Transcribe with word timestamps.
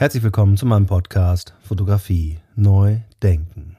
Herzlich 0.00 0.22
willkommen 0.22 0.56
zu 0.56 0.64
meinem 0.64 0.86
Podcast 0.86 1.52
Fotografie 1.60 2.38
neu 2.56 3.00
denken. 3.22 3.76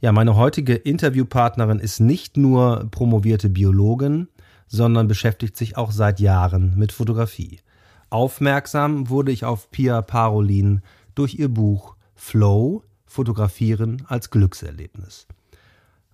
Ja, 0.00 0.10
meine 0.10 0.34
heutige 0.34 0.74
Interviewpartnerin 0.74 1.78
ist 1.78 2.00
nicht 2.00 2.36
nur 2.36 2.88
promovierte 2.90 3.48
Biologin, 3.48 4.26
sondern 4.66 5.06
beschäftigt 5.06 5.56
sich 5.56 5.76
auch 5.76 5.92
seit 5.92 6.18
Jahren 6.18 6.76
mit 6.76 6.90
Fotografie. 6.90 7.60
Aufmerksam 8.10 9.08
wurde 9.08 9.30
ich 9.30 9.44
auf 9.44 9.70
Pia 9.70 10.02
Parolin 10.02 10.80
durch 11.14 11.36
ihr 11.36 11.48
Buch 11.48 11.94
Flow 12.16 12.82
Fotografieren 13.06 14.02
als 14.08 14.30
Glückserlebnis. 14.30 15.28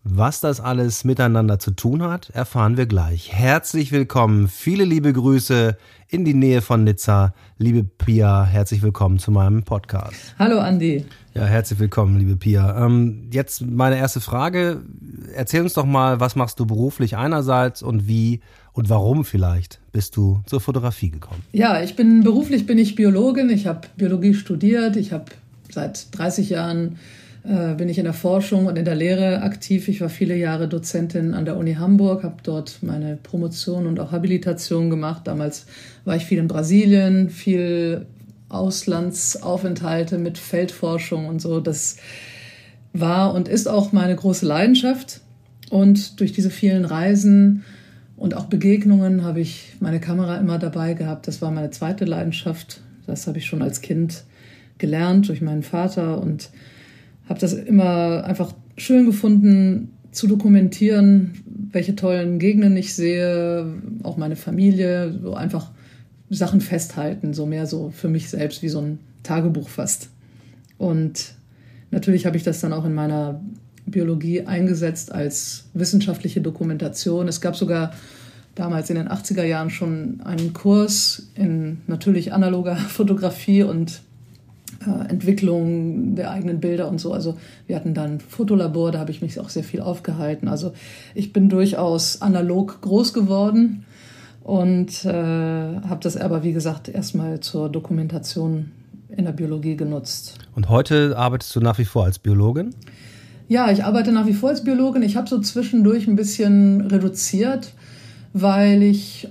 Was 0.05 0.41
das 0.41 0.61
alles 0.61 1.05
miteinander 1.05 1.59
zu 1.59 1.73
tun 1.73 2.03
hat, 2.03 2.31
erfahren 2.31 2.77
wir 2.77 2.87
gleich. 2.87 3.33
Herzlich 3.33 3.93
willkommen, 3.93 4.49
viele 4.49 4.85
liebe 4.85 5.13
Grüße 5.13 5.77
in 6.09 6.25
die 6.25 6.35
Nähe 6.35 6.63
von 6.63 6.85
Nizza. 6.85 7.35
Liebe 7.59 7.83
Pia, 7.85 8.45
herzlich 8.45 8.81
willkommen 8.83 9.19
zu 9.19 9.33
meinem 9.33 9.65
Podcast. 9.65 10.35
Hallo 10.39 10.61
Andi. 10.61 11.05
Ja, 11.35 11.45
herzlich 11.45 11.81
willkommen, 11.81 12.19
liebe 12.19 12.37
Pia. 12.37 12.87
Ähm, 12.87 13.29
jetzt 13.33 13.61
meine 13.67 13.99
erste 13.99 14.21
Frage. 14.21 14.83
Erzähl 15.35 15.63
uns 15.63 15.75
doch 15.75 15.85
mal, 15.85 16.21
was 16.21 16.37
machst 16.37 16.61
du 16.61 16.67
beruflich 16.67 17.17
einerseits 17.17 17.83
und 17.83 18.07
wie 18.07 18.41
und 18.73 18.89
warum 18.89 19.25
vielleicht 19.25 19.81
bist 19.91 20.17
du 20.17 20.41
zur 20.47 20.61
Fotografie 20.61 21.11
gekommen? 21.11 21.43
Ja, 21.53 21.83
ich 21.83 21.97
bin 21.97 22.23
beruflich 22.23 22.67
bin 22.67 22.79
ich 22.79 22.95
Biologin. 22.95 23.51
Ich 23.51 23.67
habe 23.67 23.81
Biologie 23.97 24.35
studiert. 24.35 24.97
Ich 24.97 25.13
habe 25.13 25.27
seit 25.71 26.17
30 26.17 26.51
Jahren 26.51 26.99
äh, 27.45 27.75
bin 27.75 27.89
ich 27.89 27.99
in 27.99 28.05
der 28.05 28.13
Forschung 28.13 28.67
und 28.67 28.77
in 28.77 28.85
der 28.85 28.95
Lehre 28.95 29.43
aktiv. 29.43 29.89
Ich 29.89 30.01
war 30.01 30.09
viele 30.09 30.37
Jahre 30.37 30.69
Dozentin 30.69 31.35
an 31.35 31.45
der 31.45 31.57
Uni 31.57 31.75
Hamburg, 31.75 32.23
habe 32.23 32.37
dort 32.43 32.79
meine 32.83 33.17
Promotion 33.17 33.87
und 33.87 34.01
auch 34.01 34.13
Habilitation 34.13 34.91
gemacht. 34.91 35.23
Damals 35.27 35.67
war 36.05 36.17
ich 36.17 36.25
viel 36.25 36.39
in 36.39 36.49
Brasilien, 36.49 37.31
viel 37.31 38.07
Auslandsaufenthalte 38.49 40.19
mit 40.19 40.39
Feldforschung 40.39 41.27
und 41.27 41.41
so. 41.41 41.61
Das 41.61 41.97
war 42.93 43.35
und 43.35 43.49
ist 43.49 43.69
auch 43.69 43.93
meine 43.93 44.17
große 44.17 44.47
Leidenschaft. 44.47 45.21
Und 45.71 46.21
durch 46.21 46.33
diese 46.33 46.51
vielen 46.51 46.85
Reisen 46.85 47.65
und 48.17 48.35
auch 48.35 48.47
Begegnungen 48.47 49.23
habe 49.23 49.41
ich 49.41 49.75
meine 49.81 50.01
Kamera 50.01 50.39
immer 50.39 50.59
dabei 50.59 50.95
gehabt. 50.95 51.29
Das 51.29 51.41
war 51.41 51.51
meine 51.51 51.71
zweite 51.71 52.05
Leidenschaft. 52.05 52.81
Das 53.07 53.27
habe 53.27 53.39
ich 53.39 53.47
schon 53.47 53.63
als 53.63 53.81
Kind 53.81 54.25
gelernt 54.79 55.29
durch 55.29 55.41
meinen 55.41 55.63
Vater 55.63 56.21
und 56.21 56.51
habe 57.29 57.41
das 57.41 57.53
immer 57.53 58.25
einfach 58.25 58.55
schön 58.77 59.07
gefunden 59.07 59.93
zu 60.11 60.27
dokumentieren, 60.27 61.43
welche 61.71 61.95
tollen 61.95 62.39
Gegenden 62.39 62.77
ich 62.77 62.95
sehe, 62.95 63.67
auch 64.03 64.17
meine 64.17 64.37
Familie, 64.37 65.19
so 65.23 65.35
einfach 65.35 65.71
Sachen 66.31 66.61
festhalten, 66.61 67.35
so 67.35 67.47
mehr 67.47 67.67
so 67.67 67.91
für 67.91 68.09
mich 68.09 68.31
selbst 68.31 68.63
wie 68.63 68.69
so 68.69 68.81
ein 68.81 68.99
Tagebuch 69.23 69.69
fast. 69.69 70.11
Und 70.79 71.35
natürlich 71.91 72.27
habe 72.27 72.37
ich 72.37 72.43
das 72.43 72.61
dann 72.61 72.73
auch 72.73 72.85
in 72.85 72.95
meiner 72.95 73.41
Biologie 73.87 74.43
eingesetzt 74.43 75.13
als 75.13 75.67
wissenschaftliche 75.75 76.41
Dokumentation. 76.41 77.29
Es 77.29 77.41
gab 77.41 77.57
sogar 77.57 77.93
damals 78.55 78.91
in 78.91 78.97
den 78.97 79.09
80er 79.09 79.45
Jahren 79.45 79.71
schon 79.71 80.21
einen 80.25 80.53
Kurs 80.53 81.29
in 81.35 81.79
natürlich 81.87 82.33
analoger 82.33 82.77
Fotografie 82.89 83.63
und 83.63 84.03
Entwicklung 85.09 86.15
der 86.15 86.31
eigenen 86.31 86.61
Bilder 86.61 86.89
und 86.89 87.01
so. 87.01 87.13
Also 87.13 87.37
wir 87.67 87.77
hatten 87.77 87.95
dann 87.95 88.15
ein 88.15 88.21
Fotolabor, 88.21 88.93
da 88.93 88.99
habe 88.99 89.11
ich 89.11 89.23
mich 89.23 89.39
auch 89.41 89.49
sehr 89.49 89.65
viel 89.65 89.81
aufgehalten. 89.81 90.49
Also 90.49 90.73
ich 91.15 91.33
bin 91.33 91.49
durchaus 91.49 92.23
analog 92.23 92.81
groß 92.81 93.13
geworden 93.13 93.85
und 94.43 95.05
äh, 95.05 95.13
habe 95.13 95.99
das 96.01 96.17
aber, 96.17 96.43
wie 96.43 96.53
gesagt, 96.53 96.89
erstmal 96.89 97.41
zur 97.41 97.69
Dokumentation 97.69 98.73
in 99.15 99.25
der 99.25 99.33
Biologie 99.33 99.77
genutzt. 99.77 100.39
Und 100.55 100.69
heute 100.69 101.17
arbeitest 101.17 101.55
du 101.57 101.61
nach 101.61 101.79
wie 101.79 101.85
vor 101.85 102.05
als 102.05 102.19
Biologin? 102.19 102.75
Ja, 103.49 103.71
ich 103.71 103.85
arbeite 103.85 104.13
nach 104.13 104.27
wie 104.27 104.35
vor 104.35 104.51
als 104.51 104.63
Biologin. 104.63 105.03
Ich 105.03 105.17
habe 105.17 105.29
so 105.29 105.41
zwischendurch 105.41 106.07
ein 106.07 106.17
bisschen 106.17 106.83
reduziert, 106.83 107.73
weil 108.35 108.83
ich 108.83 109.29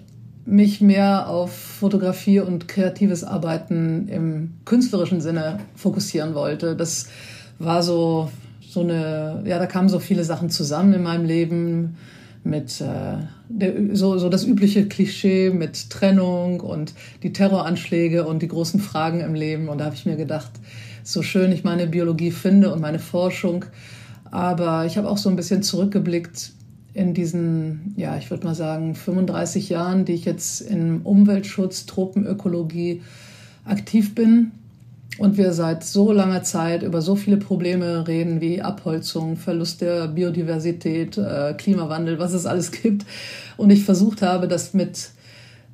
mich 0.47 0.79
mehr 0.79 1.27
auf 1.27 1.53
Fotografie 1.53 2.39
und 2.39 2.69
kreatives 2.69 3.25
Arbeiten 3.25 4.07
im 4.07 4.53
künstlerischen 4.63 5.19
Sinne 5.19 5.59
fokussieren 5.75 6.35
wollte. 6.35 6.75
Das 6.75 7.09
war 7.59 7.83
so, 7.83 8.31
so 8.61 8.79
eine, 8.79 9.43
ja, 9.45 9.59
da 9.59 9.65
kamen 9.65 9.89
so 9.89 9.99
viele 9.99 10.23
Sachen 10.23 10.49
zusammen 10.49 10.93
in 10.93 11.03
meinem 11.03 11.25
Leben 11.25 11.97
mit 12.45 12.79
äh, 12.79 13.17
der, 13.49 13.73
so, 13.95 14.17
so 14.17 14.29
das 14.29 14.45
übliche 14.45 14.87
Klischee 14.87 15.49
mit 15.49 15.89
Trennung 15.89 16.61
und 16.61 16.93
die 17.23 17.33
Terroranschläge 17.33 18.25
und 18.25 18.41
die 18.41 18.47
großen 18.47 18.79
Fragen 18.79 19.19
im 19.19 19.35
Leben. 19.35 19.67
Und 19.67 19.79
da 19.79 19.85
habe 19.85 19.95
ich 19.95 20.05
mir 20.05 20.15
gedacht, 20.15 20.51
so 21.03 21.23
schön 21.23 21.51
ich 21.51 21.65
meine 21.65 21.87
Biologie 21.87 22.31
finde 22.31 22.71
und 22.71 22.79
meine 22.79 22.99
Forschung, 22.99 23.65
aber 24.31 24.85
ich 24.85 24.97
habe 24.97 25.09
auch 25.09 25.17
so 25.17 25.29
ein 25.29 25.35
bisschen 25.35 25.61
zurückgeblickt 25.61 26.51
in 26.97 27.13
diesen, 27.13 27.93
ja, 27.95 28.17
ich 28.17 28.29
würde 28.31 28.45
mal 28.45 28.55
sagen, 28.55 28.95
35 28.95 29.69
Jahren, 29.69 30.03
die 30.03 30.13
ich 30.13 30.25
jetzt 30.25 30.61
im 30.61 31.01
Umweltschutz, 31.03 31.85
Tropenökologie 31.85 33.01
aktiv 33.65 34.15
bin 34.15 34.51
und 35.19 35.37
wir 35.37 35.53
seit 35.53 35.83
so 35.83 36.11
langer 36.11 36.41
Zeit 36.41 36.81
über 36.81 37.01
so 37.03 37.15
viele 37.15 37.37
Probleme 37.37 38.07
reden 38.07 38.41
wie 38.41 38.63
Abholzung, 38.63 39.37
Verlust 39.37 39.81
der 39.81 40.07
Biodiversität, 40.07 41.17
äh, 41.17 41.53
Klimawandel, 41.55 42.17
was 42.17 42.33
es 42.33 42.47
alles 42.47 42.71
gibt. 42.71 43.05
Und 43.57 43.69
ich 43.69 43.83
versucht 43.83 44.23
habe, 44.23 44.47
das 44.47 44.73
mit 44.73 45.11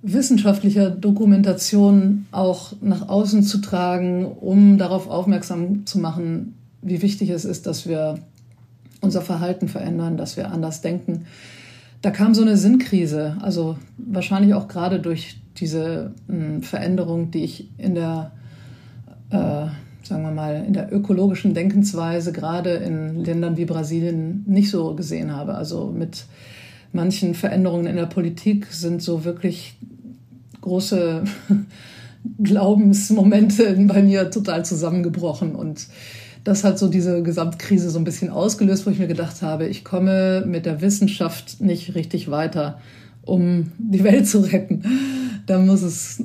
wissenschaftlicher 0.02 0.90
Dokumentation 0.90 2.26
auch 2.32 2.74
nach 2.82 3.08
außen 3.08 3.44
zu 3.44 3.60
tragen, 3.60 4.26
um 4.26 4.78
darauf 4.78 5.08
aufmerksam 5.08 5.86
zu 5.86 6.00
machen, 6.00 6.56
wie 6.82 7.02
wichtig 7.02 7.30
es 7.30 7.46
ist, 7.46 7.66
dass 7.66 7.88
wir 7.88 8.20
unser 9.04 9.22
Verhalten 9.22 9.68
verändern, 9.68 10.18
dass 10.18 10.38
wir 10.38 10.52
anders 10.52 10.82
denken. 10.82 11.26
Da 12.02 12.10
kam 12.12 12.34
so 12.34 12.42
eine 12.42 12.58
Sinnkrise, 12.58 13.38
also 13.42 13.78
wahrscheinlich 13.98 14.54
auch 14.54 14.68
gerade 14.68 15.00
durch 15.00 15.38
diese 15.58 16.14
mh, 16.28 16.36
hm, 16.36 16.64
Veränderung, 16.64 17.32
die 17.32 17.44
ich 17.44 17.70
in 17.78 17.96
der, 17.96 18.32
äh, 19.30 19.68
sagen 20.04 20.24
wir 20.24 20.32
mal, 20.32 20.64
in 20.66 20.74
der 20.74 20.92
ökologischen 20.92 21.54
Denkensweise 21.54 22.32
gerade 22.32 22.72
in 22.72 23.24
Ländern 23.24 23.58
wie 23.58 23.66
Brasilien 23.66 24.44
nicht 24.48 24.70
so 24.70 24.96
gesehen 24.96 25.32
habe. 25.32 25.56
Also 25.56 25.94
mit 25.96 26.26
manchen 26.92 27.36
Veränderungen 27.36 27.86
in 27.86 27.96
der 27.96 28.06
Politik 28.06 28.68
sind 28.68 29.02
so 29.02 29.24
wirklich 29.24 29.78
große 30.62 31.24
Glaubensmomente 32.44 33.76
bei 33.88 34.02
mir 34.02 34.32
total 34.32 34.64
zusammengebrochen 34.66 35.56
und 35.56 35.88
das 36.44 36.64
hat 36.64 36.78
so 36.78 36.88
diese 36.88 37.24
Gesamtkrise 37.24 37.90
so 37.90 38.00
ein 38.00 38.04
bisschen 38.04 38.30
ausgelöst, 38.30 38.86
wo 38.86 38.90
ich 38.90 39.00
mir 39.00 39.08
gedacht 39.08 39.42
habe, 39.42 39.68
ich 39.68 39.84
komme 39.84 40.44
mit 40.46 40.66
der 40.66 40.82
Wissenschaft 40.82 41.62
nicht 41.62 41.96
richtig 41.96 42.30
weiter, 42.30 42.80
um 43.22 43.72
die 43.78 44.04
Welt 44.04 44.28
zu 44.28 44.40
retten. 44.40 44.84
Da 45.46 45.60
muss 45.60 45.82
es 45.82 46.24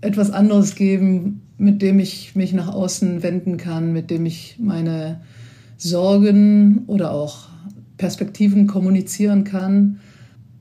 etwas 0.00 0.30
anderes 0.30 0.76
geben, 0.76 1.42
mit 1.58 1.82
dem 1.82 1.98
ich 1.98 2.36
mich 2.36 2.52
nach 2.52 2.68
außen 2.68 3.22
wenden 3.22 3.56
kann, 3.56 3.92
mit 3.92 4.10
dem 4.10 4.24
ich 4.24 4.56
meine 4.58 5.20
Sorgen 5.76 6.84
oder 6.86 7.12
auch 7.12 7.48
Perspektiven 7.98 8.66
kommunizieren 8.66 9.44
kann, 9.44 10.00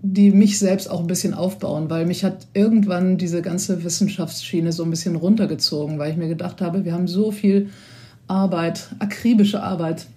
die 0.01 0.31
mich 0.31 0.59
selbst 0.59 0.89
auch 0.89 1.01
ein 1.01 1.07
bisschen 1.07 1.33
aufbauen, 1.33 1.89
weil 1.89 2.05
mich 2.05 2.23
hat 2.23 2.47
irgendwann 2.53 3.17
diese 3.17 3.41
ganze 3.41 3.83
Wissenschaftsschiene 3.83 4.71
so 4.71 4.83
ein 4.83 4.89
bisschen 4.89 5.15
runtergezogen, 5.15 5.99
weil 5.99 6.11
ich 6.11 6.17
mir 6.17 6.27
gedacht 6.27 6.61
habe, 6.61 6.85
wir 6.85 6.93
haben 6.93 7.07
so 7.07 7.31
viel 7.31 7.69
Arbeit, 8.29 8.89
akribische 8.99 9.63
Arbeit, 9.63 10.07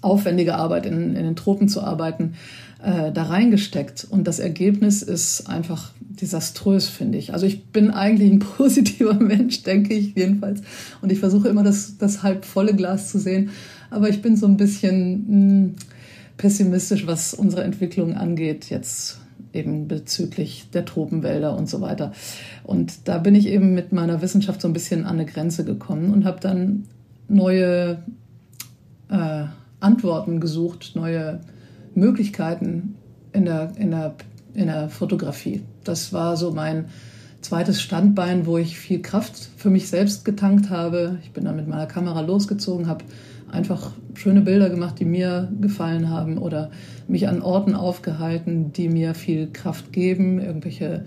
aufwendige 0.00 0.54
Arbeit 0.54 0.86
in, 0.86 1.16
in 1.16 1.24
den 1.24 1.36
Tropen 1.36 1.68
zu 1.68 1.82
arbeiten, 1.82 2.34
äh, 2.82 3.10
da 3.10 3.24
reingesteckt. 3.24 4.06
Und 4.08 4.28
das 4.28 4.38
Ergebnis 4.38 5.02
ist 5.02 5.48
einfach 5.48 5.92
desaströs, 6.00 6.88
finde 6.88 7.18
ich. 7.18 7.32
Also 7.32 7.46
ich 7.46 7.66
bin 7.66 7.90
eigentlich 7.90 8.30
ein 8.30 8.38
positiver 8.56 9.14
Mensch, 9.14 9.62
denke 9.62 9.94
ich 9.94 10.14
jedenfalls. 10.14 10.62
Und 11.00 11.10
ich 11.10 11.18
versuche 11.18 11.48
immer 11.48 11.64
das, 11.64 11.98
das 11.98 12.22
halb 12.22 12.44
volle 12.44 12.74
Glas 12.74 13.10
zu 13.10 13.18
sehen. 13.18 13.50
Aber 13.90 14.08
ich 14.08 14.22
bin 14.22 14.36
so 14.36 14.46
ein 14.46 14.56
bisschen 14.56 15.10
mh, 15.10 15.28
hm, 15.28 15.74
pessimistisch, 16.36 17.06
was 17.06 17.34
unsere 17.34 17.64
Entwicklung 17.64 18.14
angeht, 18.14 18.70
jetzt 18.70 19.18
eben 19.52 19.88
bezüglich 19.88 20.68
der 20.72 20.84
Tropenwälder 20.84 21.56
und 21.56 21.68
so 21.68 21.80
weiter. 21.80 22.12
Und 22.64 23.08
da 23.08 23.18
bin 23.18 23.34
ich 23.34 23.48
eben 23.48 23.74
mit 23.74 23.92
meiner 23.92 24.22
Wissenschaft 24.22 24.60
so 24.60 24.68
ein 24.68 24.74
bisschen 24.74 25.04
an 25.04 25.14
eine 25.14 25.26
Grenze 25.26 25.64
gekommen 25.64 26.12
und 26.12 26.24
habe 26.24 26.38
dann 26.40 26.84
neue 27.28 28.02
äh, 29.10 29.44
Antworten 29.80 30.40
gesucht, 30.40 30.92
neue 30.94 31.40
Möglichkeiten 31.94 32.96
in 33.32 33.44
der, 33.44 33.72
in, 33.76 33.90
der, 33.90 34.14
in 34.54 34.66
der 34.66 34.88
Fotografie. 34.88 35.62
Das 35.84 36.12
war 36.12 36.36
so 36.36 36.50
mein 36.52 36.86
zweites 37.40 37.80
Standbein, 37.80 38.46
wo 38.46 38.58
ich 38.58 38.78
viel 38.78 39.00
Kraft 39.00 39.48
für 39.56 39.70
mich 39.70 39.88
selbst 39.88 40.24
getankt 40.24 40.70
habe. 40.70 41.18
Ich 41.22 41.32
bin 41.32 41.44
dann 41.44 41.56
mit 41.56 41.68
meiner 41.68 41.86
Kamera 41.86 42.20
losgezogen, 42.20 42.88
habe 42.88 43.04
einfach 43.50 43.92
schöne 44.14 44.40
Bilder 44.40 44.68
gemacht, 44.68 44.98
die 44.98 45.04
mir 45.04 45.50
gefallen 45.60 46.10
haben 46.10 46.38
oder 46.38 46.70
mich 47.06 47.28
an 47.28 47.40
Orten 47.40 47.74
aufgehalten, 47.74 48.72
die 48.72 48.88
mir 48.88 49.14
viel 49.14 49.48
Kraft 49.52 49.92
geben, 49.92 50.40
irgendwelche 50.40 51.04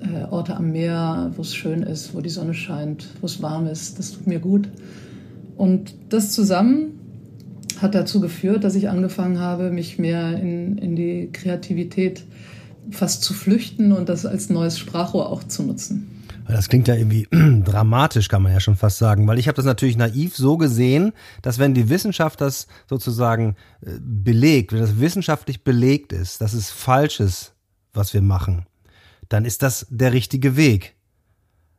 äh, 0.00 0.24
Orte 0.30 0.56
am 0.56 0.70
Meer, 0.70 1.32
wo 1.36 1.42
es 1.42 1.54
schön 1.54 1.82
ist, 1.82 2.14
wo 2.14 2.20
die 2.20 2.28
Sonne 2.28 2.54
scheint, 2.54 3.08
wo 3.20 3.26
es 3.26 3.42
warm 3.42 3.66
ist. 3.66 3.98
Das 3.98 4.12
tut 4.12 4.26
mir 4.26 4.38
gut. 4.38 4.68
Und 5.56 5.94
das 6.08 6.32
zusammen 6.32 7.00
hat 7.80 7.94
dazu 7.94 8.20
geführt, 8.20 8.64
dass 8.64 8.74
ich 8.74 8.88
angefangen 8.88 9.38
habe, 9.38 9.70
mich 9.70 9.98
mehr 9.98 10.38
in, 10.38 10.78
in 10.78 10.96
die 10.96 11.30
Kreativität 11.32 12.24
fast 12.90 13.22
zu 13.22 13.34
flüchten 13.34 13.92
und 13.92 14.08
das 14.08 14.26
als 14.26 14.50
neues 14.50 14.78
Sprachrohr 14.78 15.30
auch 15.30 15.44
zu 15.44 15.62
nutzen. 15.62 16.10
Das 16.46 16.68
klingt 16.68 16.88
ja 16.88 16.94
irgendwie 16.94 17.26
dramatisch, 17.64 18.28
kann 18.28 18.42
man 18.42 18.52
ja 18.52 18.60
schon 18.60 18.76
fast 18.76 18.98
sagen, 18.98 19.26
weil 19.26 19.38
ich 19.38 19.48
habe 19.48 19.56
das 19.56 19.64
natürlich 19.64 19.96
naiv 19.96 20.36
so 20.36 20.56
gesehen, 20.56 21.12
dass 21.42 21.58
wenn 21.58 21.74
die 21.74 21.88
Wissenschaft 21.88 22.40
das 22.40 22.66
sozusagen 22.88 23.56
äh, 23.80 23.92
belegt, 24.00 24.72
wenn 24.72 24.80
das 24.80 25.00
wissenschaftlich 25.00 25.64
belegt 25.64 26.12
ist, 26.12 26.40
dass 26.40 26.52
es 26.52 26.70
falsch 26.70 27.20
ist, 27.20 27.54
was 27.94 28.12
wir 28.12 28.22
machen, 28.22 28.66
dann 29.28 29.44
ist 29.44 29.62
das 29.62 29.86
der 29.88 30.12
richtige 30.12 30.56
Weg. 30.56 30.94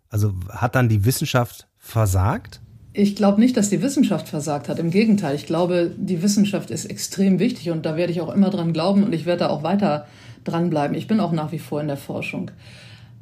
Also 0.10 0.34
hat 0.50 0.76
dann 0.76 0.90
die 0.90 1.06
Wissenschaft 1.06 1.68
versagt? 1.78 2.62
Ich 2.98 3.18
glaube 3.18 3.42
nicht, 3.42 3.58
dass 3.58 3.70
die 3.70 3.82
Wissenschaft 3.82 4.30
versagt 4.30 4.70
hat. 4.70 4.80
Im 4.80 4.90
Gegenteil, 4.90 5.36
ich 5.36 5.46
glaube, 5.46 5.92
die 5.98 6.22
Wissenschaft 6.22 6.72
ist 6.72 6.86
extrem 6.86 7.40
wichtig 7.40 7.70
und 7.70 7.86
da 7.86 7.98
werde 7.98 8.14
ich 8.14 8.22
auch 8.22 8.34
immer 8.34 8.50
dran 8.50 8.72
glauben 8.72 9.04
und 9.04 9.14
ich 9.14 9.26
werde 9.26 9.40
da 9.40 9.50
auch 9.50 9.64
weiter 9.64 10.08
dranbleiben. 10.46 10.96
Ich 10.96 11.06
bin 11.06 11.20
auch 11.20 11.34
nach 11.34 11.52
wie 11.52 11.60
vor 11.60 11.82
in 11.82 11.88
der 11.88 11.98
Forschung. 11.98 12.52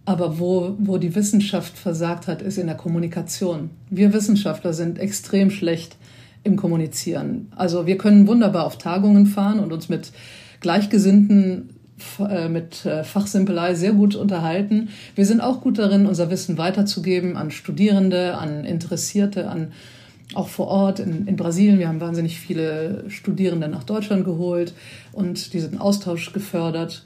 Aber 0.06 0.38
wo, 0.38 0.76
wo 0.78 1.00
die 1.00 1.16
Wissenschaft 1.16 1.76
versagt 1.76 2.28
hat, 2.28 2.44
ist 2.44 2.60
in 2.60 2.68
der 2.68 2.76
Kommunikation. 2.76 3.72
Wir 3.90 4.14
Wissenschaftler 4.14 4.74
sind 4.74 5.00
extrem 5.00 5.50
schlecht 5.50 5.96
im 6.44 6.56
Kommunizieren. 6.56 7.52
Also 7.56 7.88
wir 7.88 7.98
können 7.98 8.28
wunderbar 8.28 8.68
auf 8.68 8.78
Tagungen 8.78 9.26
fahren 9.26 9.60
und 9.60 9.74
uns 9.74 9.90
mit 9.90 10.12
Gleichgesinnten 10.60 11.70
mit 12.50 12.86
äh, 12.86 13.04
Fachsimpelei 13.04 13.76
sehr 13.76 13.94
gut 13.94 14.16
unterhalten. 14.16 14.90
Wir 15.16 15.26
sind 15.26 15.42
auch 15.42 15.62
gut 15.62 15.78
darin, 15.78 16.06
unser 16.06 16.30
Wissen 16.30 16.58
weiterzugeben 16.58 17.38
an 17.38 17.52
Studierende, 17.52 18.38
an 18.38 18.66
Interessierte, 18.66 19.50
an 19.50 19.72
auch 20.34 20.48
vor 20.48 20.68
Ort 20.68 21.00
in, 21.00 21.28
in 21.28 21.36
Brasilien. 21.36 21.80
Wir 21.80 21.88
haben 21.88 22.02
wahnsinnig 22.02 22.40
viele 22.40 23.06
Studierende 23.10 23.68
nach 23.68 23.84
Deutschland 23.84 24.26
geholt 24.26 24.74
und 25.12 25.54
diesen 25.54 25.78
Austausch 25.78 26.34
gefördert. 26.34 27.06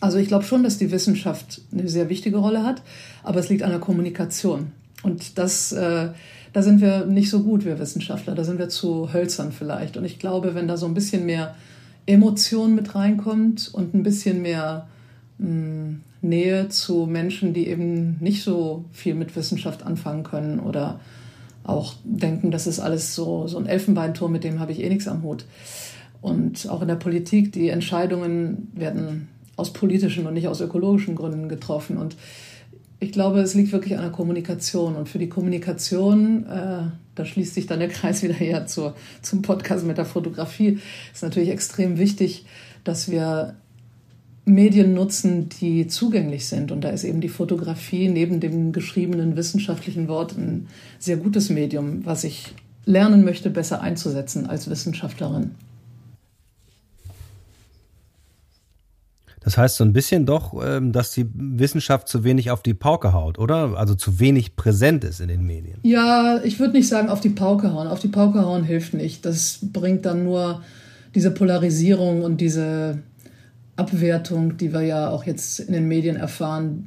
Also 0.00 0.18
ich 0.18 0.28
glaube 0.28 0.44
schon, 0.44 0.62
dass 0.62 0.78
die 0.78 0.90
Wissenschaft 0.90 1.60
eine 1.72 1.88
sehr 1.88 2.08
wichtige 2.08 2.38
Rolle 2.38 2.64
hat, 2.64 2.82
aber 3.22 3.38
es 3.38 3.48
liegt 3.48 3.62
an 3.62 3.70
der 3.70 3.78
Kommunikation. 3.78 4.72
Und 5.02 5.38
das, 5.38 5.72
äh, 5.72 6.08
da 6.52 6.62
sind 6.62 6.80
wir 6.80 7.06
nicht 7.06 7.30
so 7.30 7.42
gut, 7.42 7.64
wir 7.64 7.78
Wissenschaftler. 7.78 8.34
Da 8.34 8.44
sind 8.44 8.58
wir 8.58 8.68
zu 8.68 9.12
hölzern 9.12 9.52
vielleicht. 9.52 9.96
Und 9.96 10.04
ich 10.04 10.18
glaube, 10.18 10.54
wenn 10.54 10.68
da 10.68 10.76
so 10.76 10.86
ein 10.86 10.94
bisschen 10.94 11.24
mehr 11.24 11.54
Emotion 12.06 12.74
mit 12.74 12.94
reinkommt 12.94 13.70
und 13.72 13.94
ein 13.94 14.02
bisschen 14.02 14.42
mehr 14.42 14.88
mh, 15.38 15.46
hm, 15.46 16.00
Nähe 16.22 16.68
zu 16.68 17.06
Menschen, 17.06 17.52
die 17.52 17.66
eben 17.66 18.16
nicht 18.20 18.44
so 18.44 18.84
viel 18.92 19.14
mit 19.14 19.34
Wissenschaft 19.34 19.84
anfangen 19.84 20.22
können 20.22 20.60
oder 20.60 21.00
auch 21.64 21.94
denken, 22.04 22.50
das 22.50 22.66
ist 22.66 22.80
alles 22.80 23.14
so, 23.14 23.46
so 23.48 23.58
ein 23.58 23.66
Elfenbeinturm, 23.66 24.30
mit 24.30 24.44
dem 24.44 24.60
habe 24.60 24.72
ich 24.72 24.82
eh 24.82 24.88
nichts 24.88 25.08
am 25.08 25.22
Hut. 25.22 25.44
Und 26.20 26.68
auch 26.68 26.82
in 26.82 26.88
der 26.88 26.96
Politik, 26.96 27.52
die 27.52 27.68
Entscheidungen 27.68 28.70
werden 28.74 29.28
aus 29.56 29.72
politischen 29.72 30.26
und 30.26 30.34
nicht 30.34 30.48
aus 30.48 30.60
ökologischen 30.60 31.16
Gründen 31.16 31.48
getroffen. 31.48 31.98
Und 31.98 32.16
ich 33.02 33.10
glaube, 33.10 33.40
es 33.40 33.54
liegt 33.54 33.72
wirklich 33.72 33.96
an 33.96 34.02
der 34.02 34.12
Kommunikation. 34.12 34.94
Und 34.94 35.08
für 35.08 35.18
die 35.18 35.28
Kommunikation, 35.28 36.46
äh, 36.46 36.82
da 37.14 37.24
schließt 37.24 37.54
sich 37.54 37.66
dann 37.66 37.80
der 37.80 37.88
Kreis 37.88 38.22
wieder 38.22 38.34
her 38.34 38.66
zur, 38.66 38.94
zum 39.22 39.42
Podcast 39.42 39.84
mit 39.84 39.98
der 39.98 40.04
Fotografie, 40.04 40.78
ist 41.12 41.22
natürlich 41.22 41.50
extrem 41.50 41.98
wichtig, 41.98 42.46
dass 42.84 43.10
wir 43.10 43.56
Medien 44.44 44.94
nutzen, 44.94 45.48
die 45.48 45.88
zugänglich 45.88 46.46
sind. 46.46 46.70
Und 46.70 46.82
da 46.82 46.90
ist 46.90 47.02
eben 47.02 47.20
die 47.20 47.28
Fotografie 47.28 48.08
neben 48.08 48.38
dem 48.38 48.72
geschriebenen 48.72 49.36
wissenschaftlichen 49.36 50.06
Wort 50.06 50.38
ein 50.38 50.68
sehr 51.00 51.16
gutes 51.16 51.50
Medium, 51.50 52.06
was 52.06 52.22
ich 52.22 52.54
lernen 52.84 53.24
möchte, 53.24 53.50
besser 53.50 53.80
einzusetzen 53.80 54.46
als 54.46 54.70
Wissenschaftlerin. 54.70 55.52
Das 59.44 59.58
heißt 59.58 59.76
so 59.76 59.84
ein 59.84 59.92
bisschen 59.92 60.26
doch, 60.26 60.54
ähm, 60.64 60.92
dass 60.92 61.12
die 61.12 61.26
Wissenschaft 61.34 62.08
zu 62.08 62.24
wenig 62.24 62.50
auf 62.50 62.62
die 62.62 62.74
Pauke 62.74 63.12
haut, 63.12 63.38
oder? 63.38 63.76
Also 63.76 63.94
zu 63.94 64.20
wenig 64.20 64.56
präsent 64.56 65.04
ist 65.04 65.20
in 65.20 65.28
den 65.28 65.44
Medien. 65.44 65.78
Ja, 65.82 66.40
ich 66.44 66.60
würde 66.60 66.74
nicht 66.74 66.88
sagen 66.88 67.08
auf 67.08 67.20
die 67.20 67.30
Pauke 67.30 67.72
hauen. 67.72 67.88
Auf 67.88 68.00
die 68.00 68.08
Pauke 68.08 68.44
hauen 68.44 68.64
hilft 68.64 68.94
nicht. 68.94 69.24
Das 69.24 69.58
bringt 69.62 70.06
dann 70.06 70.24
nur 70.24 70.62
diese 71.14 71.30
Polarisierung 71.30 72.22
und 72.22 72.40
diese 72.40 72.98
Abwertung, 73.76 74.58
die 74.58 74.72
wir 74.72 74.82
ja 74.82 75.08
auch 75.10 75.24
jetzt 75.24 75.60
in 75.60 75.72
den 75.72 75.88
Medien 75.88 76.16
erfahren, 76.16 76.84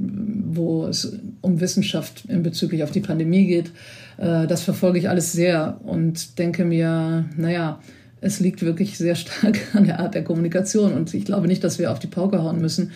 wo 0.47 0.85
es 0.85 1.19
um 1.41 1.59
Wissenschaft 1.59 2.25
in 2.27 2.43
bezüglich 2.43 2.83
auf 2.83 2.91
die 2.91 2.99
Pandemie 3.01 3.47
geht. 3.47 3.71
Äh, 4.17 4.47
das 4.47 4.61
verfolge 4.61 4.99
ich 4.99 5.09
alles 5.09 5.31
sehr 5.31 5.79
und 5.83 6.37
denke 6.37 6.63
mir, 6.63 7.25
naja, 7.35 7.79
es 8.25 8.39
liegt 8.39 8.63
wirklich 8.63 8.97
sehr 8.97 9.15
stark 9.15 9.59
an 9.73 9.85
der 9.85 9.99
Art 9.99 10.15
der 10.15 10.23
Kommunikation. 10.23 10.93
Und 10.93 11.13
ich 11.13 11.25
glaube 11.25 11.47
nicht, 11.47 11.63
dass 11.63 11.79
wir 11.79 11.91
auf 11.91 11.99
die 11.99 12.07
Pauke 12.07 12.41
hauen 12.41 12.59
müssen. 12.59 12.91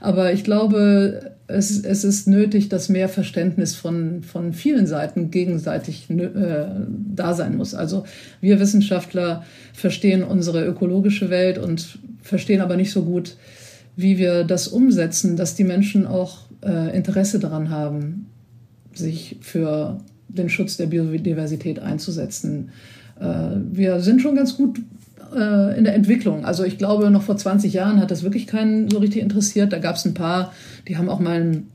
Aber 0.00 0.32
ich 0.32 0.44
glaube, 0.44 1.34
es, 1.46 1.84
es 1.84 2.04
ist 2.04 2.26
nötig, 2.26 2.70
dass 2.70 2.88
mehr 2.88 3.10
Verständnis 3.10 3.74
von, 3.74 4.22
von 4.22 4.54
vielen 4.54 4.86
Seiten 4.86 5.30
gegenseitig 5.30 6.08
äh, 6.08 6.64
da 7.14 7.34
sein 7.34 7.58
muss. 7.58 7.74
Also 7.74 8.04
wir 8.40 8.60
Wissenschaftler 8.60 9.44
verstehen 9.74 10.22
unsere 10.22 10.64
ökologische 10.64 11.28
Welt 11.28 11.58
und 11.58 11.98
verstehen 12.22 12.62
aber 12.62 12.76
nicht 12.76 12.92
so 12.92 13.04
gut, 13.04 13.36
wie 13.94 14.16
wir 14.16 14.44
das 14.44 14.68
umsetzen, 14.68 15.36
dass 15.36 15.54
die 15.54 15.64
Menschen 15.64 16.06
auch 16.06 16.38
äh, 16.64 16.96
Interesse 16.96 17.38
daran 17.38 17.68
haben, 17.68 18.26
sich 18.94 19.36
für 19.42 19.98
den 20.28 20.48
Schutz 20.48 20.78
der 20.78 20.86
Biodiversität 20.86 21.78
einzusetzen. 21.78 22.70
Äh, 23.20 23.24
wir 23.70 24.00
sind 24.00 24.22
schon 24.22 24.34
ganz 24.34 24.56
gut 24.56 24.80
äh, 25.34 25.78
in 25.78 25.84
der 25.84 25.94
Entwicklung. 25.94 26.44
Also 26.44 26.64
ich 26.64 26.78
glaube, 26.78 27.10
noch 27.10 27.22
vor 27.22 27.36
20 27.36 27.72
Jahren 27.72 28.00
hat 28.00 28.10
das 28.10 28.22
wirklich 28.22 28.46
keinen 28.46 28.90
so 28.90 28.98
richtig 28.98 29.22
interessiert. 29.22 29.72
Da 29.72 29.78
gab 29.78 29.96
es 29.96 30.04
ein 30.04 30.14
paar, 30.14 30.52
die 30.88 30.96
haben 30.96 31.08
auch 31.08 31.20
mal 31.20 31.40
ein 31.40 31.68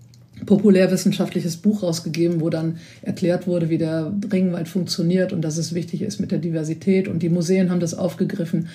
populärwissenschaftliches 0.46 1.58
Buch 1.58 1.82
rausgegeben, 1.84 2.42
wo 2.42 2.50
dann 2.50 2.78
erklärt 3.02 3.48
wurde, 3.48 3.70
wie 3.70 3.78
der 3.78 4.12
Regenwald 4.32 4.68
funktioniert 4.68 5.32
und 5.32 5.42
dass 5.42 5.58
es 5.58 5.74
wichtig 5.74 6.02
ist 6.02 6.20
mit 6.20 6.32
der 6.32 6.40
Diversität. 6.40 7.08
Und 7.08 7.24
die 7.24 7.30
Museen 7.30 7.70
haben 7.70 7.80
das 7.80 7.94
aufgegriffen. 7.94 8.68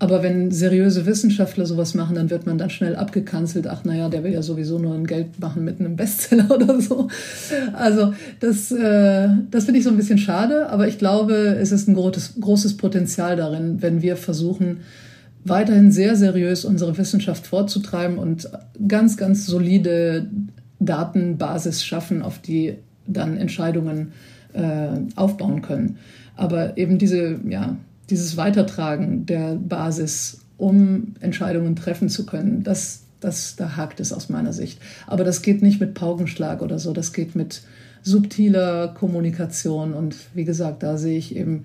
Aber 0.00 0.22
wenn 0.22 0.52
seriöse 0.52 1.06
Wissenschaftler 1.06 1.66
sowas 1.66 1.94
machen, 1.94 2.14
dann 2.14 2.30
wird 2.30 2.46
man 2.46 2.56
dann 2.56 2.70
schnell 2.70 2.94
abgekanzelt. 2.94 3.66
Ach, 3.66 3.84
naja, 3.84 4.08
der 4.08 4.22
will 4.22 4.32
ja 4.32 4.42
sowieso 4.42 4.78
nur 4.78 4.94
ein 4.94 5.08
Geld 5.08 5.40
machen 5.40 5.64
mit 5.64 5.80
einem 5.80 5.96
Bestseller 5.96 6.48
oder 6.54 6.80
so. 6.80 7.08
Also, 7.72 8.14
das, 8.38 8.70
äh, 8.70 9.28
das 9.50 9.64
finde 9.64 9.78
ich 9.78 9.84
so 9.84 9.90
ein 9.90 9.96
bisschen 9.96 10.18
schade. 10.18 10.68
Aber 10.70 10.86
ich 10.86 10.98
glaube, 10.98 11.34
es 11.60 11.72
ist 11.72 11.88
ein 11.88 11.94
großes, 11.94 12.34
großes 12.40 12.76
Potenzial 12.76 13.34
darin, 13.34 13.82
wenn 13.82 14.00
wir 14.00 14.16
versuchen, 14.16 14.78
weiterhin 15.44 15.90
sehr 15.90 16.14
seriös 16.14 16.64
unsere 16.64 16.96
Wissenschaft 16.96 17.46
vorzutreiben 17.46 18.18
und 18.18 18.48
ganz, 18.86 19.16
ganz 19.16 19.46
solide 19.46 20.28
Datenbasis 20.78 21.84
schaffen, 21.84 22.22
auf 22.22 22.38
die 22.38 22.74
dann 23.06 23.36
Entscheidungen 23.36 24.12
äh, 24.52 24.90
aufbauen 25.16 25.62
können. 25.62 25.96
Aber 26.36 26.76
eben 26.78 26.98
diese, 26.98 27.40
ja, 27.48 27.76
dieses 28.10 28.36
Weitertragen 28.36 29.26
der 29.26 29.54
Basis, 29.54 30.40
um 30.56 31.14
Entscheidungen 31.20 31.76
treffen 31.76 32.08
zu 32.08 32.26
können, 32.26 32.62
das, 32.62 33.02
das, 33.20 33.56
da 33.56 33.76
hakt 33.76 34.00
es 34.00 34.12
aus 34.12 34.28
meiner 34.28 34.52
Sicht. 34.52 34.80
Aber 35.06 35.24
das 35.24 35.42
geht 35.42 35.62
nicht 35.62 35.80
mit 35.80 35.94
Paukenschlag 35.94 36.62
oder 36.62 36.78
so, 36.78 36.92
das 36.92 37.12
geht 37.12 37.34
mit 37.34 37.62
subtiler 38.02 38.88
Kommunikation. 38.88 39.92
Und 39.92 40.16
wie 40.34 40.44
gesagt, 40.44 40.82
da 40.82 40.96
sehe 40.98 41.18
ich 41.18 41.36
eben 41.36 41.64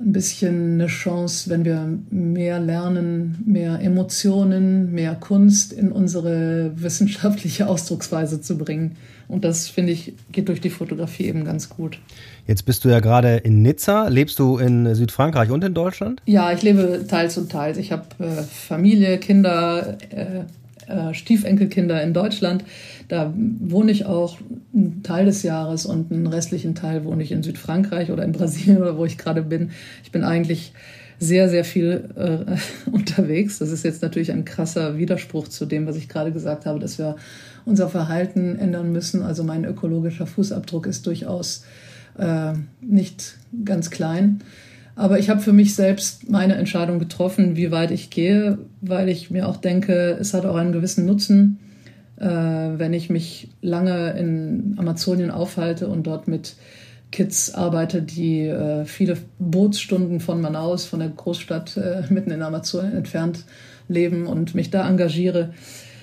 ein 0.00 0.12
bisschen 0.12 0.74
eine 0.74 0.86
Chance, 0.86 1.50
wenn 1.50 1.64
wir 1.64 1.98
mehr 2.10 2.60
lernen, 2.60 3.42
mehr 3.46 3.80
Emotionen, 3.80 4.92
mehr 4.92 5.14
Kunst 5.14 5.72
in 5.72 5.90
unsere 5.90 6.72
wissenschaftliche 6.76 7.66
Ausdrucksweise 7.66 8.40
zu 8.40 8.58
bringen. 8.58 8.96
Und 9.26 9.44
das, 9.44 9.68
finde 9.68 9.92
ich, 9.92 10.14
geht 10.32 10.48
durch 10.48 10.60
die 10.60 10.70
Fotografie 10.70 11.24
eben 11.24 11.44
ganz 11.44 11.68
gut. 11.68 11.98
Jetzt 12.46 12.62
bist 12.62 12.84
du 12.84 12.88
ja 12.88 13.00
gerade 13.00 13.36
in 13.36 13.60
Nizza. 13.60 14.08
Lebst 14.08 14.38
du 14.38 14.56
in 14.56 14.94
Südfrankreich 14.94 15.50
und 15.50 15.62
in 15.64 15.74
Deutschland? 15.74 16.22
Ja, 16.24 16.50
ich 16.50 16.62
lebe 16.62 17.04
teils 17.06 17.36
und 17.36 17.52
teils. 17.52 17.76
Ich 17.76 17.92
habe 17.92 18.04
äh, 18.20 18.42
Familie, 18.42 19.18
Kinder, 19.18 19.98
äh, 20.08 20.44
äh, 20.88 21.14
Stiefenkelkinder 21.14 22.02
in 22.02 22.12
Deutschland. 22.12 22.64
Da 23.08 23.32
wohne 23.36 23.92
ich 23.92 24.06
auch 24.06 24.38
einen 24.74 25.02
Teil 25.02 25.26
des 25.26 25.42
Jahres 25.42 25.86
und 25.86 26.12
einen 26.12 26.26
restlichen 26.26 26.74
Teil 26.74 27.04
wohne 27.04 27.22
ich 27.22 27.32
in 27.32 27.42
Südfrankreich 27.42 28.10
oder 28.10 28.24
in 28.24 28.32
Brasilien 28.32 28.78
oder 28.82 28.96
wo 28.96 29.04
ich 29.04 29.18
gerade 29.18 29.42
bin. 29.42 29.70
Ich 30.04 30.12
bin 30.12 30.24
eigentlich 30.24 30.72
sehr, 31.18 31.48
sehr 31.48 31.64
viel 31.64 32.10
äh, 32.16 32.90
unterwegs. 32.90 33.58
Das 33.58 33.70
ist 33.70 33.84
jetzt 33.84 34.02
natürlich 34.02 34.32
ein 34.32 34.44
krasser 34.44 34.98
Widerspruch 34.98 35.48
zu 35.48 35.66
dem, 35.66 35.86
was 35.86 35.96
ich 35.96 36.08
gerade 36.08 36.32
gesagt 36.32 36.66
habe, 36.66 36.78
dass 36.78 36.98
wir 36.98 37.16
unser 37.64 37.88
Verhalten 37.88 38.56
ändern 38.56 38.92
müssen. 38.92 39.22
Also 39.22 39.44
mein 39.44 39.64
ökologischer 39.64 40.26
Fußabdruck 40.26 40.86
ist 40.86 41.06
durchaus 41.06 41.64
äh, 42.18 42.52
nicht 42.80 43.36
ganz 43.64 43.90
klein. 43.90 44.40
Aber 44.98 45.20
ich 45.20 45.30
habe 45.30 45.38
für 45.38 45.52
mich 45.52 45.76
selbst 45.76 46.28
meine 46.28 46.56
Entscheidung 46.56 46.98
getroffen, 46.98 47.54
wie 47.54 47.70
weit 47.70 47.92
ich 47.92 48.10
gehe, 48.10 48.58
weil 48.80 49.08
ich 49.08 49.30
mir 49.30 49.48
auch 49.48 49.56
denke, 49.56 50.18
es 50.20 50.34
hat 50.34 50.44
auch 50.44 50.56
einen 50.56 50.72
gewissen 50.72 51.06
Nutzen, 51.06 51.60
äh, 52.16 52.26
wenn 52.26 52.92
ich 52.92 53.08
mich 53.08 53.48
lange 53.62 54.10
in 54.18 54.74
Amazonien 54.76 55.30
aufhalte 55.30 55.86
und 55.86 56.08
dort 56.08 56.26
mit 56.26 56.56
Kids 57.12 57.54
arbeite, 57.54 58.02
die 58.02 58.40
äh, 58.40 58.86
viele 58.86 59.18
Bootsstunden 59.38 60.18
von 60.18 60.40
Manaus, 60.40 60.84
von 60.84 60.98
der 60.98 61.10
Großstadt 61.10 61.76
äh, 61.76 62.02
mitten 62.12 62.32
in 62.32 62.42
Amazonien 62.42 62.96
entfernt 62.96 63.44
leben 63.86 64.26
und 64.26 64.56
mich 64.56 64.70
da 64.70 64.88
engagiere. 64.88 65.50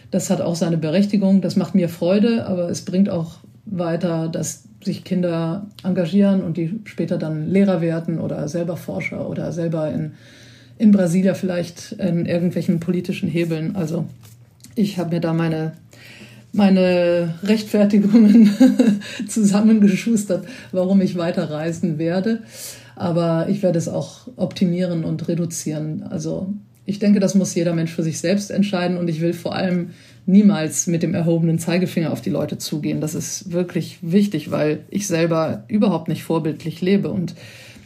Das 0.09 0.29
hat 0.29 0.39
auch 0.39 0.55
seine 0.55 0.77
Berechtigung, 0.77 1.41
das 1.41 1.57
macht 1.57 1.75
mir 1.75 1.89
Freude, 1.89 2.45
aber 2.47 2.69
es 2.69 2.85
bringt 2.85 3.09
auch 3.09 3.39
weiter, 3.65 4.29
dass 4.29 4.69
sich 4.85 5.03
Kinder 5.03 5.67
engagieren 5.83 6.41
und 6.41 6.57
die 6.57 6.79
später 6.85 7.17
dann 7.17 7.49
Lehrer 7.49 7.81
werden 7.81 8.19
oder 8.19 8.47
selber 8.47 8.77
Forscher 8.77 9.27
oder 9.29 9.51
selber 9.51 9.91
in, 9.91 10.13
in 10.77 10.91
Brasilia 10.91 11.33
vielleicht 11.33 11.93
in 11.93 12.25
irgendwelchen 12.25 12.79
politischen 12.79 13.27
Hebeln. 13.27 13.75
Also 13.75 14.05
ich 14.75 14.97
habe 14.97 15.15
mir 15.15 15.21
da 15.21 15.33
meine, 15.33 15.73
meine 16.53 17.33
Rechtfertigungen 17.43 18.51
zusammengeschustert, 19.27 20.45
warum 20.71 21.01
ich 21.01 21.17
weiterreisen 21.17 21.97
werde. 21.97 22.43
Aber 22.95 23.47
ich 23.49 23.61
werde 23.63 23.77
es 23.77 23.89
auch 23.89 24.27
optimieren 24.37 25.03
und 25.03 25.27
reduzieren. 25.27 26.03
Also 26.03 26.53
ich 26.85 26.99
denke, 26.99 27.19
das 27.19 27.35
muss 27.35 27.55
jeder 27.55 27.73
Mensch 27.73 27.91
für 27.91 28.03
sich 28.03 28.19
selbst 28.19 28.51
entscheiden 28.51 28.97
und 28.97 29.09
ich 29.09 29.19
will 29.19 29.33
vor 29.33 29.55
allem 29.55 29.89
niemals 30.25 30.87
mit 30.87 31.03
dem 31.03 31.13
erhobenen 31.13 31.59
Zeigefinger 31.59 32.11
auf 32.11 32.21
die 32.21 32.29
Leute 32.29 32.57
zugehen. 32.57 33.01
Das 33.01 33.15
ist 33.15 33.51
wirklich 33.51 33.99
wichtig, 34.01 34.51
weil 34.51 34.85
ich 34.89 35.07
selber 35.07 35.63
überhaupt 35.67 36.07
nicht 36.07 36.23
vorbildlich 36.23 36.81
lebe. 36.81 37.09
Und 37.09 37.35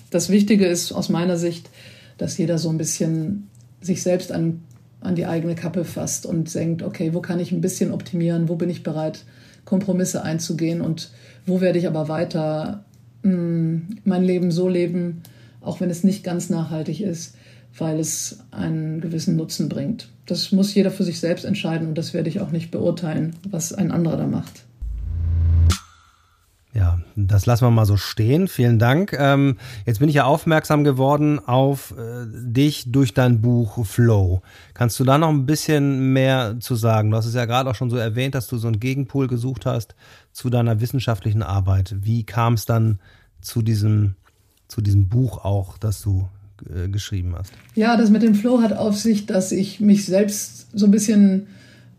das 0.09 0.29
Wichtige 0.29 0.65
ist 0.65 0.91
aus 0.91 1.09
meiner 1.09 1.37
Sicht, 1.37 1.69
dass 2.17 2.37
jeder 2.37 2.57
so 2.57 2.69
ein 2.69 2.77
bisschen 2.77 3.47
sich 3.81 4.03
selbst 4.03 4.31
an, 4.31 4.61
an 5.01 5.15
die 5.15 5.25
eigene 5.25 5.55
Kappe 5.55 5.85
fasst 5.85 6.25
und 6.25 6.53
denkt, 6.53 6.83
okay, 6.83 7.13
wo 7.13 7.21
kann 7.21 7.39
ich 7.39 7.51
ein 7.51 7.61
bisschen 7.61 7.91
optimieren, 7.91 8.49
wo 8.49 8.55
bin 8.55 8.69
ich 8.69 8.83
bereit, 8.83 9.25
Kompromisse 9.65 10.23
einzugehen 10.23 10.81
und 10.81 11.11
wo 11.45 11.61
werde 11.61 11.79
ich 11.79 11.87
aber 11.87 12.07
weiter 12.07 12.85
mh, 13.23 13.31
hm, 13.31 13.87
mein 14.03 14.23
Leben 14.23 14.51
so 14.51 14.67
leben, 14.67 15.21
auch 15.61 15.79
wenn 15.79 15.89
es 15.89 16.03
nicht 16.03 16.23
ganz 16.23 16.49
nachhaltig 16.49 17.01
ist, 17.01 17.35
weil 17.77 17.99
es 17.99 18.39
einen 18.51 19.01
gewissen 19.01 19.35
Nutzen 19.35 19.69
bringt. 19.69 20.09
Das 20.25 20.51
muss 20.51 20.73
jeder 20.73 20.91
für 20.91 21.03
sich 21.03 21.19
selbst 21.19 21.45
entscheiden 21.45 21.87
und 21.87 21.97
das 21.97 22.13
werde 22.13 22.29
ich 22.29 22.39
auch 22.39 22.51
nicht 22.51 22.71
beurteilen, 22.71 23.35
was 23.49 23.73
ein 23.73 23.91
anderer 23.91 24.17
da 24.17 24.27
macht. 24.27 24.65
Ja, 26.71 26.99
das 27.15 27.47
lassen 27.47 27.65
wir 27.65 27.71
mal 27.71 27.85
so 27.85 27.97
stehen. 27.97 28.47
Vielen 28.47 28.77
Dank. 28.77 29.13
Ähm, 29.13 29.57
jetzt 29.87 29.99
bin 29.99 30.07
ich 30.07 30.15
ja 30.15 30.25
aufmerksam 30.25 30.83
geworden 30.83 31.39
auf 31.39 31.95
äh, 31.97 32.25
dich 32.27 32.91
durch 32.91 33.15
dein 33.15 33.41
Buch 33.41 33.85
Flow. 33.87 34.43
Kannst 34.75 34.99
du 34.99 35.03
da 35.03 35.17
noch 35.17 35.29
ein 35.29 35.47
bisschen 35.47 36.13
mehr 36.13 36.57
zu 36.59 36.75
sagen? 36.75 37.09
Du 37.09 37.17
hast 37.17 37.25
es 37.25 37.33
ja 37.33 37.45
gerade 37.45 37.71
auch 37.71 37.75
schon 37.75 37.89
so 37.89 37.97
erwähnt, 37.97 38.35
dass 38.35 38.47
du 38.47 38.57
so 38.57 38.67
einen 38.67 38.79
Gegenpol 38.79 39.27
gesucht 39.27 39.65
hast 39.65 39.95
zu 40.31 40.51
deiner 40.51 40.79
wissenschaftlichen 40.79 41.41
Arbeit. 41.41 41.95
Wie 42.01 42.23
kam 42.23 42.53
es 42.53 42.65
dann 42.65 42.99
zu 43.41 43.63
diesem, 43.63 44.15
zu 44.67 44.81
diesem 44.81 45.09
Buch 45.09 45.43
auch, 45.43 45.79
das 45.79 46.01
du 46.01 46.29
äh, 46.67 46.87
geschrieben 46.87 47.35
hast. 47.37 47.51
Ja, 47.75 47.97
das 47.97 48.09
mit 48.09 48.23
dem 48.23 48.35
Flow 48.35 48.61
hat 48.61 48.73
auf 48.73 48.97
sich, 48.97 49.25
dass 49.25 49.51
ich 49.51 49.79
mich 49.79 50.05
selbst 50.05 50.67
so 50.73 50.85
ein 50.85 50.91
bisschen 50.91 51.47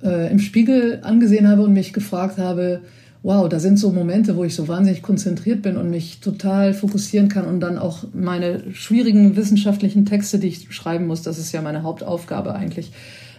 äh, 0.03 0.31
im 0.31 0.39
Spiegel 0.39 1.01
angesehen 1.03 1.49
habe 1.49 1.63
und 1.63 1.73
mich 1.73 1.93
gefragt 1.93 2.39
habe, 2.39 2.81
wow, 3.23 3.49
da 3.49 3.61
sind 3.61 3.79
so 3.79 3.91
Momente, 3.91 4.37
wo 4.37 4.45
ich 4.45 4.55
so 4.55 4.67
wahnsinnig 4.67 5.03
konzentriert 5.03 5.63
bin 5.63 5.77
und 5.77 5.91
mich 5.91 6.21
total 6.21 6.73
fokussieren 6.73 7.29
kann 7.29 7.45
und 7.45 7.61
dann 7.61 7.79
auch 7.79 8.05
meine 8.15 8.63
schwierigen 8.73 9.37
wissenschaftlichen 9.37 10.07
Texte, 10.07 10.39
die 10.39 10.49
ich 10.49 10.75
schreiben 10.75 11.07
muss, 11.07 11.23
das 11.23 11.39
ist 11.39 11.53
ja 11.53 11.61
meine 11.61 11.83
Hauptaufgabe 11.83 12.55
eigentlich. 12.55 12.93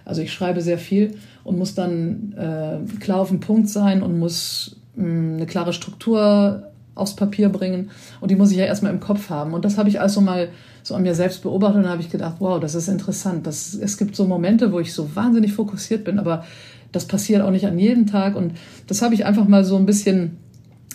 Also 0.06 0.22
ich 0.22 0.34
schreibe 0.34 0.62
sehr 0.62 0.78
viel 0.78 1.16
und 1.44 1.58
muss 1.58 1.74
dann 1.74 2.34
äh, 2.38 3.00
klar 3.00 3.20
auf 3.20 3.30
den 3.30 3.40
Punkt 3.40 3.70
sein 3.70 4.04
und 4.04 4.20
muss 4.20 4.78
mh, 4.96 5.06
mm, 5.06 5.36
eine 5.36 5.46
klare 5.46 5.74
Struktur 5.74 6.71
aufs 6.96 7.16
Papier 7.16 7.50
bringen 7.50 7.90
und 8.20 8.32
die 8.32 8.36
muss 8.36 8.52
ich 8.52 8.58
ja 8.58 8.66
erstmal 8.66 8.92
im 8.92 9.00
Kopf 9.00 9.30
haben. 9.30 9.54
Und 9.54 9.66
das 9.66 9.78
habe 9.78 9.90
ich 9.90 10.02
also 10.02 10.22
mal 10.22 10.50
so 10.84 10.96
an 10.96 11.04
mir 11.04 11.16
selbst 11.16 11.44
beobachtet 11.44 11.84
und 11.84 11.90
habe 11.90 12.02
ich 12.02 12.10
gedacht, 12.10 12.36
wow, 12.40 12.60
das 12.60 12.76
ist 12.76 12.88
interessant. 12.88 13.48
Das, 13.48 13.74
es 13.74 13.98
gibt 13.98 14.16
so 14.16 14.26
Momente, 14.26 14.72
wo 14.72 14.80
ich 14.80 14.94
so 14.94 15.16
wahnsinnig 15.16 15.54
fokussiert 15.54 16.04
bin, 16.04 16.20
aber 16.20 16.46
das 16.92 17.06
passiert 17.06 17.42
auch 17.42 17.52
nicht 17.52 17.66
an 17.66 17.80
jedem 17.80 18.08
Tag. 18.08 18.36
Und 18.36 18.54
das 18.88 19.02
habe 19.02 19.14
ich 19.14 19.26
einfach 19.26 19.48
mal 19.48 19.64
so 19.64 19.78
ein 19.78 19.86
bisschen 19.86 20.38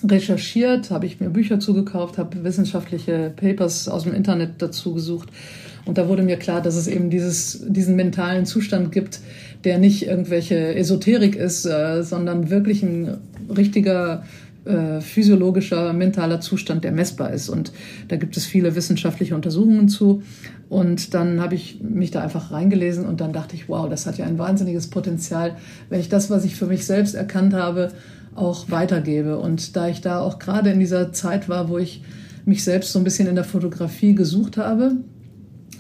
recherchiert, 0.05 0.91
habe 0.91 1.07
ich 1.07 1.21
mir 1.21 1.31
Bücher 1.31 1.59
zugekauft, 1.59 2.19
habe 2.19 2.45
wissenschaftliche 2.45 3.33
Papers 3.35 3.89
aus 3.89 4.03
dem 4.03 4.15
Internet 4.15 4.61
dazu 4.61 4.93
gesucht. 4.93 5.31
Und 5.87 5.99
da 5.99 6.09
wurde 6.09 6.23
mir 6.23 6.37
klar, 6.37 6.61
dass 6.61 6.75
es 6.75 6.89
eben 6.89 7.11
dieses, 7.11 7.65
diesen 7.67 7.97
mentalen 7.97 8.45
Zustand 8.45 8.93
gibt, 8.93 9.21
der 9.65 9.79
nicht 9.79 10.07
irgendwelche 10.07 10.75
Esoterik 10.75 11.37
ist, 11.37 11.65
äh, 11.65 12.03
sondern 12.03 12.51
wirklich 12.51 12.83
ein 12.83 13.19
richtiger 13.57 14.25
äh, 14.67 15.01
physiologischer, 15.01 15.93
mentaler 15.93 16.41
Zustand, 16.41 16.85
der 16.85 16.93
messbar 16.93 17.33
ist. 17.33 17.49
Und 17.49 17.73
da 18.09 18.17
gibt 18.17 18.37
es 18.37 18.45
viele 18.45 18.75
wissenschaftliche 18.75 19.35
Untersuchungen 19.35 19.89
zu. 19.89 20.23
Und 20.69 21.15
dann 21.15 21.41
habe 21.41 21.55
ich 21.55 21.81
mich 21.81 22.11
da 22.11 22.21
einfach 22.21 22.51
reingelesen 22.51 23.07
und 23.07 23.21
dann 23.21 23.33
dachte 23.33 23.55
ich, 23.55 23.69
wow, 23.69 23.89
das 23.89 24.07
hat 24.07 24.19
ja 24.19 24.27
ein 24.27 24.39
wahnsinniges 24.39 24.89
Potenzial, 24.89 25.57
wenn 25.89 26.01
ich 26.01 26.09
das, 26.09 26.31
was 26.31 26.45
ich 26.45 26.57
für 26.57 26.67
mich 26.67 26.85
selbst 26.85 27.15
erkannt 27.15 27.55
habe, 27.55 27.93
auch 28.35 28.71
weitergebe. 28.71 29.39
Und 29.39 29.77
da 29.77 29.89
ich 29.89 30.01
da 30.01 30.21
auch 30.21 30.39
gerade 30.39 30.71
in 30.71 30.81
dieser 30.81 31.13
Zeit 31.13 31.49
war, 31.49 31.69
wo 31.69 31.79
ich 31.79 32.03
mich 32.45 32.65
selbst 32.65 32.93
so 32.93 32.99
ein 32.99 33.05
bisschen 33.05 33.29
in 33.29 33.35
der 33.35 33.45
Fotografie 33.45 34.15
gesucht 34.15 34.57
habe, 34.57 34.97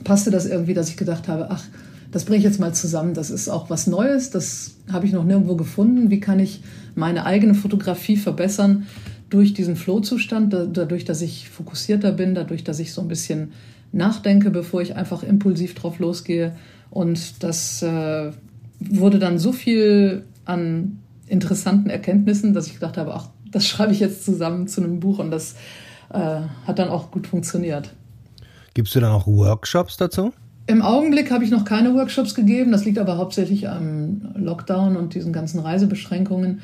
passte 0.05 0.31
das 0.31 0.47
irgendwie, 0.47 0.75
dass 0.75 0.89
ich 0.89 0.97
gedacht 0.97 1.29
habe, 1.29 1.49
ach, 1.51 1.65
das 2.11 2.25
bringe 2.25 2.39
ich 2.39 2.45
jetzt 2.45 2.61
mal 2.61 2.75
zusammen. 2.75 3.15
Das 3.15 3.31
ist 3.31 3.49
auch 3.49 3.71
was 3.71 3.87
Neues, 3.87 4.31
das 4.31 4.77
habe 4.91 5.07
ich 5.07 5.13
noch 5.13 5.25
nirgendwo 5.25 5.57
gefunden. 5.57 6.11
Wie 6.11 6.21
kann 6.21 6.39
ich 6.39 6.63
meine 6.95 7.27
eigene 7.27 7.55
Fotografie 7.55 8.17
verbessern 8.17 8.87
durch 9.29 9.55
diesen 9.55 9.77
Flow-Zustand, 9.77 10.53
dadurch, 10.53 11.05
dass 11.05 11.21
ich 11.21 11.49
fokussierter 11.49 12.13
bin, 12.13 12.35
dadurch, 12.35 12.65
dass 12.65 12.79
ich 12.79 12.93
so 12.93 13.01
ein 13.01 13.09
bisschen 13.09 13.53
nachdenke, 13.93 14.51
bevor 14.51 14.83
ich 14.83 14.95
einfach 14.95 15.23
impulsiv 15.23 15.75
drauf 15.75 15.99
losgehe. 15.99 16.55
Und 16.91 17.43
das 17.43 17.83
äh, 17.83 18.31
wurde 18.79 19.19
dann 19.19 19.39
so 19.39 19.53
viel 19.53 20.25
an 20.45 21.01
interessanten 21.27 21.91
Erkenntnissen, 21.91 22.55
dass 22.55 22.69
ich 22.69 22.75
gedacht 22.75 22.97
habe, 22.97 23.15
ach, 23.15 23.31
das 23.51 23.67
schreibe 23.69 23.93
ich 23.93 24.01
jetzt 24.01 24.25
zusammen 24.25 24.69
zu 24.69 24.81
einem 24.81 25.01
Buch 25.01 25.19
und 25.19 25.31
das 25.31 25.57
äh, 26.11 26.41
hat 26.67 26.79
dann 26.79 26.89
auch 26.89 27.11
gut 27.11 27.27
funktioniert. 27.27 27.93
Gibst 28.75 28.95
du 28.95 29.01
dann 29.01 29.13
auch 29.13 29.27
Workshops 29.27 29.97
dazu? 29.97 30.33
Im 30.69 30.83
Augenblick 30.83 31.31
habe 31.31 31.45
ich 31.45 31.51
noch 31.51 31.65
keine 31.65 31.95
Workshops 31.95 32.35
gegeben. 32.35 32.73
Das 32.73 32.85
liegt 32.85 32.99
aber 32.99 33.19
hauptsächlich 33.19 33.69
am 33.69 34.33
Lockdown 34.35 34.97
und 34.97 35.15
diesen 35.15 35.33
ganzen 35.33 35.61
Reisebeschränkungen. 35.61 36.61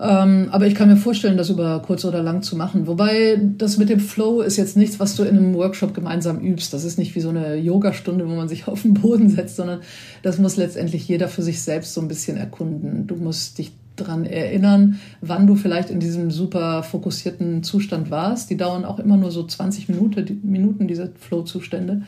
Ähm, 0.00 0.48
aber 0.50 0.66
ich 0.66 0.74
kann 0.74 0.88
mir 0.88 0.96
vorstellen, 0.96 1.36
das 1.36 1.50
über 1.50 1.80
kurz 1.80 2.04
oder 2.04 2.22
lang 2.22 2.42
zu 2.42 2.56
machen. 2.56 2.86
Wobei 2.86 3.40
das 3.56 3.78
mit 3.78 3.88
dem 3.88 4.00
Flow 4.00 4.40
ist 4.40 4.56
jetzt 4.56 4.76
nichts, 4.76 4.98
was 4.98 5.14
du 5.14 5.22
in 5.22 5.36
einem 5.36 5.54
Workshop 5.54 5.94
gemeinsam 5.94 6.40
übst. 6.40 6.72
Das 6.72 6.84
ist 6.84 6.98
nicht 6.98 7.14
wie 7.14 7.20
so 7.20 7.28
eine 7.28 7.56
Yogastunde, 7.56 8.28
wo 8.28 8.34
man 8.34 8.48
sich 8.48 8.66
auf 8.68 8.82
den 8.82 8.94
Boden 8.94 9.28
setzt, 9.28 9.56
sondern 9.56 9.80
das 10.22 10.38
muss 10.38 10.56
letztendlich 10.56 11.06
jeder 11.06 11.28
für 11.28 11.42
sich 11.42 11.62
selbst 11.62 11.94
so 11.94 12.00
ein 12.00 12.08
bisschen 12.08 12.36
erkunden. 12.36 13.06
Du 13.06 13.16
musst 13.16 13.58
dich 13.58 13.72
daran 13.96 14.24
erinnern, 14.24 14.98
wann 15.20 15.46
du 15.46 15.54
vielleicht 15.54 15.90
in 15.90 16.00
diesem 16.00 16.32
super 16.32 16.82
fokussierten 16.82 17.62
Zustand 17.62 18.10
warst. 18.10 18.50
Die 18.50 18.56
dauern 18.56 18.84
auch 18.84 18.98
immer 18.98 19.16
nur 19.16 19.30
so 19.30 19.46
20 19.46 19.88
Minuten, 19.88 20.40
Minuten 20.42 20.88
diese 20.88 21.12
Flow-Zustände. 21.20 22.02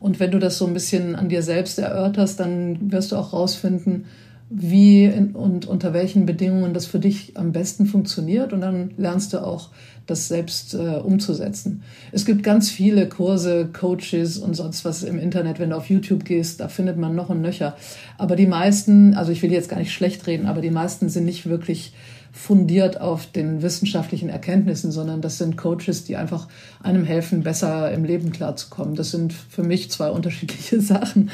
Und 0.00 0.18
wenn 0.18 0.30
du 0.30 0.38
das 0.38 0.58
so 0.58 0.66
ein 0.66 0.74
bisschen 0.74 1.14
an 1.14 1.28
dir 1.28 1.42
selbst 1.42 1.78
erörterst, 1.78 2.40
dann 2.40 2.90
wirst 2.90 3.12
du 3.12 3.16
auch 3.16 3.32
rausfinden, 3.32 4.06
wie 4.48 5.08
und 5.34 5.66
unter 5.66 5.92
welchen 5.92 6.26
Bedingungen 6.26 6.74
das 6.74 6.86
für 6.86 6.98
dich 6.98 7.36
am 7.36 7.52
besten 7.52 7.86
funktioniert. 7.86 8.52
Und 8.52 8.62
dann 8.62 8.90
lernst 8.96 9.32
du 9.32 9.38
auch, 9.38 9.68
das 10.06 10.26
selbst 10.26 10.74
äh, 10.74 10.96
umzusetzen. 10.96 11.82
Es 12.10 12.24
gibt 12.24 12.42
ganz 12.42 12.68
viele 12.68 13.08
Kurse, 13.08 13.68
Coaches 13.72 14.38
und 14.38 14.54
sonst 14.54 14.84
was 14.84 15.04
im 15.04 15.18
Internet. 15.18 15.60
Wenn 15.60 15.70
du 15.70 15.76
auf 15.76 15.88
YouTube 15.88 16.24
gehst, 16.24 16.58
da 16.58 16.68
findet 16.68 16.96
man 16.96 17.14
noch 17.14 17.28
und 17.28 17.40
nöcher. 17.40 17.76
Aber 18.18 18.34
die 18.34 18.48
meisten, 18.48 19.14
also 19.14 19.30
ich 19.30 19.42
will 19.42 19.52
jetzt 19.52 19.68
gar 19.68 19.78
nicht 19.78 19.92
schlecht 19.92 20.26
reden, 20.26 20.46
aber 20.46 20.60
die 20.60 20.70
meisten 20.70 21.08
sind 21.08 21.26
nicht 21.26 21.48
wirklich 21.48 21.92
fundiert 22.32 23.00
auf 23.00 23.26
den 23.26 23.62
wissenschaftlichen 23.62 24.28
Erkenntnissen, 24.28 24.92
sondern 24.92 25.20
das 25.20 25.38
sind 25.38 25.56
Coaches, 25.56 26.04
die 26.04 26.16
einfach 26.16 26.48
einem 26.82 27.04
helfen, 27.04 27.42
besser 27.42 27.90
im 27.92 28.04
Leben 28.04 28.30
klarzukommen. 28.30 28.94
Das 28.94 29.10
sind 29.10 29.32
für 29.32 29.62
mich 29.62 29.90
zwei 29.90 30.10
unterschiedliche 30.10 30.80
Sachen. 30.80 31.30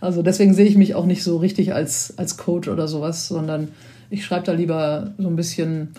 Also 0.00 0.22
deswegen 0.22 0.54
sehe 0.54 0.66
ich 0.66 0.76
mich 0.76 0.94
auch 0.94 1.06
nicht 1.06 1.22
so 1.22 1.36
richtig 1.36 1.74
als, 1.74 2.14
als 2.16 2.36
Coach 2.36 2.68
oder 2.68 2.88
sowas, 2.88 3.28
sondern 3.28 3.68
ich 4.10 4.24
schreibe 4.24 4.46
da 4.46 4.52
lieber 4.52 5.12
so 5.18 5.28
ein 5.28 5.36
bisschen 5.36 5.90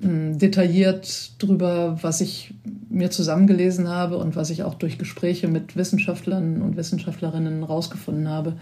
hm, 0.00 0.38
detailliert 0.38 1.32
drüber, 1.42 1.98
was 2.00 2.20
ich 2.20 2.54
mir 2.88 3.10
zusammengelesen 3.10 3.88
habe 3.88 4.16
und 4.18 4.36
was 4.36 4.50
ich 4.50 4.62
auch 4.62 4.74
durch 4.74 4.96
Gespräche 4.96 5.48
mit 5.48 5.76
Wissenschaftlern 5.76 6.62
und 6.62 6.76
Wissenschaftlerinnen 6.76 7.64
rausgefunden 7.64 8.28
habe 8.28 8.54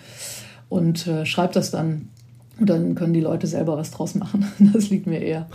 und 0.68 1.06
äh, 1.06 1.26
schreibe 1.26 1.52
das 1.52 1.70
dann 1.70 2.08
Und 2.58 2.70
dann 2.70 2.94
können 2.94 3.12
die 3.12 3.20
Leute 3.20 3.46
selber 3.46 3.76
was 3.76 3.90
draus 3.90 4.14
machen. 4.14 4.46
Das 4.72 4.88
liegt 4.88 5.06
mir 5.06 5.20
eher. 5.20 5.46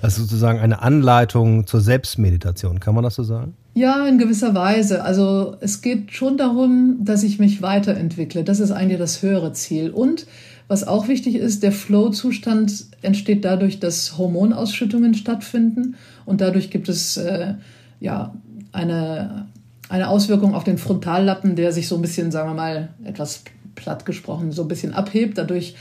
Also 0.00 0.22
sozusagen 0.22 0.58
eine 0.58 0.82
Anleitung 0.82 1.66
zur 1.66 1.80
Selbstmeditation, 1.80 2.80
kann 2.80 2.94
man 2.94 3.04
das 3.04 3.14
so 3.14 3.22
sagen? 3.22 3.54
Ja, 3.74 4.06
in 4.06 4.18
gewisser 4.18 4.54
Weise. 4.54 5.04
Also 5.04 5.56
es 5.60 5.82
geht 5.82 6.12
schon 6.12 6.36
darum, 6.36 6.98
dass 7.04 7.22
ich 7.22 7.38
mich 7.38 7.62
weiterentwickle. 7.62 8.42
Das 8.42 8.58
ist 8.58 8.70
eigentlich 8.70 8.98
das 8.98 9.22
höhere 9.22 9.52
Ziel. 9.52 9.90
Und 9.90 10.26
was 10.66 10.86
auch 10.86 11.08
wichtig 11.08 11.34
ist, 11.34 11.62
der 11.62 11.72
Flow-Zustand 11.72 12.86
entsteht 13.02 13.44
dadurch, 13.44 13.80
dass 13.80 14.16
Hormonausschüttungen 14.16 15.14
stattfinden. 15.14 15.96
Und 16.24 16.40
dadurch 16.40 16.70
gibt 16.70 16.88
es 16.88 17.16
äh, 17.16 17.54
ja 18.00 18.34
eine, 18.72 19.46
eine 19.88 20.08
Auswirkung 20.08 20.54
auf 20.54 20.64
den 20.64 20.78
Frontallappen, 20.78 21.54
der 21.54 21.72
sich 21.72 21.86
so 21.86 21.96
ein 21.96 22.02
bisschen, 22.02 22.30
sagen 22.30 22.50
wir 22.50 22.54
mal, 22.54 22.88
etwas 23.04 23.42
platt 23.74 24.06
gesprochen, 24.06 24.52
so 24.52 24.62
ein 24.62 24.68
bisschen 24.68 24.94
abhebt. 24.94 25.38
Dadurch 25.38 25.74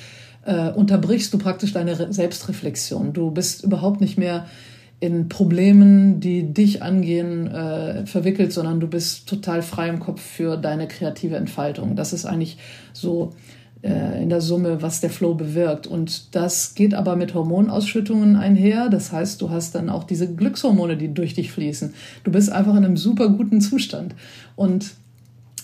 äh, 0.50 0.72
unterbrichst 0.72 1.32
du 1.32 1.38
praktisch 1.38 1.74
deine 1.74 2.12
Selbstreflexion. 2.12 3.14
Du 3.14 3.30
bist 3.30 3.64
überhaupt 3.64 4.02
nicht 4.02 4.18
mehr 4.18 4.48
in 5.00 5.30
Problemen, 5.30 6.20
die 6.20 6.52
dich 6.52 6.82
angehen, 6.82 7.48
äh, 7.48 8.06
verwickelt, 8.08 8.52
sondern 8.52 8.80
du 8.80 8.88
bist 8.88 9.30
total 9.30 9.62
frei 9.62 9.88
im 9.90 10.00
Kopf 10.00 10.22
für 10.22 10.58
deine 10.58 10.88
kreative 10.88 11.36
Entfaltung. 11.36 11.96
Das 11.96 12.14
ist 12.14 12.26
eigentlich 12.26 12.58
so 12.94 13.34
äh, 13.84 14.22
in 14.22 14.30
der 14.30 14.42
Summe, 14.42 14.82
was 14.82 15.02
der 15.02 15.12
Flow 15.12 15.36
bewirkt. 15.36 15.86
Und 15.86 16.36
das 16.36 16.74
geht 16.74 16.96
aber 16.96 17.16
mit 17.16 17.36
Hormonausschüttungen 17.36 18.36
einher. 18.36 18.90
Das 18.90 19.12
heißt, 19.12 19.40
du 19.42 19.52
hast 19.52 19.76
dann 19.76 19.90
auch 19.90 20.04
diese 20.04 20.34
Glückshormone, 20.34 20.98
die 20.98 21.14
durch 21.14 21.36
dich 21.36 21.52
fließen. 21.52 21.94
Du 22.24 22.32
bist 22.32 22.52
einfach 22.52 22.76
in 22.76 22.84
einem 22.84 22.98
super 22.98 23.30
guten 23.30 23.62
Zustand. 23.62 24.16
Und 24.56 24.96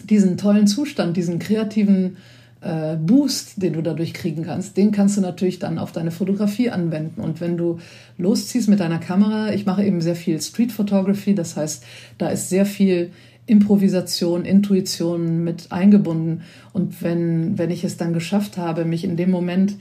diesen 0.08 0.38
tollen 0.38 0.68
Zustand, 0.68 1.18
diesen 1.18 1.40
kreativen 1.40 2.18
äh, 2.66 2.98
Boost, 2.98 3.62
den 3.62 3.74
du 3.74 3.84
dadurch 3.84 4.14
kriegen 4.14 4.44
kannst, 4.44 4.76
den 4.76 4.92
kannst 4.92 5.18
du 5.18 5.22
natürlich 5.22 5.60
dann 5.60 5.78
auf 5.78 5.92
deine 5.92 6.10
Fotografie 6.10 6.72
anwenden. 6.72 7.22
Und 7.22 7.40
wenn 7.40 7.58
du 7.58 7.78
losziehst 8.18 8.68
mit 8.68 8.80
deiner 8.80 8.98
Kamera, 8.98 9.54
ich 9.54 9.68
mache 9.68 9.86
eben 9.86 10.02
sehr 10.02 10.16
viel 10.16 10.42
Street 10.42 10.72
Photography, 10.72 11.36
das 11.36 11.56
heißt, 11.56 11.84
da 12.18 12.30
ist 12.30 12.50
sehr 12.50 12.66
viel 12.66 13.12
Improvisation, 13.46 14.46
Intuition 14.46 15.44
mit 15.44 15.72
eingebunden. 15.72 16.42
Und 16.74 17.04
wenn, 17.04 17.60
wenn 17.60 17.70
ich 17.70 17.84
es 17.84 17.98
dann 17.98 18.14
geschafft 18.14 18.58
habe, 18.58 18.84
mich 18.84 19.04
in 19.04 19.16
dem 19.16 19.30
Moment 19.30 19.76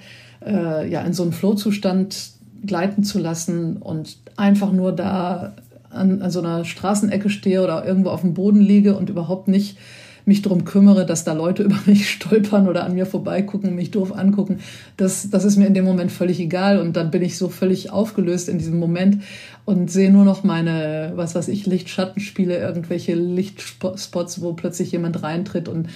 äh, 0.44 0.86
ja 0.86 1.00
in 1.00 1.14
so 1.14 1.22
einen 1.22 1.32
Flow-Zustand 1.32 2.32
gleiten 2.66 3.02
zu 3.02 3.18
lassen 3.18 3.78
und 3.78 4.18
einfach 4.36 4.72
nur 4.72 4.92
da 4.92 5.54
an, 5.88 6.20
an 6.20 6.30
so 6.30 6.40
einer 6.40 6.66
Straßenecke 6.66 7.30
stehe 7.30 7.62
oder 7.62 7.86
irgendwo 7.86 8.10
auf 8.10 8.20
dem 8.20 8.34
Boden 8.34 8.60
liege 8.60 8.94
und 8.94 9.08
überhaupt 9.08 9.48
nicht 9.48 9.78
mich 10.26 10.42
darum 10.42 10.64
kümmere, 10.64 11.06
dass 11.06 11.24
da 11.24 11.32
Leute 11.32 11.62
über 11.64 11.78
mich 11.86 12.10
stolpern 12.10 12.68
oder 12.68 12.84
an 12.84 12.94
mir 12.94 13.06
vorbeigucken, 13.06 13.74
mich 13.74 13.90
doof 13.90 14.16
angucken. 14.16 14.60
Das, 14.96 15.30
das 15.30 15.44
ist 15.44 15.56
mir 15.56 15.66
in 15.66 15.74
dem 15.74 15.84
Moment 15.84 16.12
völlig 16.12 16.40
egal. 16.40 16.78
Und 16.78 16.96
dann 16.96 17.10
bin 17.10 17.22
ich 17.22 17.38
so 17.38 17.48
völlig 17.48 17.90
aufgelöst 17.90 18.48
in 18.48 18.58
diesem 18.58 18.78
Moment 18.78 19.22
und 19.64 19.90
sehe 19.90 20.10
nur 20.10 20.24
noch 20.24 20.44
meine, 20.44 21.12
was 21.14 21.34
weiß 21.34 21.48
ich, 21.48 21.66
Lichtschattenspiele, 21.66 22.58
irgendwelche 22.58 23.14
Lichtspots, 23.14 24.40
wo 24.40 24.52
plötzlich 24.52 24.92
jemand 24.92 25.22
reintritt 25.22 25.68
und 25.68 25.88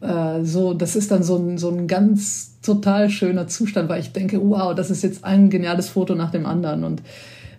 äh, 0.00 0.44
so, 0.44 0.74
das 0.74 0.96
ist 0.96 1.10
dann 1.10 1.22
so 1.22 1.36
ein, 1.36 1.58
so 1.58 1.70
ein 1.70 1.86
ganz 1.86 2.60
total 2.62 3.10
schöner 3.10 3.48
Zustand, 3.48 3.88
weil 3.88 4.00
ich 4.00 4.12
denke, 4.12 4.40
wow, 4.42 4.74
das 4.74 4.90
ist 4.90 5.02
jetzt 5.02 5.24
ein 5.24 5.50
geniales 5.50 5.88
Foto 5.88 6.14
nach 6.14 6.30
dem 6.30 6.46
anderen 6.46 6.84
und 6.84 7.02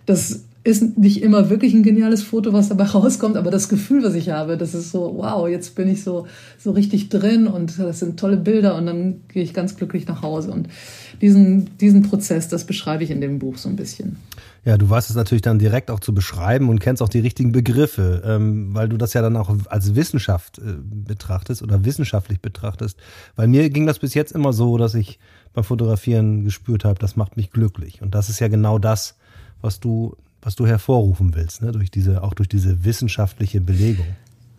das 0.06 0.44
ist 0.68 0.98
nicht 0.98 1.22
immer 1.22 1.48
wirklich 1.50 1.72
ein 1.72 1.82
geniales 1.82 2.22
Foto, 2.22 2.52
was 2.52 2.68
dabei 2.68 2.84
rauskommt, 2.94 3.36
aber 3.36 3.50
das 3.50 3.68
Gefühl, 3.68 4.04
was 4.04 4.14
ich 4.14 4.30
habe, 4.30 4.56
das 4.56 4.74
ist 4.74 4.90
so, 4.90 5.14
wow, 5.16 5.48
jetzt 5.48 5.74
bin 5.74 5.88
ich 5.88 6.04
so, 6.04 6.26
so 6.58 6.72
richtig 6.72 7.08
drin 7.08 7.46
und 7.46 7.78
das 7.78 8.00
sind 8.00 8.20
tolle 8.20 8.36
Bilder 8.36 8.76
und 8.76 8.86
dann 8.86 9.20
gehe 9.28 9.42
ich 9.42 9.54
ganz 9.54 9.76
glücklich 9.76 10.06
nach 10.06 10.22
Hause. 10.22 10.50
Und 10.50 10.68
diesen, 11.22 11.76
diesen 11.78 12.02
Prozess, 12.02 12.48
das 12.48 12.64
beschreibe 12.64 13.02
ich 13.02 13.10
in 13.10 13.20
dem 13.20 13.38
Buch 13.38 13.56
so 13.56 13.68
ein 13.68 13.76
bisschen. 13.76 14.16
Ja, 14.64 14.76
du 14.76 14.90
weißt 14.90 15.08
es 15.08 15.16
natürlich 15.16 15.42
dann 15.42 15.58
direkt 15.58 15.90
auch 15.90 16.00
zu 16.00 16.12
beschreiben 16.12 16.68
und 16.68 16.80
kennst 16.80 17.00
auch 17.00 17.08
die 17.08 17.20
richtigen 17.20 17.52
Begriffe, 17.52 18.22
ähm, 18.26 18.74
weil 18.74 18.88
du 18.88 18.98
das 18.98 19.14
ja 19.14 19.22
dann 19.22 19.36
auch 19.36 19.50
als 19.68 19.94
Wissenschaft 19.94 20.58
äh, 20.58 20.74
betrachtest 20.82 21.62
oder 21.62 21.86
wissenschaftlich 21.86 22.42
betrachtest. 22.42 22.98
Bei 23.34 23.46
mir 23.46 23.70
ging 23.70 23.86
das 23.86 23.98
bis 23.98 24.12
jetzt 24.12 24.32
immer 24.32 24.52
so, 24.52 24.76
dass 24.76 24.94
ich 24.94 25.18
beim 25.54 25.64
Fotografieren 25.64 26.44
gespürt 26.44 26.84
habe, 26.84 26.98
das 26.98 27.16
macht 27.16 27.38
mich 27.38 27.50
glücklich. 27.50 28.02
Und 28.02 28.14
das 28.14 28.28
ist 28.28 28.40
ja 28.40 28.48
genau 28.48 28.78
das, 28.78 29.16
was 29.62 29.80
du 29.80 30.16
was 30.42 30.56
du 30.56 30.66
hervorrufen 30.66 31.34
willst, 31.34 31.62
ne? 31.62 31.72
durch 31.72 31.90
diese, 31.90 32.22
auch 32.22 32.34
durch 32.34 32.48
diese 32.48 32.84
wissenschaftliche 32.84 33.60
Belegung. 33.60 34.06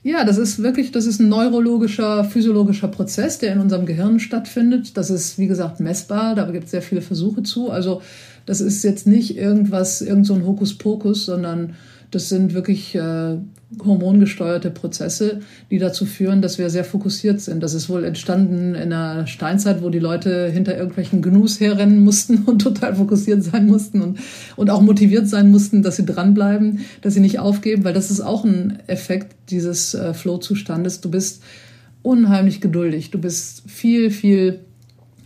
Ja, 0.02 0.24
das 0.24 0.38
ist 0.38 0.64
wirklich, 0.64 0.92
das 0.92 1.06
ist 1.06 1.20
ein 1.20 1.28
neurologischer, 1.28 2.24
physiologischer 2.24 2.88
Prozess, 2.88 3.38
der 3.38 3.54
in 3.54 3.60
unserem 3.60 3.86
Gehirn 3.86 4.20
stattfindet. 4.20 4.96
Das 4.96 5.10
ist, 5.10 5.38
wie 5.38 5.48
gesagt, 5.48 5.82
messbar, 5.82 6.36
da 6.36 6.50
gibt 6.50 6.66
es 6.66 6.72
sehr 6.72 6.82
viele 6.82 7.02
Versuche 7.02 7.44
zu. 7.44 7.70
Also 7.70 8.02
das 8.46 8.62
ist 8.62 8.84
jetzt 8.84 9.08
nicht 9.08 9.38
irgendwas, 9.38 10.02
irgend 10.02 10.26
so 10.26 10.36
ein 10.36 10.46
Hokuspokus, 10.46 11.26
sondern 11.26 11.76
das 12.12 12.30
sind 12.30 12.54
wirklich 12.54 12.96
äh, 12.96 13.38
hormongesteuerte 13.86 14.72
Prozesse, 14.72 15.42
die 15.70 15.78
dazu 15.78 16.06
führen, 16.06 16.42
dass 16.42 16.58
wir 16.58 16.70
sehr 16.70 16.84
fokussiert 16.84 17.40
sind. 17.40 17.62
Das 17.62 17.76
ist 17.76 17.88
wohl 17.88 18.04
entstanden 18.04 18.74
in 18.74 18.90
der 18.90 19.28
Steinzeit, 19.28 19.84
wo 19.84 19.90
die 19.90 20.00
Leute 20.00 20.50
hinter 20.50 20.76
irgendwelchen 20.76 21.22
Gnus 21.22 21.60
herrennen 21.60 22.04
mussten 22.04 22.44
und 22.46 22.60
total 22.60 22.96
fokussiert 22.96 23.44
sein 23.44 23.68
mussten 23.68 24.02
und, 24.02 24.20
und 24.56 24.70
auch 24.70 24.82
motiviert 24.82 25.28
sein 25.28 25.52
mussten, 25.52 25.84
dass 25.84 25.98
sie 25.98 26.06
dranbleiben, 26.06 26.80
dass 27.02 27.14
sie 27.14 27.20
nicht 27.20 27.40
aufgeben, 27.40 27.84
weil 27.84 27.94
das 27.94 28.10
ist 28.10 28.22
auch 28.22 28.44
ein 28.44 28.80
Effekt 28.88 29.36
dieses 29.50 29.94
äh, 29.94 30.14
Flow-Zustandes. 30.14 31.02
Du 31.02 31.12
bist 31.12 31.44
unheimlich 32.02 32.62
geduldig. 32.62 33.12
Du 33.12 33.20
bist 33.20 33.64
viel, 33.70 34.10
viel 34.10 34.62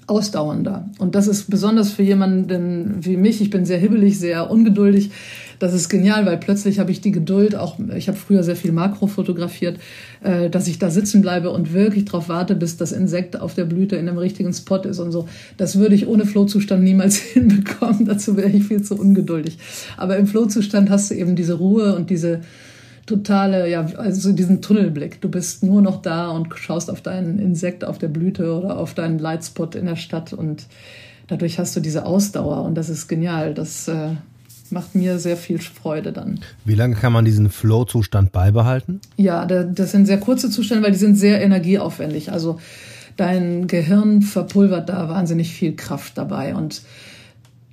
ausdauernder. 0.08 0.90
Und 1.00 1.16
das 1.16 1.28
ist 1.28 1.50
besonders 1.50 1.92
für 1.92 2.04
jemanden 2.04 3.06
wie 3.06 3.18
mich, 3.18 3.42
ich 3.42 3.50
bin 3.50 3.66
sehr 3.66 3.78
hibbelig, 3.78 4.20
sehr 4.20 4.52
ungeduldig, 4.52 5.12
das 5.60 5.74
ist 5.74 5.90
genial, 5.90 6.26
weil 6.26 6.38
plötzlich 6.38 6.80
habe 6.80 6.92
ich 6.92 7.02
die 7.02 7.12
Geduld, 7.12 7.56
auch 7.56 7.78
ich 7.96 8.08
habe 8.08 8.18
früher 8.18 8.44
sehr 8.44 8.56
viel 8.56 8.72
Makro 8.72 9.08
fotografiert, 9.08 9.78
äh, 10.22 10.50
dass 10.50 10.68
ich 10.68 10.80
da 10.80 10.90
sitzen 10.90 11.22
bleibe 11.22 11.52
und 11.52 11.74
wirklich 11.74 12.06
darauf 12.06 12.30
warte, 12.30 12.56
bis 12.56 12.78
das 12.78 12.92
Insekt 12.92 13.40
auf 13.40 13.54
der 13.54 13.66
Blüte 13.66 13.96
in 13.96 14.08
einem 14.08 14.18
richtigen 14.18 14.54
Spot 14.54 14.78
ist 14.78 15.00
und 15.00 15.12
so. 15.12 15.28
Das 15.58 15.78
würde 15.78 15.96
ich 15.96 16.08
ohne 16.08 16.26
Flow-Zustand 16.26 16.84
niemals 16.84 17.16
hinbekommen. 17.18 18.06
Dazu 18.06 18.38
wäre 18.38 18.50
ich 18.50 18.64
viel 18.66 18.82
zu 18.82 18.96
ungeduldig. 18.96 19.58
Aber 19.98 20.18
im 20.18 20.28
Flow-Zustand 20.28 20.90
hast 20.90 21.12
du 21.12 21.16
eben 21.16 21.36
diese 21.36 21.54
Ruhe 21.54 21.96
und 21.96 22.10
diese 22.10 22.42
totale, 23.06 23.70
ja, 23.70 23.86
also 23.98 24.32
diesen 24.32 24.62
Tunnelblick. 24.62 25.22
Du 25.22 25.30
bist 25.30 25.64
nur 25.64 25.82
noch 25.82 26.02
da 26.02 26.30
und 26.30 26.54
schaust 26.56 26.90
auf 26.90 27.02
deinen 27.02 27.40
Insekt 27.40 27.84
auf 27.84 27.98
der 27.98 28.08
Blüte 28.08 28.58
oder 28.58 28.78
auf 28.78 28.94
deinen 28.94 29.20
Lightspot 29.20 29.76
in 29.76 29.86
der 29.86 29.96
Stadt 29.96 30.34
und 30.34 30.68
dadurch 31.28 31.60
hast 31.60 31.76
du 31.76 31.80
diese 31.80 32.06
Ausdauer 32.06 32.64
und 32.64 32.76
das 32.76 32.90
ist 32.90 33.08
genial. 33.08 33.54
Das 33.54 33.88
äh, 33.88 34.12
macht 34.74 34.96
mir 34.96 35.20
sehr 35.20 35.38
viel 35.38 35.60
Freude 35.60 36.12
dann. 36.12 36.40
Wie 36.66 36.76
lange 36.76 36.96
kann 36.96 37.14
man 37.14 37.24
diesen 37.24 37.50
Flow-Zustand 37.50 38.32
beibehalten? 38.32 39.00
Ja, 39.16 39.46
das 39.46 39.92
sind 39.92 40.06
sehr 40.06 40.20
kurze 40.20 40.50
Zustände, 40.50 40.84
weil 40.84 40.92
die 40.92 40.98
sind 40.98 41.16
sehr 41.16 41.42
energieaufwendig. 41.42 42.32
Also 42.32 42.60
dein 43.16 43.68
Gehirn 43.68 44.22
verpulvert 44.22 44.90
da 44.90 45.08
wahnsinnig 45.10 45.54
viel 45.54 45.76
Kraft 45.76 46.18
dabei. 46.18 46.56
Und 46.56 46.82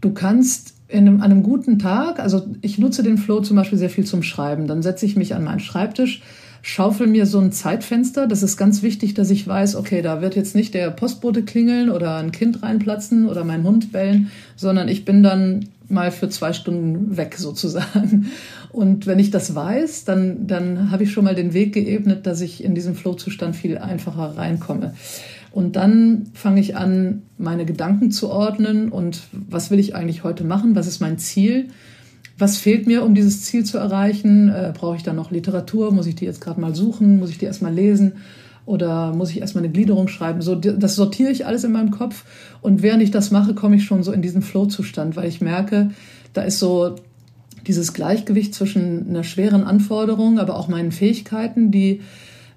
du 0.00 0.12
kannst 0.12 0.74
in 0.88 1.06
einem, 1.06 1.16
an 1.20 1.30
einem 1.30 1.42
guten 1.42 1.78
Tag, 1.78 2.20
also 2.20 2.46
ich 2.62 2.78
nutze 2.78 3.02
den 3.02 3.18
Flow 3.18 3.40
zum 3.40 3.56
Beispiel 3.56 3.78
sehr 3.78 3.90
viel 3.90 4.04
zum 4.04 4.22
Schreiben. 4.22 4.66
Dann 4.66 4.82
setze 4.82 5.06
ich 5.06 5.16
mich 5.16 5.34
an 5.34 5.44
meinen 5.44 5.60
Schreibtisch, 5.60 6.22
schaufel 6.62 7.06
mir 7.06 7.26
so 7.26 7.38
ein 7.38 7.52
Zeitfenster. 7.52 8.26
Das 8.26 8.42
ist 8.42 8.56
ganz 8.56 8.82
wichtig, 8.82 9.14
dass 9.14 9.30
ich 9.30 9.46
weiß, 9.46 9.76
okay, 9.76 10.02
da 10.02 10.20
wird 10.20 10.36
jetzt 10.36 10.54
nicht 10.54 10.74
der 10.74 10.90
Postbote 10.90 11.42
klingeln 11.42 11.90
oder 11.90 12.16
ein 12.16 12.32
Kind 12.32 12.62
reinplatzen 12.62 13.28
oder 13.28 13.44
mein 13.44 13.64
Hund 13.64 13.92
bellen, 13.92 14.30
sondern 14.56 14.88
ich 14.88 15.04
bin 15.04 15.22
dann 15.22 15.66
mal 15.88 16.12
für 16.12 16.28
zwei 16.28 16.52
Stunden 16.52 17.16
weg 17.16 17.36
sozusagen. 17.36 18.30
Und 18.72 19.06
wenn 19.06 19.18
ich 19.18 19.30
das 19.30 19.54
weiß, 19.54 20.04
dann, 20.04 20.46
dann 20.46 20.90
habe 20.90 21.02
ich 21.02 21.12
schon 21.12 21.24
mal 21.24 21.34
den 21.34 21.52
Weg 21.52 21.72
geebnet, 21.72 22.26
dass 22.26 22.40
ich 22.40 22.62
in 22.62 22.74
diesen 22.74 22.94
Flow-Zustand 22.94 23.56
viel 23.56 23.78
einfacher 23.78 24.36
reinkomme. 24.36 24.94
Und 25.52 25.74
dann 25.74 26.26
fange 26.32 26.60
ich 26.60 26.76
an, 26.76 27.22
meine 27.36 27.64
Gedanken 27.64 28.12
zu 28.12 28.30
ordnen 28.30 28.90
und 28.90 29.22
was 29.32 29.72
will 29.72 29.80
ich 29.80 29.96
eigentlich 29.96 30.22
heute 30.22 30.44
machen? 30.44 30.76
Was 30.76 30.86
ist 30.86 31.00
mein 31.00 31.18
Ziel? 31.18 31.68
Was 32.40 32.56
fehlt 32.56 32.86
mir, 32.86 33.04
um 33.04 33.14
dieses 33.14 33.42
Ziel 33.42 33.64
zu 33.64 33.78
erreichen? 33.78 34.48
Äh, 34.48 34.72
Brauche 34.74 34.96
ich 34.96 35.02
da 35.02 35.12
noch 35.12 35.30
Literatur? 35.30 35.92
Muss 35.92 36.06
ich 36.06 36.14
die 36.14 36.24
jetzt 36.24 36.40
gerade 36.40 36.60
mal 36.60 36.74
suchen? 36.74 37.18
Muss 37.18 37.30
ich 37.30 37.38
die 37.38 37.44
erstmal 37.44 37.74
lesen? 37.74 38.14
Oder 38.66 39.12
muss 39.14 39.30
ich 39.30 39.40
erstmal 39.40 39.64
eine 39.64 39.72
Gliederung 39.72 40.08
schreiben? 40.08 40.42
So, 40.42 40.54
das 40.54 40.94
sortiere 40.94 41.30
ich 41.30 41.46
alles 41.46 41.64
in 41.64 41.72
meinem 41.72 41.90
Kopf. 41.90 42.24
Und 42.62 42.82
während 42.82 43.02
ich 43.02 43.10
das 43.10 43.30
mache, 43.30 43.54
komme 43.54 43.76
ich 43.76 43.84
schon 43.84 44.02
so 44.02 44.12
in 44.12 44.22
diesen 44.22 44.42
Flow-Zustand, 44.42 45.16
weil 45.16 45.28
ich 45.28 45.40
merke, 45.40 45.90
da 46.32 46.42
ist 46.42 46.58
so 46.58 46.96
dieses 47.66 47.92
Gleichgewicht 47.92 48.54
zwischen 48.54 49.08
einer 49.08 49.24
schweren 49.24 49.64
Anforderung, 49.64 50.38
aber 50.38 50.56
auch 50.56 50.68
meinen 50.68 50.92
Fähigkeiten, 50.92 51.70
die 51.70 52.00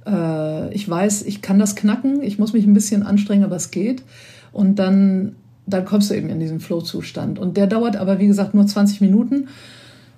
äh, 0.06 0.74
ich 0.74 0.88
weiß, 0.88 1.24
ich 1.24 1.42
kann 1.42 1.60
das 1.60 1.76
knacken, 1.76 2.22
ich 2.22 2.40
muss 2.40 2.54
mich 2.54 2.66
ein 2.66 2.74
bisschen 2.74 3.04
anstrengen, 3.04 3.44
aber 3.44 3.56
es 3.56 3.72
geht. 3.72 4.04
Und 4.52 4.78
dann, 4.80 5.36
dann 5.66 5.86
kommst 5.86 6.10
du 6.10 6.16
eben 6.16 6.30
in 6.30 6.40
diesen 6.40 6.60
Flow-Zustand. 6.60 7.40
Und 7.40 7.58
der 7.58 7.68
dauert 7.68 7.96
aber, 7.96 8.20
wie 8.20 8.28
gesagt, 8.28 8.54
nur 8.54 8.66
20 8.66 9.02
Minuten. 9.02 9.48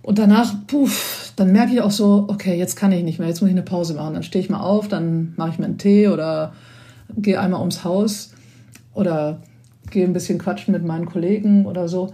Und 0.01 0.19
danach, 0.19 0.53
puff, 0.67 1.34
dann 1.36 1.51
merke 1.51 1.73
ich 1.73 1.81
auch 1.81 1.91
so, 1.91 2.25
okay, 2.27 2.58
jetzt 2.58 2.75
kann 2.75 2.91
ich 2.91 3.03
nicht 3.03 3.19
mehr, 3.19 3.27
jetzt 3.27 3.41
muss 3.41 3.49
ich 3.49 3.55
eine 3.55 3.63
Pause 3.63 3.95
machen. 3.95 4.13
Dann 4.13 4.23
stehe 4.23 4.43
ich 4.43 4.49
mal 4.49 4.60
auf, 4.60 4.88
dann 4.88 5.34
mache 5.36 5.49
ich 5.49 5.60
mir 5.60 5.65
einen 5.65 5.77
Tee 5.77 6.08
oder 6.08 6.53
gehe 7.17 7.39
einmal 7.39 7.60
ums 7.60 7.84
Haus 7.84 8.31
oder 8.93 9.41
gehe 9.91 10.05
ein 10.05 10.13
bisschen 10.13 10.39
quatschen 10.39 10.73
mit 10.73 10.84
meinen 10.84 11.05
Kollegen 11.05 11.65
oder 11.65 11.88
so. 11.88 12.13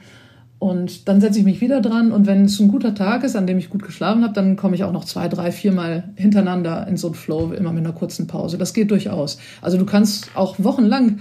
Und 0.61 1.07
dann 1.07 1.19
setze 1.21 1.39
ich 1.39 1.45
mich 1.45 1.59
wieder 1.59 1.81
dran 1.81 2.11
und 2.11 2.27
wenn 2.27 2.45
es 2.45 2.59
ein 2.59 2.67
guter 2.67 2.93
Tag 2.93 3.23
ist, 3.23 3.35
an 3.35 3.47
dem 3.47 3.57
ich 3.57 3.71
gut 3.71 3.81
geschlafen 3.81 4.23
habe, 4.23 4.33
dann 4.33 4.57
komme 4.57 4.75
ich 4.75 4.83
auch 4.83 4.91
noch 4.91 5.05
zwei, 5.05 5.27
drei, 5.27 5.51
viermal 5.51 6.03
hintereinander 6.15 6.87
in 6.87 6.97
so 6.97 7.07
einen 7.07 7.15
Flow, 7.15 7.51
immer 7.51 7.73
mit 7.73 7.83
einer 7.83 7.95
kurzen 7.95 8.27
Pause. 8.27 8.59
Das 8.59 8.75
geht 8.75 8.91
durchaus. 8.91 9.39
Also 9.63 9.79
du 9.79 9.85
kannst 9.87 10.29
auch 10.35 10.57
wochenlang 10.59 11.17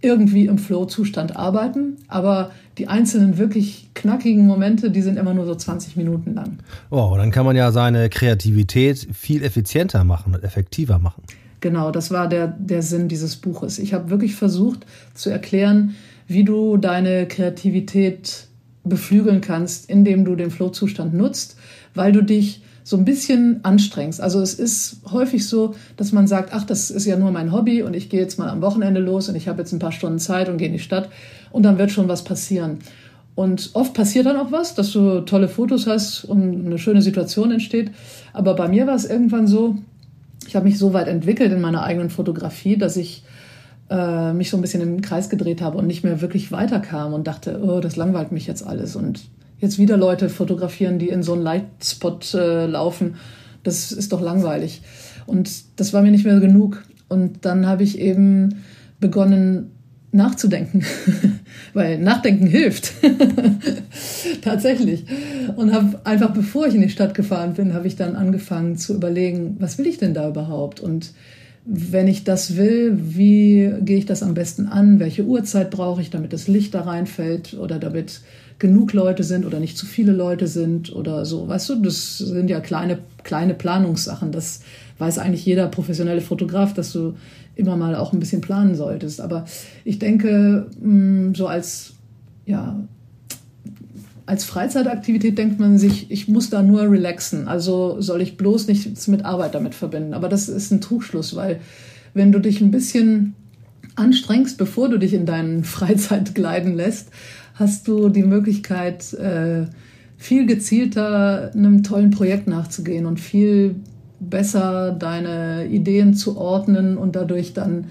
irgendwie 0.00 0.46
im 0.46 0.58
Flow-Zustand 0.58 1.36
arbeiten, 1.36 1.96
aber 2.08 2.50
die 2.78 2.88
einzelnen 2.88 3.38
wirklich 3.38 3.88
knackigen 3.94 4.46
Momente, 4.46 4.90
die 4.90 5.02
sind 5.02 5.16
immer 5.16 5.32
nur 5.32 5.46
so 5.46 5.54
20 5.54 5.96
Minuten 5.96 6.34
lang. 6.34 6.58
Oh, 6.90 7.14
dann 7.16 7.30
kann 7.30 7.46
man 7.46 7.56
ja 7.56 7.72
seine 7.72 8.08
Kreativität 8.10 9.08
viel 9.12 9.42
effizienter 9.42 10.04
machen 10.04 10.34
und 10.34 10.44
effektiver 10.44 10.98
machen. 10.98 11.22
Genau, 11.60 11.90
das 11.90 12.10
war 12.10 12.28
der, 12.28 12.48
der 12.48 12.82
Sinn 12.82 13.08
dieses 13.08 13.36
Buches. 13.36 13.78
Ich 13.78 13.94
habe 13.94 14.10
wirklich 14.10 14.34
versucht 14.36 14.84
zu 15.14 15.30
erklären, 15.30 15.94
wie 16.28 16.44
du 16.44 16.76
deine 16.76 17.26
Kreativität 17.26 18.46
beflügeln 18.84 19.40
kannst, 19.40 19.88
indem 19.88 20.24
du 20.24 20.36
den 20.36 20.50
Flow-Zustand 20.50 21.14
nutzt, 21.14 21.56
weil 21.94 22.12
du 22.12 22.22
dich 22.22 22.62
so 22.86 22.96
ein 22.96 23.04
bisschen 23.04 23.64
anstrengst. 23.64 24.20
Also 24.20 24.40
es 24.40 24.54
ist 24.54 24.98
häufig 25.10 25.48
so, 25.48 25.74
dass 25.96 26.12
man 26.12 26.28
sagt, 26.28 26.50
ach, 26.52 26.62
das 26.62 26.92
ist 26.92 27.04
ja 27.04 27.16
nur 27.16 27.32
mein 27.32 27.50
Hobby 27.50 27.82
und 27.82 27.96
ich 27.96 28.08
gehe 28.10 28.20
jetzt 28.20 28.38
mal 28.38 28.48
am 28.48 28.62
Wochenende 28.62 29.00
los 29.00 29.28
und 29.28 29.34
ich 29.34 29.48
habe 29.48 29.58
jetzt 29.58 29.72
ein 29.72 29.80
paar 29.80 29.90
Stunden 29.90 30.20
Zeit 30.20 30.48
und 30.48 30.56
gehe 30.56 30.68
in 30.68 30.72
die 30.72 30.78
Stadt 30.78 31.08
und 31.50 31.64
dann 31.64 31.78
wird 31.78 31.90
schon 31.90 32.06
was 32.06 32.22
passieren. 32.22 32.78
Und 33.34 33.70
oft 33.72 33.92
passiert 33.92 34.26
dann 34.26 34.36
auch 34.36 34.52
was, 34.52 34.76
dass 34.76 34.92
du 34.92 35.22
tolle 35.22 35.48
Fotos 35.48 35.88
hast 35.88 36.26
und 36.26 36.64
eine 36.64 36.78
schöne 36.78 37.02
Situation 37.02 37.50
entsteht. 37.50 37.90
Aber 38.32 38.54
bei 38.54 38.68
mir 38.68 38.86
war 38.86 38.94
es 38.94 39.04
irgendwann 39.04 39.48
so, 39.48 39.78
ich 40.46 40.54
habe 40.54 40.66
mich 40.66 40.78
so 40.78 40.92
weit 40.92 41.08
entwickelt 41.08 41.50
in 41.50 41.60
meiner 41.60 41.82
eigenen 41.82 42.08
Fotografie, 42.08 42.76
dass 42.76 42.96
ich 42.96 43.24
äh, 43.90 44.32
mich 44.32 44.48
so 44.48 44.56
ein 44.56 44.60
bisschen 44.60 44.82
im 44.82 45.00
Kreis 45.00 45.28
gedreht 45.28 45.60
habe 45.60 45.76
und 45.76 45.88
nicht 45.88 46.04
mehr 46.04 46.20
wirklich 46.20 46.52
weiterkam 46.52 47.14
und 47.14 47.26
dachte, 47.26 47.60
oh, 47.64 47.80
das 47.80 47.96
langweilt 47.96 48.30
mich 48.30 48.46
jetzt 48.46 48.64
alles. 48.64 48.94
Und 48.94 49.22
jetzt 49.58 49.78
wieder 49.78 49.96
Leute 49.96 50.28
fotografieren, 50.28 50.98
die 50.98 51.08
in 51.08 51.22
so 51.22 51.34
einen 51.34 51.42
Lightspot 51.42 52.34
äh, 52.34 52.66
laufen. 52.66 53.16
Das 53.62 53.92
ist 53.92 54.12
doch 54.12 54.20
langweilig. 54.20 54.82
Und 55.26 55.80
das 55.80 55.92
war 55.92 56.02
mir 56.02 56.10
nicht 56.10 56.24
mehr 56.24 56.40
genug. 56.40 56.82
Und 57.08 57.44
dann 57.44 57.66
habe 57.66 57.82
ich 57.82 57.98
eben 57.98 58.62
begonnen 59.00 59.72
nachzudenken, 60.12 60.84
weil 61.74 61.98
Nachdenken 61.98 62.46
hilft. 62.46 62.92
Tatsächlich. 64.42 65.04
Und 65.56 65.72
habe 65.72 66.00
einfach, 66.04 66.32
bevor 66.32 66.66
ich 66.66 66.74
in 66.74 66.80
die 66.80 66.88
Stadt 66.88 67.14
gefahren 67.14 67.54
bin, 67.54 67.74
habe 67.74 67.86
ich 67.86 67.96
dann 67.96 68.16
angefangen 68.16 68.76
zu 68.76 68.94
überlegen, 68.94 69.56
was 69.58 69.78
will 69.78 69.86
ich 69.86 69.98
denn 69.98 70.14
da 70.14 70.28
überhaupt? 70.28 70.80
Und 70.80 71.12
wenn 71.64 72.06
ich 72.06 72.24
das 72.24 72.56
will, 72.56 72.96
wie 72.96 73.72
gehe 73.80 73.98
ich 73.98 74.06
das 74.06 74.22
am 74.22 74.34
besten 74.34 74.66
an? 74.66 75.00
Welche 75.00 75.24
Uhrzeit 75.24 75.70
brauche 75.70 76.00
ich, 76.00 76.10
damit 76.10 76.32
das 76.32 76.48
Licht 76.48 76.74
da 76.74 76.82
reinfällt 76.82 77.54
oder 77.54 77.78
damit 77.78 78.20
genug 78.58 78.92
Leute 78.92 79.22
sind 79.22 79.44
oder 79.44 79.60
nicht 79.60 79.76
zu 79.76 79.86
viele 79.86 80.12
Leute 80.12 80.46
sind 80.46 80.94
oder 80.94 81.24
so. 81.24 81.46
Weißt 81.46 81.68
du, 81.68 81.76
das 81.76 82.18
sind 82.18 82.48
ja 82.48 82.60
kleine, 82.60 82.98
kleine 83.22 83.54
Planungssachen. 83.54 84.32
Das 84.32 84.60
weiß 84.98 85.18
eigentlich 85.18 85.44
jeder 85.44 85.68
professionelle 85.68 86.22
Fotograf, 86.22 86.72
dass 86.72 86.92
du 86.92 87.14
immer 87.54 87.76
mal 87.76 87.94
auch 87.94 88.12
ein 88.12 88.20
bisschen 88.20 88.40
planen 88.40 88.74
solltest. 88.74 89.20
Aber 89.20 89.44
ich 89.84 89.98
denke, 89.98 90.68
mm, 90.80 91.34
so 91.34 91.46
als, 91.46 91.94
ja, 92.46 92.80
als 94.24 94.44
Freizeitaktivität 94.44 95.38
denkt 95.38 95.60
man 95.60 95.78
sich, 95.78 96.10
ich 96.10 96.26
muss 96.26 96.50
da 96.50 96.62
nur 96.62 96.82
relaxen. 96.90 97.48
Also 97.48 98.00
soll 98.00 98.22
ich 98.22 98.36
bloß 98.36 98.68
nichts 98.68 99.06
mit 99.06 99.24
Arbeit 99.24 99.54
damit 99.54 99.74
verbinden. 99.74 100.14
Aber 100.14 100.28
das 100.28 100.48
ist 100.48 100.70
ein 100.70 100.80
Trugschluss, 100.80 101.36
weil 101.36 101.60
wenn 102.14 102.32
du 102.32 102.40
dich 102.40 102.60
ein 102.60 102.70
bisschen 102.70 103.34
anstrengst, 103.94 104.58
bevor 104.58 104.88
du 104.88 104.98
dich 104.98 105.14
in 105.14 105.26
deinen 105.26 105.64
Freizeit 105.64 106.34
gleiten 106.34 106.74
lässt, 106.74 107.08
hast 107.56 107.88
du 107.88 108.08
die 108.08 108.22
Möglichkeit, 108.22 109.12
äh, 109.14 109.66
viel 110.16 110.46
gezielter 110.46 111.50
einem 111.52 111.82
tollen 111.82 112.10
Projekt 112.10 112.46
nachzugehen 112.46 113.06
und 113.06 113.20
viel 113.20 113.76
besser 114.20 114.92
deine 114.92 115.66
Ideen 115.66 116.14
zu 116.14 116.38
ordnen 116.38 116.96
und 116.96 117.16
dadurch 117.16 117.52
dann 117.52 117.86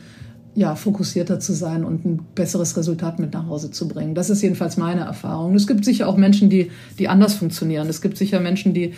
ja, 0.56 0.76
fokussierter 0.76 1.40
zu 1.40 1.54
sein 1.54 1.84
und 1.84 2.06
ein 2.06 2.20
besseres 2.34 2.78
Resultat 2.78 3.20
mit 3.20 3.34
nach 3.34 3.48
Hause 3.48 3.72
zu 3.72 3.90
bringen. 3.90 4.16
Das 4.16 4.30
ist 4.30 4.42
jedenfalls 4.42 4.78
meine 4.78 5.02
Erfahrung. 5.02 5.54
Es 5.54 5.68
gibt 5.68 5.84
sicher 5.84 6.08
auch 6.08 6.16
Menschen, 6.16 6.50
die, 6.50 6.72
die 6.98 7.10
anders 7.10 7.34
funktionieren. 7.34 7.90
Es 7.90 8.02
gibt 8.02 8.18
sicher 8.18 8.40
Menschen, 8.40 8.74
die 8.74 8.94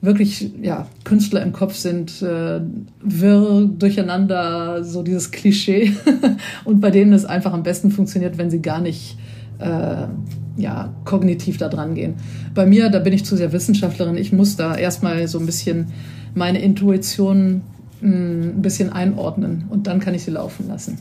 wirklich 0.00 0.52
ja, 0.62 0.86
Künstler 1.02 1.42
im 1.42 1.52
Kopf 1.52 1.74
sind, 1.74 2.22
äh, 2.22 2.60
wirr, 3.02 3.68
durcheinander, 3.76 4.84
so 4.84 5.02
dieses 5.02 5.32
Klischee. 5.32 5.94
und 6.64 6.80
bei 6.80 6.90
denen 6.90 7.12
es 7.12 7.24
einfach 7.24 7.52
am 7.52 7.64
besten 7.64 7.90
funktioniert, 7.90 8.38
wenn 8.38 8.50
sie 8.50 8.62
gar 8.62 8.80
nicht 8.80 9.16
äh, 9.58 10.06
ja, 10.56 10.94
kognitiv 11.04 11.58
da 11.58 11.68
dran 11.68 11.94
gehen. 11.94 12.14
Bei 12.54 12.66
mir, 12.66 12.90
da 12.90 12.98
bin 13.00 13.12
ich 13.12 13.24
zu 13.24 13.36
sehr 13.36 13.52
Wissenschaftlerin. 13.52 14.16
Ich 14.16 14.32
muss 14.32 14.56
da 14.56 14.76
erstmal 14.76 15.26
so 15.28 15.38
ein 15.38 15.46
bisschen 15.46 15.92
meine 16.34 16.60
Intuition 16.60 17.62
ein 18.02 18.60
bisschen 18.60 18.92
einordnen 18.92 19.64
und 19.70 19.86
dann 19.86 19.98
kann 20.00 20.14
ich 20.14 20.24
sie 20.24 20.30
laufen 20.30 20.68
lassen. 20.68 20.98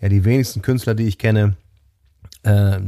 Ja, 0.00 0.08
die 0.08 0.24
wenigsten 0.24 0.62
Künstler, 0.62 0.94
die 0.94 1.04
ich 1.04 1.18
kenne, 1.18 1.56
äh, 2.42 2.78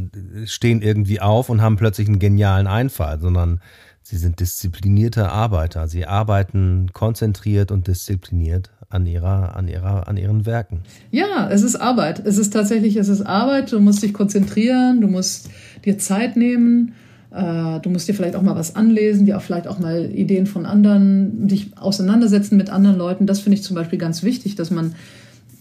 stehen 0.45 0.83
irgendwie 0.83 1.21
auf 1.21 1.49
und 1.49 1.61
haben 1.61 1.77
plötzlich 1.77 2.07
einen 2.07 2.21
genialen 2.21 2.67
Einfall, 2.67 3.19
sondern 3.21 3.61
sie 4.09 4.17
sind 4.17 4.41
disziplinierte 4.41 5.31
Arbeiter. 5.31 5.87
Sie 5.87 6.07
arbeiten 6.07 6.91
konzentriert 6.93 7.71
und 7.71 7.87
diszipliniert 7.89 8.71
an 8.89 9.05
ihrer, 9.05 9.55
an 9.55 9.69
ihrer, 9.69 10.09
an 10.09 10.17
ihren 10.17 10.47
Werken. 10.47 10.81
Ja, 11.11 11.51
es 11.51 11.63
ist 11.63 11.77
Arbeit. 11.77 12.25
Es 12.25 12.39
ist 12.39 12.55
tatsächlich, 12.55 12.97
es 12.97 13.09
ist 13.09 13.23
Arbeit. 13.23 13.73
Du 13.73 13.81
musst 13.81 14.03
dich 14.03 14.15
konzentrieren, 14.15 15.03
du 15.03 15.09
musst 15.09 15.51
dir 15.85 15.99
Zeit 15.99 16.37
nehmen 16.37 16.95
äh, 17.31 17.81
du 17.81 17.91
musst 17.91 18.09
dir 18.09 18.15
vielleicht 18.15 18.37
auch 18.37 18.43
mal 18.43 18.57
was 18.57 18.75
anlesen, 18.75 19.27
dir 19.27 19.37
auch 19.37 19.43
vielleicht 19.43 19.69
auch 19.69 19.79
mal 19.79 20.07
Ideen 20.07 20.47
von 20.47 20.65
anderen, 20.65 21.47
dich 21.47 21.77
auseinandersetzen 21.79 22.57
mit 22.57 22.71
anderen 22.71 22.97
Leuten. 22.97 23.27
Das 23.27 23.41
finde 23.41 23.59
ich 23.59 23.63
zum 23.63 23.77
Beispiel 23.77 23.99
ganz 23.99 24.23
wichtig, 24.23 24.55
dass 24.55 24.71
man 24.71 24.95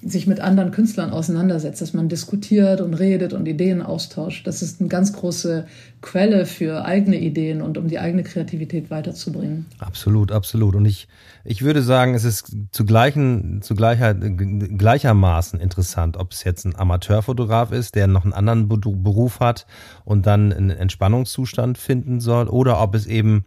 sich 0.04 0.28
mit 0.28 0.40
anderen 0.40 0.72
Künstlern 0.72 1.10
auseinandersetzt, 1.10 1.82
dass 1.82 1.94
man 1.94 2.08
diskutiert 2.08 2.82
und 2.82 2.94
redet 2.94 3.34
und 3.34 3.48
Ideen 3.48 3.82
austauscht. 3.82 4.46
Das 4.46 4.62
ist 4.62 4.80
eine 4.80 4.90
ganz 4.90 5.14
große 5.14 5.66
Quelle 6.02 6.46
für 6.46 6.86
eigene 6.86 7.18
Ideen 7.18 7.62
und 7.62 7.78
um 7.78 7.88
die 7.88 8.00
eigene 8.00 8.24
Kreativität 8.24 8.92
weiterzubringen. 8.92 9.66
Absolut, 9.80 10.32
absolut. 10.32 10.76
Und 10.76 10.86
ich, 10.86 11.08
ich 11.44 11.64
würde 11.64 11.82
sagen, 11.82 12.14
es 12.14 12.24
ist 12.24 12.56
zu, 12.72 12.86
gleichen, 12.86 13.62
zu 13.62 13.76
gleicher, 13.76 14.14
gleichermaßen 14.14 15.60
interessant, 15.60 16.18
ob 16.18 16.32
es 16.32 16.44
jetzt 16.44 16.66
ein 16.66 16.76
Amateurfotograf 16.76 17.72
ist, 17.72 17.96
der 17.96 18.08
noch 18.08 18.24
einen 18.24 18.34
anderen 18.34 18.68
Beruf 18.70 19.40
hat 19.40 19.66
und 20.06 20.28
dann 20.28 20.54
einen 20.54 20.70
Entspannungszustand 20.70 21.78
finden 21.78 22.20
soll, 22.20 22.48
oder 22.48 22.80
ob 22.82 22.94
es 22.94 23.08
eben 23.08 23.46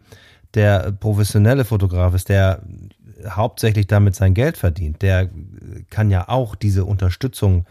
der 0.53 0.91
professionelle 0.91 1.63
Fotograf 1.63 2.13
ist, 2.13 2.29
der 2.29 2.61
hauptsächlich 3.29 3.87
damit 3.87 4.15
sein 4.15 4.33
Geld 4.33 4.57
verdient, 4.57 5.01
der 5.01 5.29
kann 5.89 6.09
ja 6.09 6.29
auch 6.29 6.55
diese 6.55 6.85
Unterstützung 6.85 7.65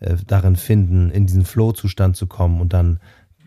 äh, 0.00 0.16
darin 0.26 0.56
finden, 0.56 1.10
in 1.10 1.26
diesen 1.26 1.44
Flow-Zustand 1.44 2.16
zu 2.16 2.26
kommen 2.26 2.60
und 2.60 2.72
dann 2.72 3.00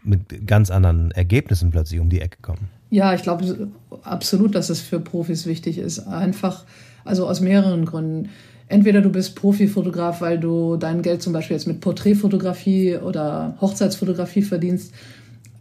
mit 0.03 0.47
ganz 0.47 0.69
anderen 0.69 1.11
Ergebnissen 1.11 1.71
plötzlich 1.71 1.99
um 1.99 2.09
die 2.09 2.21
Ecke 2.21 2.37
kommen. 2.41 2.69
Ja, 2.89 3.13
ich 3.13 3.23
glaube 3.23 3.69
absolut, 4.03 4.55
dass 4.55 4.69
es 4.69 4.79
für 4.79 4.99
Profis 4.99 5.45
wichtig 5.45 5.77
ist. 5.77 5.99
Einfach, 5.99 6.65
also 7.03 7.27
aus 7.27 7.41
mehreren 7.41 7.85
Gründen. 7.85 8.29
Entweder 8.67 9.01
du 9.01 9.09
bist 9.09 9.35
Profifotograf, 9.35 10.21
weil 10.21 10.39
du 10.39 10.77
dein 10.77 11.01
Geld 11.01 11.21
zum 11.21 11.33
Beispiel 11.33 11.55
jetzt 11.55 11.67
mit 11.67 11.81
Porträtfotografie 11.81 12.97
oder 12.97 13.57
Hochzeitsfotografie 13.61 14.41
verdienst 14.41 14.93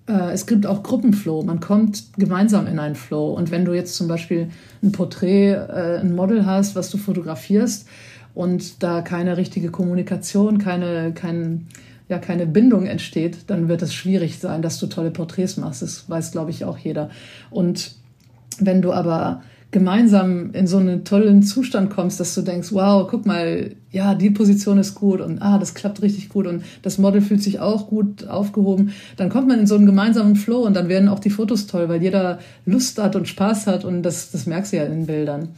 es 0.07 0.47
gibt 0.47 0.67
auch 0.67 0.83
Gruppenflow. 0.83 1.43
Man 1.43 1.61
kommt 1.61 2.13
gemeinsam 2.17 2.67
in 2.67 2.79
einen 2.79 2.95
Flow. 2.95 3.33
Und 3.33 3.51
wenn 3.51 3.65
du 3.65 3.73
jetzt 3.73 3.97
zum 3.97 4.07
Beispiel 4.07 4.51
ein 4.83 4.93
Porträt, 4.93 5.53
äh, 5.53 5.99
ein 6.01 6.15
Model 6.15 6.45
hast, 6.45 6.77
was 6.77 6.91
du 6.91 6.99
fotografierst 6.99 7.89
und 8.35 8.83
da 8.83 9.01
keine 9.01 9.37
richtige 9.37 9.71
Kommunikation, 9.71 10.59
keine, 10.59 11.13
kein, 11.15 11.69
ja, 12.09 12.19
keine 12.19 12.47
Bindung 12.47 12.87
entsteht, 12.87 13.39
dann 13.47 13.69
wird 13.69 13.81
es 13.81 13.95
schwierig 13.95 14.39
sein, 14.39 14.61
dass 14.61 14.79
du 14.79 14.89
tolle 14.89 15.11
Porträts 15.11 15.57
machst. 15.57 15.81
Das 15.81 16.09
weiß, 16.09 16.33
glaube 16.33 16.51
ich, 16.51 16.65
auch 16.65 16.77
jeder. 16.77 17.09
Und 17.51 17.95
wenn 18.59 18.83
du 18.83 18.93
aber 18.93 19.43
gemeinsam 19.75 20.53
in 20.53 20.69
so 20.69 20.77
einen 20.77 21.05
tollen 21.05 21.43
Zustand 21.43 21.91
kommst, 21.91 22.21
dass 22.21 22.33
du 22.33 22.43
denkst, 22.43 22.69
wow, 22.71 23.09
guck 23.11 23.27
mal, 23.27 23.73
ja, 23.91 24.15
die 24.15 24.31
Position 24.31 24.79
ist 24.79 24.95
gut 24.95 25.21
und 25.21 25.43
ah, 25.43 25.59
das 25.59 25.75
klappt 25.75 26.01
richtig 26.01 26.29
gut 26.29 26.47
und 26.47 26.63
das 26.83 26.99
Model 26.99 27.21
fühlt 27.21 27.43
sich 27.43 27.59
auch 27.59 27.89
gut 27.89 28.29
aufgehoben, 28.29 28.93
dann 29.17 29.31
kommt 29.31 29.49
man 29.49 29.59
in 29.59 29.67
so 29.67 29.75
einen 29.75 29.87
gemeinsamen 29.87 30.37
Flow 30.37 30.61
und 30.61 30.75
dann 30.75 30.89
werden 30.89 31.09
auch 31.09 31.19
die 31.19 31.29
Fotos 31.29 31.67
toll, 31.67 31.89
weil 31.89 32.01
jeder 32.01 32.39
Lust 32.65 33.03
hat 33.03 33.17
und 33.17 33.27
Spaß 33.27 33.67
hat 33.67 33.85
und 33.85 34.05
das, 34.05 34.31
das 34.31 34.47
merkst 34.47 34.73
du 34.73 34.77
ja 34.77 34.85
in 34.85 34.93
den 34.93 35.07
Bildern. 35.07 35.49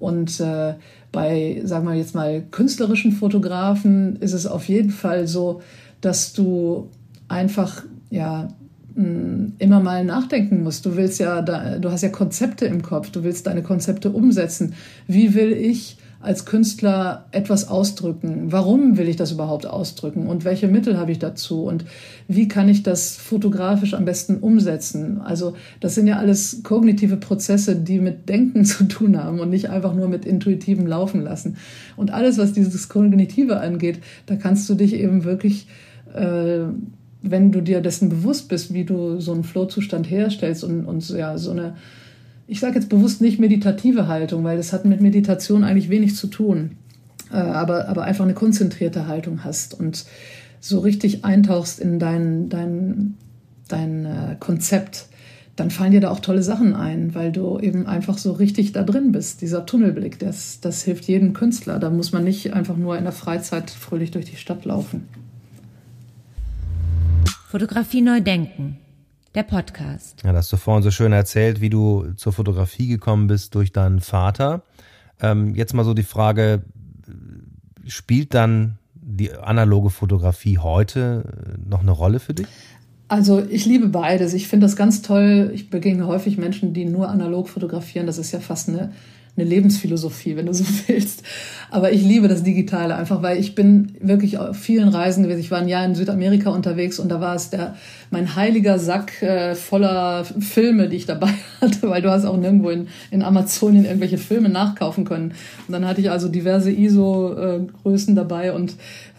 Und 0.00 0.40
äh, 0.40 0.74
bei, 1.12 1.62
sagen 1.62 1.86
wir 1.86 1.94
jetzt 1.94 2.16
mal, 2.16 2.42
künstlerischen 2.50 3.12
Fotografen 3.12 4.16
ist 4.16 4.32
es 4.32 4.48
auf 4.48 4.64
jeden 4.68 4.90
Fall 4.90 5.28
so, 5.28 5.62
dass 6.00 6.32
du 6.32 6.88
einfach 7.28 7.84
ja 8.10 8.48
immer 8.94 9.80
mal 9.80 10.04
nachdenken 10.04 10.62
musst. 10.62 10.84
Du 10.86 10.96
willst 10.96 11.18
ja, 11.18 11.40
du 11.42 11.90
hast 11.90 12.02
ja 12.02 12.08
Konzepte 12.08 12.66
im 12.66 12.82
Kopf, 12.82 13.10
du 13.10 13.24
willst 13.24 13.46
deine 13.46 13.62
Konzepte 13.62 14.10
umsetzen. 14.10 14.74
Wie 15.06 15.34
will 15.34 15.52
ich 15.52 15.98
als 16.22 16.44
Künstler 16.44 17.26
etwas 17.32 17.68
ausdrücken. 17.68 18.52
Warum 18.52 18.96
will 18.96 19.08
ich 19.08 19.16
das 19.16 19.32
überhaupt 19.32 19.66
ausdrücken 19.66 20.28
und 20.28 20.44
welche 20.44 20.68
Mittel 20.68 20.96
habe 20.96 21.10
ich 21.10 21.18
dazu 21.18 21.64
und 21.64 21.84
wie 22.28 22.46
kann 22.46 22.68
ich 22.68 22.84
das 22.84 23.16
fotografisch 23.16 23.94
am 23.94 24.04
besten 24.04 24.36
umsetzen? 24.36 25.20
Also 25.20 25.54
das 25.80 25.96
sind 25.96 26.06
ja 26.06 26.18
alles 26.18 26.62
kognitive 26.62 27.16
Prozesse, 27.16 27.74
die 27.74 27.98
mit 27.98 28.28
Denken 28.28 28.64
zu 28.64 28.84
tun 28.84 29.22
haben 29.22 29.40
und 29.40 29.50
nicht 29.50 29.68
einfach 29.68 29.94
nur 29.94 30.08
mit 30.08 30.24
intuitivem 30.24 30.86
Laufen 30.86 31.22
lassen. 31.22 31.56
Und 31.96 32.12
alles, 32.12 32.38
was 32.38 32.52
dieses 32.52 32.88
Kognitive 32.88 33.60
angeht, 33.60 33.98
da 34.26 34.36
kannst 34.36 34.68
du 34.68 34.74
dich 34.74 34.94
eben 34.94 35.24
wirklich 35.24 35.66
äh, 36.14 36.66
wenn 37.22 37.52
du 37.52 37.60
dir 37.60 37.80
dessen 37.80 38.08
bewusst 38.08 38.48
bist, 38.48 38.74
wie 38.74 38.84
du 38.84 39.20
so 39.20 39.32
einen 39.32 39.44
Flow-Zustand 39.44 40.10
herstellst 40.10 40.64
und, 40.64 40.84
und 40.84 41.08
ja, 41.10 41.38
so 41.38 41.52
eine 41.52 41.74
ich 42.46 42.60
sage 42.60 42.74
jetzt 42.74 42.88
bewusst 42.88 43.22
nicht 43.22 43.38
meditative 43.38 44.08
Haltung, 44.08 44.44
weil 44.44 44.58
das 44.58 44.72
hat 44.74 44.84
mit 44.84 45.00
Meditation 45.00 45.64
eigentlich 45.64 45.88
wenig 45.88 46.16
zu 46.16 46.26
tun, 46.26 46.72
äh, 47.30 47.36
aber, 47.36 47.88
aber 47.88 48.02
einfach 48.04 48.24
eine 48.24 48.34
konzentrierte 48.34 49.06
Haltung 49.06 49.42
hast 49.42 49.78
und 49.78 50.04
so 50.60 50.80
richtig 50.80 51.24
eintauchst 51.24 51.80
in 51.80 51.98
dein, 51.98 52.50
dein, 52.50 53.14
dein 53.68 54.04
äh, 54.04 54.36
Konzept, 54.38 55.06
dann 55.56 55.70
fallen 55.70 55.92
dir 55.92 56.00
da 56.00 56.10
auch 56.10 56.20
tolle 56.20 56.42
Sachen 56.42 56.74
ein, 56.74 57.14
weil 57.14 57.32
du 57.32 57.58
eben 57.58 57.86
einfach 57.86 58.18
so 58.18 58.32
richtig 58.32 58.72
da 58.72 58.82
drin 58.82 59.12
bist. 59.12 59.40
Dieser 59.40 59.66
Tunnelblick, 59.66 60.18
das, 60.18 60.60
das 60.60 60.82
hilft 60.82 61.04
jedem 61.04 61.32
Künstler. 61.34 61.78
Da 61.78 61.90
muss 61.90 62.12
man 62.12 62.24
nicht 62.24 62.52
einfach 62.54 62.76
nur 62.76 62.96
in 62.96 63.04
der 63.04 63.12
Freizeit 63.12 63.70
fröhlich 63.70 64.10
durch 64.10 64.24
die 64.24 64.36
Stadt 64.36 64.64
laufen. 64.64 65.08
Fotografie 67.52 68.00
neu 68.00 68.22
denken 68.22 68.78
der 69.34 69.42
Podcast. 69.42 70.22
Ja, 70.24 70.32
das 70.32 70.46
hast 70.46 70.54
du 70.54 70.56
vorhin 70.56 70.82
so 70.82 70.90
schön 70.90 71.12
erzählt, 71.12 71.60
wie 71.60 71.68
du 71.68 72.14
zur 72.16 72.32
Fotografie 72.32 72.88
gekommen 72.88 73.26
bist 73.26 73.54
durch 73.54 73.72
deinen 73.72 74.00
Vater. 74.00 74.62
Ähm, 75.20 75.54
jetzt 75.54 75.74
mal 75.74 75.84
so 75.84 75.92
die 75.92 76.02
Frage, 76.02 76.62
spielt 77.86 78.32
dann 78.32 78.78
die 78.94 79.34
analoge 79.34 79.90
Fotografie 79.90 80.56
heute 80.56 81.24
äh, 81.26 81.68
noch 81.68 81.80
eine 81.80 81.90
Rolle 81.90 82.20
für 82.20 82.32
dich? 82.32 82.46
Also 83.08 83.44
ich 83.44 83.66
liebe 83.66 83.88
beides. 83.88 84.32
Ich 84.32 84.48
finde 84.48 84.64
das 84.64 84.74
ganz 84.74 85.02
toll. 85.02 85.50
Ich 85.52 85.68
begegne 85.68 86.06
häufig 86.06 86.38
Menschen, 86.38 86.72
die 86.72 86.86
nur 86.86 87.10
analog 87.10 87.50
fotografieren. 87.50 88.06
Das 88.06 88.16
ist 88.16 88.32
ja 88.32 88.40
fast 88.40 88.70
eine 88.70 88.92
eine 89.34 89.48
Lebensphilosophie, 89.48 90.36
wenn 90.36 90.46
du 90.46 90.52
so 90.52 90.64
willst. 90.86 91.22
Aber 91.70 91.90
ich 91.90 92.02
liebe 92.02 92.28
das 92.28 92.42
Digitale 92.42 92.94
einfach, 92.94 93.22
weil 93.22 93.38
ich 93.38 93.54
bin 93.54 93.94
wirklich 93.98 94.36
auf 94.36 94.56
vielen 94.56 94.88
Reisen 94.88 95.22
gewesen. 95.22 95.40
Ich 95.40 95.50
war 95.50 95.58
ein 95.58 95.68
Jahr 95.68 95.86
in 95.86 95.94
Südamerika 95.94 96.50
unterwegs 96.50 96.98
und 96.98 97.08
da 97.08 97.22
war 97.22 97.34
es 97.34 97.48
der, 97.48 97.76
mein 98.10 98.36
heiliger 98.36 98.78
Sack 98.78 99.22
äh, 99.22 99.54
voller 99.54 100.24
Filme, 100.24 100.90
die 100.90 100.96
ich 100.96 101.06
dabei 101.06 101.30
hatte, 101.62 101.88
weil 101.88 102.02
du 102.02 102.10
hast 102.10 102.26
auch 102.26 102.36
nirgendwo 102.36 102.68
in, 102.68 102.88
in 103.10 103.22
Amazonien 103.22 103.86
irgendwelche 103.86 104.18
Filme 104.18 104.50
nachkaufen 104.50 105.06
können. 105.06 105.32
Und 105.66 105.72
dann 105.72 105.86
hatte 105.86 106.02
ich 106.02 106.10
also 106.10 106.28
diverse 106.28 106.70
ISO-Größen 106.70 108.14
dabei 108.14 108.52
und 108.52 108.74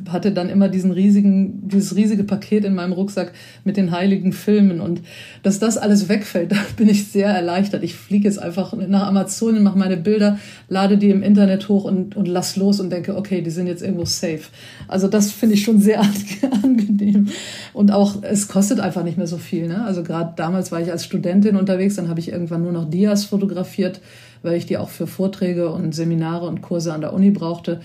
hatte 0.09 0.31
dann 0.31 0.49
immer 0.49 0.69
diesen 0.69 0.91
riesigen, 0.91 1.67
dieses 1.67 1.95
riesige 1.95 2.23
Paket 2.23 2.65
in 2.65 2.75
meinem 2.75 2.93
Rucksack 2.93 3.33
mit 3.63 3.77
den 3.77 3.89
heiligen 3.89 4.31
Filmen. 4.31 4.79
Und 4.79 5.01
dass 5.41 5.57
das 5.57 5.79
alles 5.79 6.07
wegfällt, 6.07 6.51
da 6.51 6.57
bin 6.77 6.87
ich 6.87 7.07
sehr 7.07 7.29
erleichtert. 7.29 7.83
Ich 7.83 7.95
fliege 7.95 8.27
jetzt 8.27 8.37
einfach 8.37 8.73
nach 8.73 9.07
Amazonien, 9.07 9.63
mache 9.63 9.79
meine 9.79 10.02
Bilder, 10.03 10.37
lade 10.69 10.97
die 10.97 11.09
im 11.09 11.23
Internet 11.23 11.69
hoch 11.69 11.85
und, 11.85 12.15
und 12.15 12.27
lass 12.27 12.55
los 12.55 12.79
und 12.79 12.89
denke, 12.89 13.15
okay, 13.15 13.41
die 13.41 13.49
sind 13.49 13.67
jetzt 13.67 13.81
irgendwo 13.81 14.05
safe. 14.05 14.41
Also 14.87 15.07
das 15.07 15.31
finde 15.31 15.55
ich 15.55 15.63
schon 15.63 15.79
sehr 15.79 16.01
angenehm. 16.63 17.29
Und 17.73 17.91
auch, 17.91 18.21
es 18.21 18.47
kostet 18.47 18.79
einfach 18.79 19.03
nicht 19.03 19.17
mehr 19.17 19.27
so 19.27 19.37
viel. 19.37 19.67
Ne? 19.67 19.83
Also 19.83 20.03
gerade 20.03 20.33
damals 20.35 20.71
war 20.71 20.81
ich 20.81 20.91
als 20.91 21.05
Studentin 21.05 21.55
unterwegs, 21.55 21.95
dann 21.95 22.09
habe 22.09 22.19
ich 22.19 22.29
irgendwann 22.29 22.63
nur 22.63 22.71
noch 22.71 22.89
Dias 22.89 23.25
fotografiert, 23.25 24.01
weil 24.41 24.55
ich 24.55 24.65
die 24.65 24.77
auch 24.77 24.89
für 24.89 25.07
Vorträge 25.07 25.71
und 25.71 25.95
Seminare 25.95 26.47
und 26.47 26.61
Kurse 26.61 26.93
an 26.93 27.01
der 27.01 27.13
Uni 27.13 27.31
brauchte. 27.31 27.79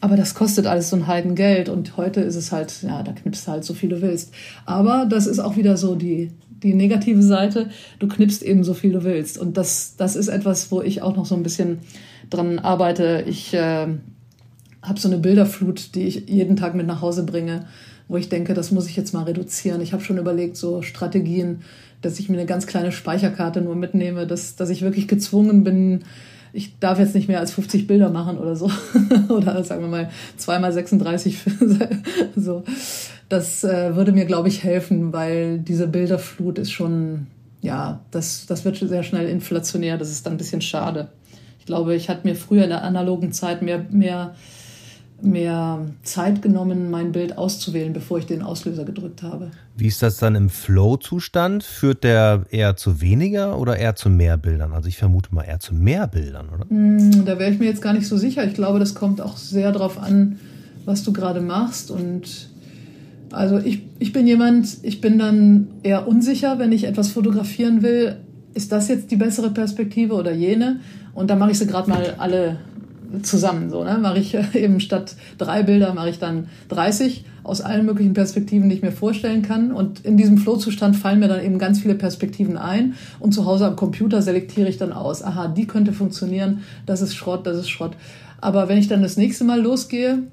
Aber 0.00 0.16
das 0.16 0.34
kostet 0.34 0.66
alles 0.66 0.90
so 0.90 0.96
ein 0.96 1.06
Heidengeld 1.06 1.68
und 1.68 1.96
heute 1.96 2.20
ist 2.20 2.36
es 2.36 2.52
halt, 2.52 2.82
ja, 2.82 3.02
da 3.02 3.12
knippst 3.12 3.46
du 3.46 3.52
halt 3.52 3.64
so 3.64 3.74
viel 3.74 3.88
du 3.88 4.02
willst. 4.02 4.32
Aber 4.66 5.06
das 5.08 5.26
ist 5.26 5.38
auch 5.38 5.56
wieder 5.56 5.76
so 5.76 5.94
die, 5.94 6.30
die 6.66 6.74
negative 6.74 7.22
Seite. 7.22 7.68
Du 7.98 8.08
knippst 8.08 8.42
eben 8.42 8.64
so 8.64 8.74
viel 8.74 8.92
du 8.92 9.04
willst. 9.04 9.38
Und 9.38 9.56
das, 9.56 9.96
das 9.96 10.16
ist 10.16 10.28
etwas, 10.28 10.70
wo 10.70 10.82
ich 10.82 11.02
auch 11.02 11.16
noch 11.16 11.26
so 11.26 11.34
ein 11.34 11.42
bisschen 11.42 11.78
dran 12.30 12.58
arbeite. 12.58 13.24
Ich 13.26 13.54
äh, 13.54 13.86
habe 14.82 15.00
so 15.00 15.08
eine 15.08 15.18
Bilderflut, 15.18 15.94
die 15.94 16.04
ich 16.04 16.28
jeden 16.28 16.56
Tag 16.56 16.74
mit 16.74 16.86
nach 16.86 17.00
Hause 17.00 17.24
bringe, 17.24 17.66
wo 18.08 18.16
ich 18.16 18.28
denke, 18.28 18.54
das 18.54 18.70
muss 18.70 18.88
ich 18.88 18.96
jetzt 18.96 19.14
mal 19.14 19.24
reduzieren. 19.24 19.80
Ich 19.80 19.92
habe 19.92 20.02
schon 20.02 20.18
überlegt, 20.18 20.56
so 20.56 20.82
Strategien, 20.82 21.60
dass 22.02 22.18
ich 22.18 22.28
mir 22.28 22.36
eine 22.36 22.46
ganz 22.46 22.66
kleine 22.66 22.92
Speicherkarte 22.92 23.60
nur 23.62 23.74
mitnehme, 23.74 24.26
dass, 24.26 24.56
dass 24.56 24.70
ich 24.70 24.82
wirklich 24.82 25.08
gezwungen 25.08 25.64
bin, 25.64 26.04
ich 26.52 26.78
darf 26.78 26.98
jetzt 26.98 27.14
nicht 27.14 27.28
mehr 27.28 27.40
als 27.40 27.52
50 27.52 27.86
Bilder 27.86 28.08
machen 28.08 28.38
oder 28.38 28.56
so. 28.56 28.70
oder 29.28 29.62
sagen 29.62 29.82
wir 29.82 29.88
mal 29.88 30.10
zweimal 30.38 30.72
36. 30.72 31.38
so. 32.36 32.64
Das 33.28 33.64
äh, 33.64 33.96
würde 33.96 34.12
mir, 34.12 34.24
glaube 34.24 34.48
ich, 34.48 34.62
helfen, 34.62 35.12
weil 35.12 35.58
diese 35.58 35.88
Bilderflut 35.88 36.58
ist 36.58 36.70
schon, 36.70 37.26
ja, 37.60 38.00
das, 38.10 38.46
das 38.46 38.64
wird 38.64 38.76
sehr 38.76 39.02
schnell 39.02 39.28
inflationär. 39.28 39.98
Das 39.98 40.10
ist 40.10 40.26
dann 40.26 40.34
ein 40.34 40.38
bisschen 40.38 40.60
schade. 40.60 41.08
Ich 41.58 41.66
glaube, 41.66 41.94
ich 41.94 42.08
hatte 42.08 42.26
mir 42.26 42.36
früher 42.36 42.64
in 42.64 42.70
der 42.70 42.84
analogen 42.84 43.32
Zeit 43.32 43.62
mehr, 43.62 43.84
mehr 43.90 44.34
mehr 45.22 45.86
Zeit 46.02 46.42
genommen, 46.42 46.90
mein 46.90 47.12
Bild 47.12 47.38
auszuwählen, 47.38 47.92
bevor 47.92 48.18
ich 48.18 48.26
den 48.26 48.42
Auslöser 48.42 48.84
gedrückt 48.84 49.22
habe. 49.22 49.50
Wie 49.76 49.86
ist 49.86 50.02
das 50.02 50.18
dann 50.18 50.34
im 50.34 50.50
Flow-Zustand? 50.50 51.64
Führt 51.64 52.04
der 52.04 52.44
eher 52.50 52.76
zu 52.76 53.00
weniger 53.00 53.58
oder 53.58 53.76
eher 53.76 53.96
zu 53.96 54.10
mehr 54.10 54.36
Bildern? 54.36 54.72
Also 54.72 54.88
ich 54.88 54.98
vermute 54.98 55.34
mal 55.34 55.42
eher 55.42 55.60
zu 55.60 55.74
mehr 55.74 56.06
Bildern, 56.06 56.48
oder? 56.50 56.66
Mm, 56.68 57.24
da 57.24 57.38
wäre 57.38 57.50
ich 57.50 57.58
mir 57.58 57.66
jetzt 57.66 57.82
gar 57.82 57.92
nicht 57.92 58.06
so 58.06 58.16
sicher. 58.16 58.44
Ich 58.44 58.54
glaube, 58.54 58.78
das 58.78 58.94
kommt 58.94 59.20
auch 59.20 59.36
sehr 59.36 59.72
darauf 59.72 59.98
an, 59.98 60.38
was 60.84 61.02
du 61.02 61.12
gerade 61.12 61.40
machst. 61.40 61.90
Und 61.90 62.50
also 63.32 63.58
ich, 63.58 63.82
ich 63.98 64.12
bin 64.12 64.26
jemand, 64.26 64.78
ich 64.82 65.00
bin 65.00 65.18
dann 65.18 65.68
eher 65.82 66.06
unsicher, 66.06 66.58
wenn 66.58 66.72
ich 66.72 66.84
etwas 66.84 67.10
fotografieren 67.10 67.82
will. 67.82 68.16
Ist 68.54 68.72
das 68.72 68.88
jetzt 68.88 69.10
die 69.10 69.16
bessere 69.16 69.50
Perspektive 69.50 70.14
oder 70.14 70.32
jene? 70.32 70.80
Und 71.14 71.30
dann 71.30 71.38
mache 71.38 71.50
ich 71.50 71.58
sie 71.58 71.66
gerade 71.66 71.90
mal 71.90 72.14
alle 72.18 72.58
zusammen. 73.22 73.70
So, 73.70 73.84
ne? 73.84 73.98
Mache 73.98 74.18
ich 74.18 74.36
eben 74.54 74.80
statt 74.80 75.16
drei 75.38 75.62
Bilder, 75.62 75.94
mache 75.94 76.10
ich 76.10 76.18
dann 76.18 76.48
30 76.68 77.24
aus 77.42 77.60
allen 77.60 77.86
möglichen 77.86 78.12
Perspektiven, 78.12 78.68
die 78.68 78.76
ich 78.76 78.82
mir 78.82 78.92
vorstellen 78.92 79.42
kann. 79.42 79.72
Und 79.72 80.04
in 80.04 80.16
diesem 80.16 80.38
Flow-Zustand 80.38 80.96
fallen 80.96 81.20
mir 81.20 81.28
dann 81.28 81.44
eben 81.44 81.58
ganz 81.58 81.80
viele 81.80 81.94
Perspektiven 81.94 82.56
ein. 82.56 82.94
Und 83.20 83.32
zu 83.32 83.44
Hause 83.44 83.66
am 83.66 83.76
Computer 83.76 84.22
selektiere 84.22 84.68
ich 84.68 84.78
dann 84.78 84.92
aus. 84.92 85.22
Aha, 85.22 85.48
die 85.48 85.66
könnte 85.66 85.92
funktionieren, 85.92 86.62
das 86.86 87.02
ist 87.02 87.14
Schrott, 87.14 87.46
das 87.46 87.58
ist 87.58 87.68
Schrott. 87.68 87.96
Aber 88.40 88.68
wenn 88.68 88.78
ich 88.78 88.88
dann 88.88 89.02
das 89.02 89.16
nächste 89.16 89.44
Mal 89.44 89.60
losgehe, 89.60 90.24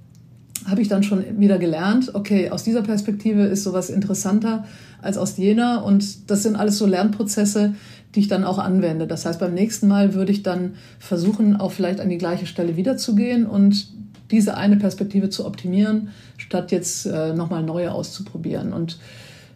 habe 0.67 0.82
ich 0.82 0.88
dann 0.88 1.04
schon 1.04 1.23
wieder 1.39 1.58
gelernt, 1.58 2.12
okay, 2.13 2.49
aus 2.49 2.63
dieser 2.63 2.82
Perspektive 2.82 3.43
ist 3.43 3.63
sowas 3.63 3.89
interessanter 3.89 4.65
als 5.02 5.17
aus 5.17 5.38
jener. 5.38 5.84
Und 5.84 6.30
das 6.30 6.43
sind 6.43 6.56
alles 6.56 6.78
so 6.78 6.86
Lernprozesse, 6.86 7.76
die 8.15 8.21
ich 8.21 8.28
dann 8.28 8.43
auch 8.43 8.60
anwende. 8.60 9.08
Das 9.08 9.26
heißt, 9.26 9.39
beim 9.39 9.54
nächsten 9.54 9.88
Mal 9.88 10.13
würde 10.13 10.32
ich 10.32 10.43
dann 10.43 10.76
versuchen, 10.99 11.56
auch 11.56 11.71
vielleicht 11.71 11.99
an 11.99 12.10
die 12.10 12.17
gleiche 12.17 12.45
Stelle 12.45 12.78
wiederzugehen 12.78 13.45
und 13.45 13.88
diese 14.32 14.56
eine 14.58 14.78
Perspektive 14.78 15.30
zu 15.30 15.45
optimieren, 15.45 16.10
statt 16.38 16.71
jetzt 16.71 17.06
äh, 17.06 17.34
nochmal 17.34 17.63
neue 17.63 17.91
auszuprobieren. 17.91 18.73
Und 18.73 18.99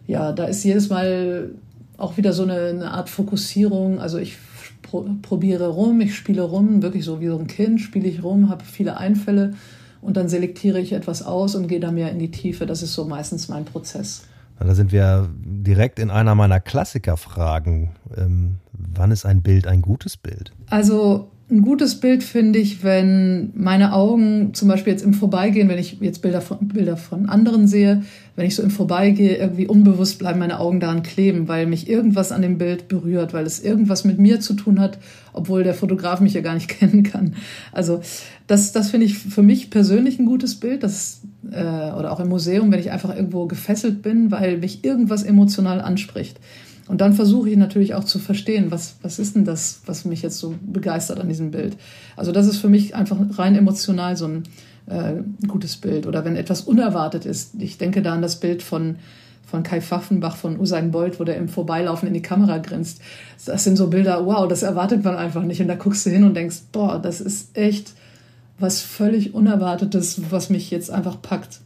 ja, 0.06 0.32
da 0.32 0.44
ist 0.44 0.64
jedes 0.64 0.88
Mal 0.88 1.50
auch 1.96 2.16
wieder 2.16 2.32
so 2.32 2.44
eine, 2.44 2.68
eine 2.68 2.90
Art 2.92 3.08
Fokussierung. 3.08 3.98
Also 3.98 4.18
ich 4.18 4.36
pro, 4.82 5.06
probiere 5.22 5.68
rum, 5.68 6.00
ich 6.00 6.14
spiele 6.14 6.42
rum, 6.42 6.82
wirklich 6.82 7.04
so 7.04 7.20
wie 7.20 7.28
so 7.28 7.38
ein 7.38 7.46
Kind 7.46 7.80
spiele 7.80 8.08
ich 8.08 8.22
rum, 8.22 8.48
habe 8.48 8.64
viele 8.64 8.96
Einfälle 8.96 9.54
und 10.00 10.16
dann 10.16 10.28
selektiere 10.28 10.80
ich 10.80 10.92
etwas 10.92 11.22
aus 11.22 11.54
und 11.54 11.68
gehe 11.68 11.80
da 11.80 11.90
mehr 11.90 12.10
in 12.10 12.18
die 12.18 12.30
Tiefe. 12.30 12.66
Das 12.66 12.82
ist 12.82 12.94
so 12.94 13.04
meistens 13.04 13.48
mein 13.48 13.64
Prozess. 13.64 14.22
Da 14.60 14.74
sind 14.74 14.90
wir 14.90 15.28
direkt 15.44 15.98
in 15.98 16.10
einer 16.10 16.34
meiner 16.34 16.58
Klassikerfragen. 16.58 17.90
Ähm, 18.16 18.56
wann 18.72 19.10
ist 19.10 19.24
ein 19.24 19.42
Bild 19.42 19.66
ein 19.66 19.82
gutes 19.82 20.16
Bild? 20.16 20.52
Also 20.68 21.30
ein 21.50 21.62
gutes 21.62 22.00
Bild 22.00 22.22
finde 22.22 22.58
ich, 22.58 22.82
wenn 22.82 23.52
meine 23.54 23.92
Augen 23.92 24.52
zum 24.54 24.68
Beispiel 24.68 24.92
jetzt 24.92 25.04
im 25.04 25.14
Vorbeigehen, 25.14 25.68
wenn 25.68 25.78
ich 25.78 25.98
jetzt 26.00 26.20
Bilder 26.22 26.40
von, 26.40 26.58
Bilder 26.68 26.96
von 26.96 27.28
anderen 27.28 27.66
sehe, 27.66 28.02
wenn 28.38 28.46
ich 28.46 28.54
so 28.54 28.62
im 28.62 28.70
Vorbeigehen 28.70 29.34
irgendwie 29.40 29.66
unbewusst 29.66 30.20
bleiben 30.20 30.38
meine 30.38 30.60
Augen 30.60 30.78
daran 30.78 31.02
kleben, 31.02 31.48
weil 31.48 31.66
mich 31.66 31.88
irgendwas 31.88 32.30
an 32.30 32.40
dem 32.40 32.56
Bild 32.56 32.86
berührt, 32.86 33.32
weil 33.32 33.44
es 33.44 33.58
irgendwas 33.58 34.04
mit 34.04 34.20
mir 34.20 34.38
zu 34.38 34.54
tun 34.54 34.78
hat, 34.78 34.98
obwohl 35.32 35.64
der 35.64 35.74
Fotograf 35.74 36.20
mich 36.20 36.34
ja 36.34 36.40
gar 36.40 36.54
nicht 36.54 36.68
kennen 36.78 37.02
kann. 37.02 37.34
Also 37.72 38.00
das, 38.46 38.70
das 38.70 38.90
finde 38.90 39.06
ich 39.06 39.18
für 39.18 39.42
mich 39.42 39.70
persönlich 39.70 40.20
ein 40.20 40.26
gutes 40.26 40.54
Bild. 40.54 40.84
Das, 40.84 41.22
äh, 41.50 41.62
oder 41.62 42.12
auch 42.12 42.20
im 42.20 42.28
Museum, 42.28 42.70
wenn 42.70 42.78
ich 42.78 42.92
einfach 42.92 43.12
irgendwo 43.12 43.46
gefesselt 43.46 44.02
bin, 44.02 44.30
weil 44.30 44.58
mich 44.58 44.84
irgendwas 44.84 45.24
emotional 45.24 45.80
anspricht. 45.80 46.38
Und 46.86 47.00
dann 47.00 47.14
versuche 47.14 47.50
ich 47.50 47.56
natürlich 47.56 47.94
auch 47.94 48.04
zu 48.04 48.20
verstehen, 48.20 48.70
was, 48.70 48.98
was 49.02 49.18
ist 49.18 49.34
denn 49.34 49.46
das, 49.46 49.82
was 49.86 50.04
mich 50.04 50.22
jetzt 50.22 50.38
so 50.38 50.54
begeistert 50.62 51.18
an 51.18 51.28
diesem 51.28 51.50
Bild. 51.50 51.76
Also 52.14 52.30
das 52.30 52.46
ist 52.46 52.58
für 52.58 52.68
mich 52.68 52.94
einfach 52.94 53.18
rein 53.36 53.56
emotional 53.56 54.16
so 54.16 54.26
ein 54.26 54.44
äh, 54.88 55.46
gutes 55.46 55.76
Bild. 55.76 56.06
Oder 56.06 56.24
wenn 56.24 56.36
etwas 56.36 56.62
unerwartet 56.62 57.26
ist. 57.26 57.52
Ich 57.58 57.78
denke 57.78 58.02
da 58.02 58.14
an 58.14 58.22
das 58.22 58.36
Bild 58.40 58.62
von, 58.62 58.96
von 59.46 59.62
Kai 59.62 59.80
Pfaffenbach 59.80 60.36
von 60.36 60.58
Usain 60.58 60.90
Bolt, 60.90 61.20
wo 61.20 61.24
der 61.24 61.36
im 61.36 61.48
Vorbeilaufen 61.48 62.08
in 62.08 62.14
die 62.14 62.22
Kamera 62.22 62.58
grinst. 62.58 63.00
Das 63.46 63.64
sind 63.64 63.76
so 63.76 63.88
Bilder, 63.88 64.26
wow, 64.26 64.48
das 64.48 64.62
erwartet 64.62 65.04
man 65.04 65.16
einfach 65.16 65.42
nicht. 65.42 65.60
Und 65.60 65.68
da 65.68 65.74
guckst 65.74 66.06
du 66.06 66.10
hin 66.10 66.24
und 66.24 66.34
denkst, 66.34 66.58
boah, 66.72 66.98
das 67.00 67.20
ist 67.20 67.56
echt 67.56 67.92
was 68.58 68.80
völlig 68.80 69.34
Unerwartetes, 69.34 70.30
was 70.30 70.50
mich 70.50 70.70
jetzt 70.70 70.90
einfach 70.90 71.22
packt. 71.22 71.60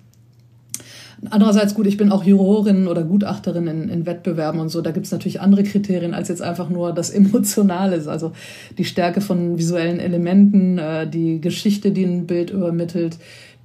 Andererseits 1.30 1.74
gut, 1.74 1.86
ich 1.86 1.96
bin 1.96 2.10
auch 2.10 2.24
Jurorin 2.24 2.88
oder 2.88 3.04
Gutachterin 3.04 3.68
in, 3.68 3.88
in 3.88 4.06
Wettbewerben 4.06 4.60
und 4.60 4.70
so. 4.70 4.80
Da 4.80 4.90
gibt 4.90 5.06
es 5.06 5.12
natürlich 5.12 5.40
andere 5.40 5.62
Kriterien 5.62 6.14
als 6.14 6.28
jetzt 6.28 6.42
einfach 6.42 6.68
nur 6.68 6.92
das 6.92 7.10
Emotionale, 7.10 8.02
also 8.08 8.32
die 8.76 8.84
Stärke 8.84 9.20
von 9.20 9.56
visuellen 9.56 10.00
Elementen, 10.00 10.78
äh, 10.78 11.08
die 11.08 11.40
Geschichte, 11.40 11.92
die 11.92 12.04
ein 12.04 12.26
Bild 12.26 12.50
übermittelt, 12.50 13.18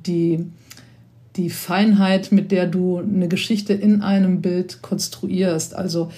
die, 0.05 0.45
die 1.35 1.49
Feinheit, 1.49 2.31
mit 2.31 2.51
der 2.51 2.67
du 2.67 2.99
eine 2.99 3.27
Geschichte 3.27 3.73
in 3.73 4.01
einem 4.03 4.41
Bild 4.41 4.83
konstruierst. 4.83 5.73
Also 5.73 6.11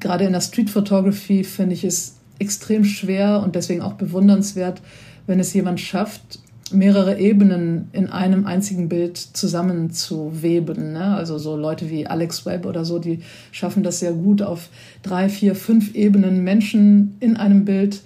gerade 0.00 0.24
in 0.24 0.32
der 0.32 0.40
Street 0.40 0.70
Photography 0.70 1.44
finde 1.44 1.74
ich 1.74 1.84
es 1.84 2.16
extrem 2.40 2.84
schwer 2.84 3.42
und 3.44 3.54
deswegen 3.54 3.80
auch 3.80 3.92
bewundernswert, 3.92 4.82
wenn 5.28 5.38
es 5.38 5.54
jemand 5.54 5.80
schafft, 5.80 6.40
mehrere 6.72 7.18
Ebenen 7.18 7.88
in 7.92 8.08
einem 8.10 8.46
einzigen 8.46 8.88
Bild 8.88 9.18
zusammenzuweben. 9.18 10.92
Ne? 10.92 11.14
Also 11.14 11.38
so 11.38 11.56
Leute 11.56 11.90
wie 11.90 12.06
Alex 12.06 12.46
Webb 12.46 12.66
oder 12.66 12.84
so, 12.84 12.98
die 12.98 13.20
schaffen 13.52 13.82
das 13.82 14.00
sehr 14.00 14.12
gut, 14.12 14.42
auf 14.42 14.68
drei, 15.02 15.28
vier, 15.28 15.54
fünf 15.54 15.94
Ebenen 15.94 16.42
Menschen 16.42 17.16
in 17.20 17.36
einem 17.36 17.64
Bild 17.64 18.02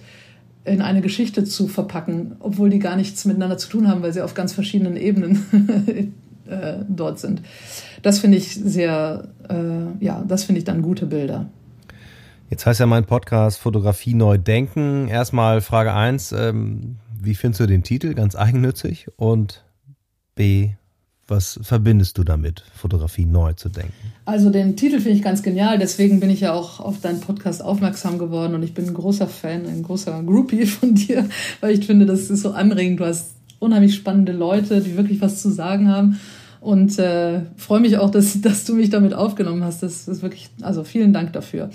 in 0.65 0.81
eine 0.81 1.01
Geschichte 1.01 1.45
zu 1.45 1.67
verpacken, 1.67 2.35
obwohl 2.39 2.69
die 2.69 2.79
gar 2.79 2.95
nichts 2.95 3.25
miteinander 3.25 3.57
zu 3.57 3.69
tun 3.69 3.87
haben, 3.87 4.03
weil 4.03 4.13
sie 4.13 4.21
auf 4.21 4.33
ganz 4.33 4.53
verschiedenen 4.53 4.97
Ebenen 4.97 6.13
äh, 6.47 6.79
dort 6.87 7.19
sind. 7.19 7.41
Das 8.01 8.19
finde 8.19 8.37
ich 8.37 8.53
sehr, 8.53 9.29
äh, 9.49 10.03
ja, 10.03 10.23
das 10.27 10.43
finde 10.43 10.59
ich 10.59 10.65
dann 10.65 10.81
gute 10.81 11.05
Bilder. 11.05 11.47
Jetzt 12.49 12.65
heißt 12.65 12.79
ja 12.79 12.87
mein 12.87 13.05
Podcast 13.05 13.59
Fotografie 13.59 14.15
neu 14.15 14.37
denken. 14.37 15.07
Erstmal 15.07 15.61
Frage 15.61 15.93
eins. 15.93 16.31
Ähm 16.31 16.97
wie 17.21 17.35
findest 17.35 17.61
du 17.61 17.67
den 17.67 17.83
Titel? 17.83 18.13
Ganz 18.13 18.35
eigennützig. 18.35 19.07
Und 19.17 19.63
B, 20.35 20.71
was 21.27 21.59
verbindest 21.61 22.17
du 22.17 22.23
damit, 22.23 22.63
Fotografie 22.73 23.25
neu 23.25 23.53
zu 23.53 23.69
denken? 23.69 23.93
Also 24.25 24.49
den 24.49 24.75
Titel 24.75 24.99
finde 24.99 25.17
ich 25.17 25.21
ganz 25.21 25.43
genial, 25.43 25.77
deswegen 25.77 26.19
bin 26.19 26.29
ich 26.29 26.41
ja 26.41 26.53
auch 26.53 26.79
auf 26.79 27.01
deinen 27.01 27.19
Podcast 27.19 27.63
aufmerksam 27.63 28.17
geworden 28.17 28.55
und 28.55 28.63
ich 28.63 28.73
bin 28.73 28.87
ein 28.87 28.93
großer 28.93 29.27
Fan, 29.27 29.65
ein 29.65 29.83
großer 29.83 30.23
Groupie 30.23 30.65
von 30.65 30.95
dir, 30.95 31.27
weil 31.61 31.77
ich 31.77 31.85
finde, 31.85 32.05
das 32.05 32.29
ist 32.29 32.41
so 32.41 32.51
anregend. 32.51 32.99
Du 32.99 33.05
hast 33.05 33.35
unheimlich 33.59 33.95
spannende 33.95 34.31
Leute, 34.31 34.81
die 34.81 34.97
wirklich 34.97 35.21
was 35.21 35.41
zu 35.41 35.49
sagen 35.49 35.89
haben 35.89 36.19
und 36.61 36.97
äh, 36.99 37.41
freue 37.57 37.79
mich 37.79 37.97
auch, 37.97 38.09
dass, 38.09 38.41
dass 38.41 38.65
du 38.65 38.75
mich 38.75 38.89
damit 38.89 39.13
aufgenommen 39.13 39.63
hast. 39.63 39.83
Das 39.83 40.07
ist 40.07 40.21
wirklich, 40.21 40.49
also 40.61 40.83
vielen 40.83 41.13
Dank 41.13 41.33
dafür. 41.33 41.69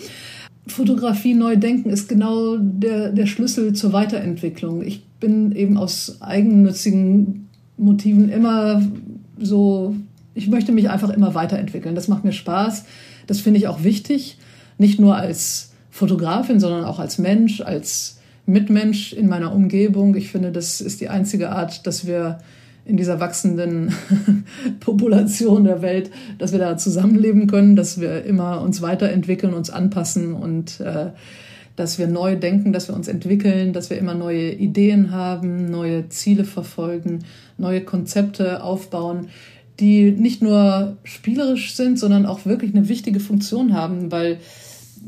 Fotografie 0.67 1.35
neu 1.35 1.57
denken 1.57 1.91
ist 1.91 2.09
genau 2.09 2.57
der, 2.57 3.13
der 3.13 3.27
Schlüssel 3.27 3.75
zur 3.75 3.93
Weiterentwicklung. 3.93 4.83
Ich 4.83 5.05
bin 5.21 5.53
eben 5.53 5.77
aus 5.77 6.19
eigennützigen 6.21 7.49
Motiven 7.77 8.31
immer 8.31 8.83
so, 9.39 9.95
ich 10.35 10.49
möchte 10.49 10.73
mich 10.73 10.89
einfach 10.89 11.11
immer 11.11 11.35
weiterentwickeln. 11.35 11.95
Das 11.95 12.09
macht 12.09 12.25
mir 12.25 12.33
Spaß. 12.33 12.85
Das 13.27 13.41
finde 13.41 13.59
ich 13.59 13.69
auch 13.69 13.85
wichtig. 13.85 14.39
Nicht 14.79 14.99
nur 14.99 15.17
als 15.17 15.73
Fotografin, 15.91 16.61
sondern 16.61 16.85
auch 16.85 16.99
als 16.99 17.19
Mensch, 17.19 17.61
als 17.61 18.19
Mitmensch 18.47 19.13
in 19.13 19.29
meiner 19.29 19.55
Umgebung. 19.55 20.15
Ich 20.17 20.31
finde, 20.31 20.51
das 20.51 20.81
ist 20.81 21.01
die 21.01 21.09
einzige 21.09 21.51
Art, 21.51 21.87
dass 21.87 22.07
wir 22.07 22.39
in 22.85 22.97
dieser 22.97 23.21
wachsenden 23.21 23.95
Population 24.81 25.65
der 25.65 25.83
Welt, 25.83 26.11
dass 26.39 26.53
wir 26.53 26.59
da 26.59 26.77
zusammenleben 26.77 27.47
können, 27.47 27.77
dass 27.77 28.01
wir 28.01 28.25
immer 28.25 28.61
uns 28.61 28.83
weiterentwickeln, 28.83 29.55
uns 29.55 29.71
anpassen 29.71 30.35
und 30.35 30.81
äh, 30.81 31.11
dass 31.77 31.99
wir 31.99 32.07
neu 32.07 32.37
denken, 32.37 32.73
dass 32.73 32.89
wir 32.89 32.95
uns 32.95 33.09
entwickeln, 33.09 33.73
dass 33.73 33.91
wir 33.91 33.99
immer 33.99 34.15
neue 34.15 34.53
Ideen 34.53 35.11
haben, 35.11 35.71
neue 35.71 36.09
Ziele 36.09 36.45
verfolgen, 36.45 37.25
neue 37.59 37.81
Konzepte 37.81 38.63
aufbauen, 38.63 39.29
die 39.81 40.13
nicht 40.13 40.41
nur 40.41 40.97
spielerisch 41.03 41.75
sind, 41.75 41.99
sondern 41.99 42.27
auch 42.27 42.47
wirklich 42.47 42.75
eine 42.75 42.89
wichtige 42.89 43.19
Funktion 43.19 43.73
haben, 43.73 44.13
weil 44.13 44.39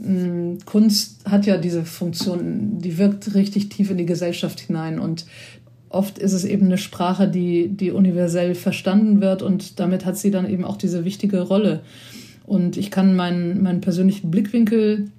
hm, 0.03 0.59
Kunst 0.65 1.21
hat 1.25 1.47
ja 1.47 1.57
diese 1.57 1.85
Funktion, 1.85 2.81
die 2.81 2.99
wirkt 2.99 3.35
richtig 3.35 3.69
tief 3.69 3.91
in 3.91 3.99
die 3.99 4.07
Gesellschaft 4.07 4.59
hinein 4.59 4.99
und 4.99 5.25
oft 5.89 6.19
ist 6.19 6.33
es 6.33 6.45
eben 6.45 6.67
eine 6.67 6.79
Sprache, 6.79 7.29
die, 7.29 7.69
die 7.69 7.91
universell 7.91 8.55
verstanden 8.55 9.21
wird 9.21 9.43
und 9.43 9.79
damit 9.81 10.05
hat 10.05 10.17
sie 10.17 10.31
dann 10.31 10.49
eben 10.49 10.65
auch 10.65 10.77
diese 10.77 11.05
wichtige 11.05 11.41
Rolle. 11.41 11.81
Und 12.45 12.77
ich 12.77 12.91
kann 12.91 13.17
meinen, 13.17 13.63
meinen 13.63 13.81
persönlichen 13.81 14.31
Blickwinkel 14.31 15.11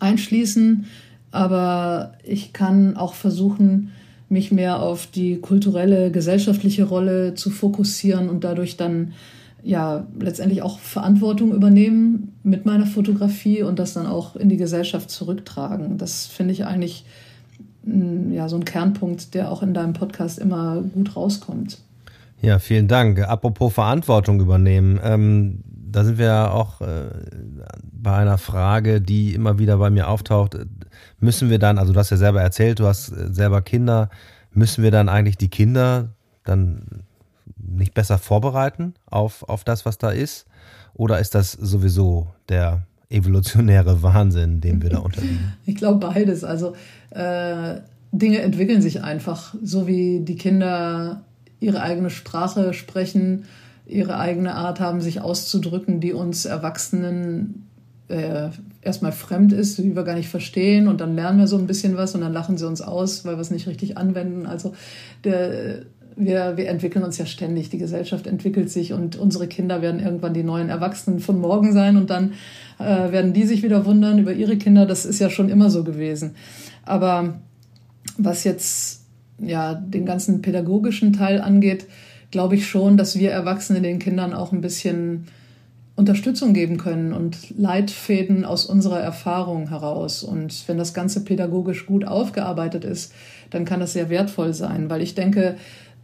einschließen, 0.00 0.86
aber 1.30 2.12
ich 2.24 2.52
kann 2.52 2.96
auch 2.96 3.14
versuchen, 3.14 3.92
mich 4.28 4.50
mehr 4.50 4.82
auf 4.82 5.06
die 5.06 5.36
kulturelle, 5.36 6.10
gesellschaftliche 6.10 6.84
Rolle 6.84 7.34
zu 7.34 7.50
fokussieren 7.50 8.28
und 8.28 8.42
dadurch 8.42 8.76
dann 8.76 9.12
ja 9.62 10.06
letztendlich 10.18 10.62
auch 10.62 10.78
Verantwortung 10.78 11.52
übernehmen 11.52 12.32
mit 12.42 12.66
meiner 12.66 12.86
Fotografie 12.86 13.62
und 13.62 13.78
das 13.78 13.94
dann 13.94 14.06
auch 14.06 14.36
in 14.36 14.48
die 14.48 14.56
Gesellschaft 14.56 15.10
zurücktragen. 15.10 15.98
Das 15.98 16.26
finde 16.26 16.52
ich 16.52 16.64
eigentlich 16.64 17.04
ja, 17.86 18.48
so 18.48 18.56
ein 18.56 18.64
Kernpunkt, 18.64 19.34
der 19.34 19.50
auch 19.50 19.62
in 19.62 19.74
deinem 19.74 19.92
Podcast 19.92 20.38
immer 20.38 20.82
gut 20.82 21.16
rauskommt. 21.16 21.78
Ja, 22.42 22.58
vielen 22.58 22.88
Dank. 22.88 23.20
Apropos 23.20 23.72
Verantwortung 23.72 24.40
übernehmen, 24.40 25.00
ähm, 25.02 25.62
da 25.66 26.04
sind 26.04 26.18
wir 26.18 26.52
auch 26.52 26.80
äh, 26.80 27.08
bei 27.92 28.16
einer 28.16 28.38
Frage, 28.38 29.00
die 29.00 29.34
immer 29.34 29.58
wieder 29.58 29.78
bei 29.78 29.88
mir 29.88 30.08
auftaucht. 30.08 30.58
Müssen 31.20 31.48
wir 31.48 31.58
dann, 31.58 31.78
also 31.78 31.92
du 31.92 31.98
hast 31.98 32.10
ja 32.10 32.16
selber 32.16 32.42
erzählt, 32.42 32.80
du 32.80 32.86
hast 32.86 33.10
äh, 33.12 33.32
selber 33.32 33.62
Kinder, 33.62 34.10
müssen 34.52 34.84
wir 34.84 34.90
dann 34.90 35.08
eigentlich 35.08 35.38
die 35.38 35.48
Kinder 35.48 36.10
dann 36.44 37.04
nicht 37.56 37.94
besser 37.94 38.18
vorbereiten 38.18 38.94
auf, 39.06 39.42
auf 39.48 39.64
das, 39.64 39.86
was 39.86 39.98
da 39.98 40.10
ist? 40.10 40.46
Oder 40.94 41.20
ist 41.20 41.34
das 41.34 41.52
sowieso 41.52 42.28
der 42.48 42.86
evolutionäre 43.08 44.02
Wahnsinn, 44.02 44.60
dem 44.60 44.82
wir 44.82 44.90
da 44.90 44.98
unterliegen? 44.98 45.54
Ich 45.64 45.76
glaube 45.76 46.06
beides. 46.06 46.42
Also 46.44 46.74
äh, 47.16 47.80
Dinge 48.12 48.40
entwickeln 48.40 48.82
sich 48.82 49.02
einfach, 49.02 49.54
so 49.62 49.86
wie 49.86 50.20
die 50.20 50.36
Kinder 50.36 51.24
ihre 51.60 51.82
eigene 51.82 52.10
Sprache 52.10 52.72
sprechen, 52.72 53.44
ihre 53.86 54.18
eigene 54.18 54.54
Art 54.54 54.80
haben, 54.80 55.00
sich 55.00 55.20
auszudrücken, 55.20 56.00
die 56.00 56.12
uns 56.12 56.44
Erwachsenen 56.44 57.68
äh, 58.08 58.48
erstmal 58.82 59.12
fremd 59.12 59.52
ist, 59.52 59.78
die 59.78 59.96
wir 59.96 60.04
gar 60.04 60.14
nicht 60.14 60.28
verstehen 60.28 60.88
und 60.88 61.00
dann 61.00 61.14
lernen 61.16 61.38
wir 61.38 61.46
so 61.46 61.58
ein 61.58 61.66
bisschen 61.66 61.96
was 61.96 62.14
und 62.14 62.20
dann 62.20 62.32
lachen 62.32 62.56
sie 62.56 62.66
uns 62.66 62.80
aus, 62.80 63.24
weil 63.24 63.36
wir 63.36 63.40
es 63.40 63.50
nicht 63.50 63.66
richtig 63.66 63.96
anwenden. 63.96 64.46
Also 64.46 64.74
der, 65.24 65.82
wir, 66.16 66.56
wir 66.56 66.68
entwickeln 66.68 67.04
uns 67.04 67.18
ja 67.18 67.26
ständig, 67.26 67.68
die 67.70 67.78
Gesellschaft 67.78 68.26
entwickelt 68.26 68.70
sich 68.70 68.92
und 68.92 69.16
unsere 69.16 69.48
Kinder 69.48 69.82
werden 69.82 70.00
irgendwann 70.00 70.34
die 70.34 70.44
neuen 70.44 70.68
Erwachsenen 70.68 71.20
von 71.20 71.40
morgen 71.40 71.72
sein 71.72 71.96
und 71.96 72.10
dann 72.10 72.32
äh, 72.78 73.12
werden 73.12 73.32
die 73.32 73.44
sich 73.44 73.62
wieder 73.62 73.84
wundern 73.84 74.18
über 74.18 74.32
ihre 74.32 74.56
Kinder. 74.56 74.86
Das 74.86 75.04
ist 75.04 75.18
ja 75.18 75.30
schon 75.30 75.48
immer 75.48 75.70
so 75.70 75.84
gewesen. 75.84 76.34
Aber 76.86 77.40
was 78.16 78.44
jetzt 78.44 79.02
ja 79.38 79.74
den 79.74 80.06
ganzen 80.06 80.40
pädagogischen 80.40 81.12
Teil 81.12 81.40
angeht, 81.40 81.86
glaube 82.30 82.56
ich 82.56 82.66
schon, 82.66 82.96
dass 82.96 83.18
wir 83.18 83.30
Erwachsene 83.30 83.82
den 83.82 83.98
Kindern 83.98 84.32
auch 84.32 84.52
ein 84.52 84.62
bisschen 84.62 85.26
Unterstützung 85.96 86.52
geben 86.52 86.76
können 86.76 87.12
und 87.12 87.58
Leitfäden 87.58 88.44
aus 88.44 88.66
unserer 88.66 89.00
Erfahrung 89.00 89.68
heraus. 89.68 90.22
Und 90.22 90.68
wenn 90.68 90.76
das 90.76 90.92
Ganze 90.92 91.24
pädagogisch 91.24 91.86
gut 91.86 92.06
aufgearbeitet 92.06 92.84
ist, 92.84 93.12
dann 93.50 93.64
kann 93.64 93.80
das 93.80 93.94
sehr 93.94 94.10
wertvoll 94.10 94.52
sein, 94.52 94.90
weil 94.90 95.00
ich 95.00 95.14
denke, 95.14 95.56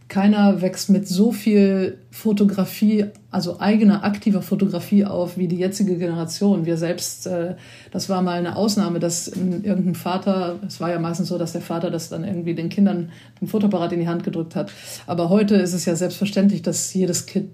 keiner 0.09 0.61
wächst 0.61 0.89
mit 0.89 1.07
so 1.07 1.31
viel 1.31 1.97
Fotografie, 2.11 3.05
also 3.31 3.59
eigener 3.59 4.03
aktiver 4.03 4.41
Fotografie 4.41 5.05
auf 5.05 5.37
wie 5.37 5.47
die 5.47 5.57
jetzige 5.57 5.97
Generation. 5.97 6.65
Wir 6.65 6.77
selbst, 6.77 7.25
äh, 7.25 7.55
das 7.91 8.09
war 8.09 8.21
mal 8.21 8.37
eine 8.37 8.55
Ausnahme, 8.55 8.99
dass 8.99 9.27
irgendein 9.27 9.95
Vater, 9.95 10.59
es 10.67 10.79
war 10.79 10.91
ja 10.91 10.99
meistens 10.99 11.29
so, 11.29 11.37
dass 11.37 11.53
der 11.53 11.61
Vater 11.61 11.89
das 11.89 12.09
dann 12.09 12.23
irgendwie 12.23 12.53
den 12.53 12.69
Kindern 12.69 13.09
den 13.41 13.47
Fotoapparat 13.47 13.93
in 13.93 14.01
die 14.01 14.07
Hand 14.07 14.23
gedrückt 14.23 14.55
hat. 14.55 14.71
Aber 15.07 15.29
heute 15.29 15.55
ist 15.55 15.73
es 15.73 15.85
ja 15.85 15.95
selbstverständlich, 15.95 16.61
dass 16.61 16.93
jedes 16.93 17.25
Kind 17.25 17.49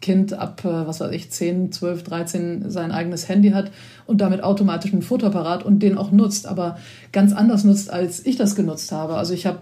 Kind 0.00 0.32
ab, 0.32 0.64
äh, 0.64 0.86
was 0.86 1.00
weiß 1.00 1.12
ich, 1.12 1.30
10, 1.30 1.72
12, 1.72 2.02
13 2.04 2.70
sein 2.70 2.90
eigenes 2.90 3.28
Handy 3.28 3.50
hat 3.50 3.70
und 4.06 4.22
damit 4.22 4.42
automatisch 4.42 4.92
einen 4.92 5.02
Fotoapparat 5.02 5.62
und 5.62 5.80
den 5.80 5.98
auch 5.98 6.10
nutzt, 6.10 6.46
aber 6.46 6.78
ganz 7.12 7.34
anders 7.34 7.64
nutzt, 7.64 7.90
als 7.90 8.24
ich 8.24 8.36
das 8.36 8.54
genutzt 8.54 8.92
habe. 8.92 9.16
Also 9.16 9.34
ich 9.34 9.44
habe 9.44 9.60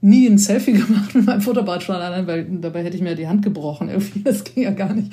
nie 0.00 0.26
ein 0.26 0.38
Selfie 0.38 0.72
gemacht 0.74 1.14
mit 1.14 1.26
meinem 1.26 1.40
Fotoapparat 1.40 1.82
schon 1.82 1.96
allein, 1.96 2.26
weil 2.26 2.44
dabei 2.44 2.84
hätte 2.84 2.96
ich 2.96 3.02
mir 3.02 3.14
die 3.14 3.28
Hand 3.28 3.42
gebrochen. 3.42 3.88
Irgendwie, 3.88 4.22
das 4.24 4.44
ging 4.44 4.64
ja 4.64 4.70
gar 4.70 4.94
nicht. 4.94 5.12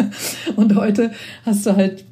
Und 0.56 0.74
heute 0.74 1.12
hast 1.44 1.66
du 1.66 1.76
halt 1.76 2.04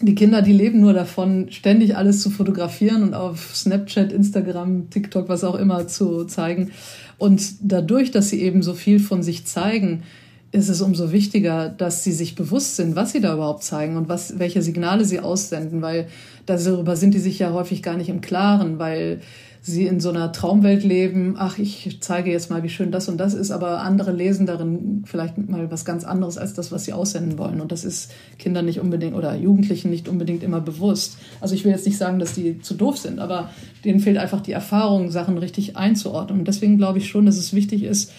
die 0.00 0.14
Kinder, 0.14 0.42
die 0.42 0.52
leben 0.52 0.80
nur 0.80 0.92
davon, 0.92 1.48
ständig 1.50 1.96
alles 1.96 2.22
zu 2.22 2.30
fotografieren 2.30 3.02
und 3.02 3.14
auf 3.14 3.56
Snapchat, 3.56 4.12
Instagram, 4.12 4.90
TikTok, 4.90 5.28
was 5.28 5.42
auch 5.42 5.56
immer 5.56 5.88
zu 5.88 6.24
zeigen. 6.24 6.70
Und 7.18 7.54
dadurch, 7.62 8.12
dass 8.12 8.28
sie 8.28 8.40
eben 8.40 8.62
so 8.62 8.74
viel 8.74 9.00
von 9.00 9.24
sich 9.24 9.44
zeigen, 9.44 10.04
ist 10.52 10.68
es 10.68 10.80
umso 10.80 11.10
wichtiger, 11.10 11.68
dass 11.68 12.04
sie 12.04 12.12
sich 12.12 12.36
bewusst 12.36 12.76
sind, 12.76 12.94
was 12.94 13.10
sie 13.10 13.20
da 13.20 13.34
überhaupt 13.34 13.64
zeigen 13.64 13.96
und 13.96 14.08
was, 14.08 14.38
welche 14.38 14.62
Signale 14.62 15.04
sie 15.04 15.18
aussenden, 15.18 15.82
weil 15.82 16.06
darüber 16.46 16.94
sind 16.94 17.12
die 17.12 17.18
sich 17.18 17.40
ja 17.40 17.52
häufig 17.52 17.82
gar 17.82 17.96
nicht 17.96 18.08
im 18.08 18.20
Klaren, 18.20 18.78
weil 18.78 19.20
sie 19.60 19.86
in 19.86 20.00
so 20.00 20.10
einer 20.10 20.32
Traumwelt 20.32 20.84
leben, 20.84 21.34
ach, 21.36 21.58
ich 21.58 21.98
zeige 22.00 22.30
jetzt 22.30 22.50
mal, 22.50 22.62
wie 22.62 22.68
schön 22.68 22.90
das 22.92 23.08
und 23.08 23.18
das 23.18 23.34
ist, 23.34 23.50
aber 23.50 23.80
andere 23.80 24.12
lesen 24.12 24.46
darin 24.46 25.02
vielleicht 25.04 25.36
mal 25.36 25.70
was 25.70 25.84
ganz 25.84 26.04
anderes 26.04 26.38
als 26.38 26.54
das, 26.54 26.72
was 26.72 26.84
sie 26.84 26.92
aussenden 26.92 27.38
wollen. 27.38 27.60
Und 27.60 27.72
das 27.72 27.84
ist 27.84 28.10
Kindern 28.38 28.64
nicht 28.64 28.80
unbedingt 28.80 29.14
oder 29.14 29.34
Jugendlichen 29.34 29.90
nicht 29.90 30.08
unbedingt 30.08 30.42
immer 30.42 30.60
bewusst. 30.60 31.18
Also 31.40 31.54
ich 31.54 31.64
will 31.64 31.72
jetzt 31.72 31.86
nicht 31.86 31.98
sagen, 31.98 32.18
dass 32.18 32.34
die 32.34 32.60
zu 32.60 32.74
doof 32.74 32.98
sind, 32.98 33.18
aber 33.18 33.50
denen 33.84 34.00
fehlt 34.00 34.18
einfach 34.18 34.40
die 34.40 34.52
Erfahrung, 34.52 35.10
Sachen 35.10 35.38
richtig 35.38 35.76
einzuordnen. 35.76 36.40
Und 36.40 36.48
deswegen 36.48 36.78
glaube 36.78 36.98
ich 36.98 37.08
schon, 37.08 37.26
dass 37.26 37.36
es 37.36 37.52
wichtig 37.52 37.82
ist, 37.82 38.12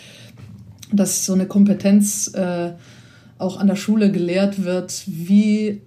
dass 0.91 1.25
so 1.25 1.33
eine 1.33 1.45
Kompetenz 1.45 2.33
äh, 2.33 2.71
auch 3.37 3.57
an 3.59 3.67
der 3.67 3.75
Schule 3.75 4.11
gelehrt 4.11 4.63
wird, 4.63 5.03
wie 5.07 5.81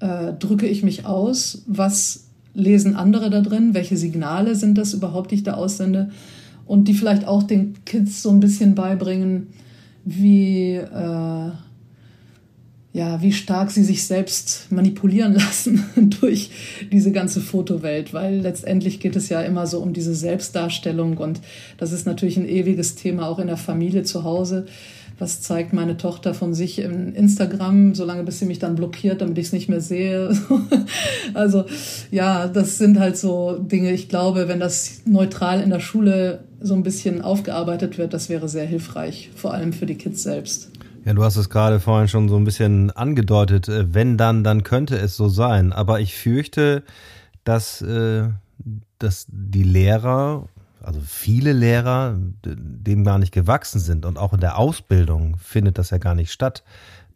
äh, 0.00 0.32
drücke 0.38 0.66
ich 0.66 0.82
mich 0.82 1.06
aus, 1.06 1.62
was 1.66 2.23
lesen 2.54 2.96
andere 2.96 3.30
da 3.30 3.40
drin? 3.40 3.74
Welche 3.74 3.96
Signale 3.96 4.54
sind 4.54 4.78
das 4.78 4.94
überhaupt, 4.94 5.30
die 5.30 5.36
ich 5.36 5.42
da 5.42 5.54
aussende? 5.54 6.10
Und 6.66 6.88
die 6.88 6.94
vielleicht 6.94 7.26
auch 7.26 7.42
den 7.42 7.74
Kids 7.84 8.22
so 8.22 8.30
ein 8.30 8.40
bisschen 8.40 8.74
beibringen, 8.74 9.48
wie, 10.04 10.76
äh, 10.76 11.50
ja, 12.92 13.20
wie 13.20 13.32
stark 13.32 13.70
sie 13.70 13.82
sich 13.82 14.06
selbst 14.06 14.68
manipulieren 14.70 15.34
lassen 15.34 15.84
durch 16.20 16.50
diese 16.92 17.12
ganze 17.12 17.40
Fotowelt, 17.40 18.14
weil 18.14 18.40
letztendlich 18.40 19.00
geht 19.00 19.16
es 19.16 19.28
ja 19.28 19.42
immer 19.42 19.66
so 19.66 19.80
um 19.80 19.92
diese 19.92 20.14
Selbstdarstellung 20.14 21.18
und 21.18 21.40
das 21.76 21.92
ist 21.92 22.06
natürlich 22.06 22.36
ein 22.36 22.48
ewiges 22.48 22.94
Thema 22.94 23.28
auch 23.28 23.38
in 23.38 23.48
der 23.48 23.56
Familie 23.56 24.04
zu 24.04 24.22
Hause 24.24 24.66
was 25.18 25.40
zeigt 25.40 25.72
meine 25.72 25.96
Tochter 25.96 26.34
von 26.34 26.54
sich 26.54 26.78
in 26.78 27.14
Instagram, 27.14 27.94
solange 27.94 28.24
bis 28.24 28.38
sie 28.38 28.46
mich 28.46 28.58
dann 28.58 28.74
blockiert, 28.74 29.20
damit 29.20 29.38
ich 29.38 29.46
es 29.46 29.52
nicht 29.52 29.68
mehr 29.68 29.80
sehe. 29.80 30.36
also 31.34 31.64
ja, 32.10 32.48
das 32.48 32.78
sind 32.78 32.98
halt 32.98 33.16
so 33.16 33.58
Dinge, 33.58 33.92
ich 33.92 34.08
glaube, 34.08 34.48
wenn 34.48 34.60
das 34.60 35.02
neutral 35.06 35.60
in 35.60 35.70
der 35.70 35.80
Schule 35.80 36.40
so 36.60 36.74
ein 36.74 36.82
bisschen 36.82 37.22
aufgearbeitet 37.22 37.98
wird, 37.98 38.14
das 38.14 38.28
wäre 38.28 38.48
sehr 38.48 38.66
hilfreich, 38.66 39.30
vor 39.36 39.54
allem 39.54 39.72
für 39.72 39.86
die 39.86 39.96
Kids 39.96 40.22
selbst. 40.22 40.70
Ja, 41.04 41.12
du 41.12 41.22
hast 41.22 41.36
es 41.36 41.50
gerade 41.50 41.80
vorhin 41.80 42.08
schon 42.08 42.30
so 42.30 42.36
ein 42.36 42.44
bisschen 42.44 42.90
angedeutet. 42.90 43.68
Äh, 43.68 43.92
wenn 43.92 44.16
dann, 44.16 44.42
dann 44.42 44.62
könnte 44.62 44.96
es 44.96 45.16
so 45.16 45.28
sein. 45.28 45.72
Aber 45.72 46.00
ich 46.00 46.14
fürchte, 46.14 46.82
dass, 47.44 47.82
äh, 47.82 48.28
dass 48.98 49.26
die 49.28 49.64
Lehrer 49.64 50.48
also 50.84 51.00
viele 51.04 51.52
Lehrer 51.52 52.18
dem 52.44 53.04
gar 53.04 53.18
nicht 53.18 53.32
gewachsen 53.32 53.80
sind 53.80 54.06
und 54.06 54.18
auch 54.18 54.32
in 54.32 54.40
der 54.40 54.58
Ausbildung 54.58 55.36
findet 55.38 55.78
das 55.78 55.90
ja 55.90 55.98
gar 55.98 56.14
nicht 56.14 56.32
statt, 56.32 56.62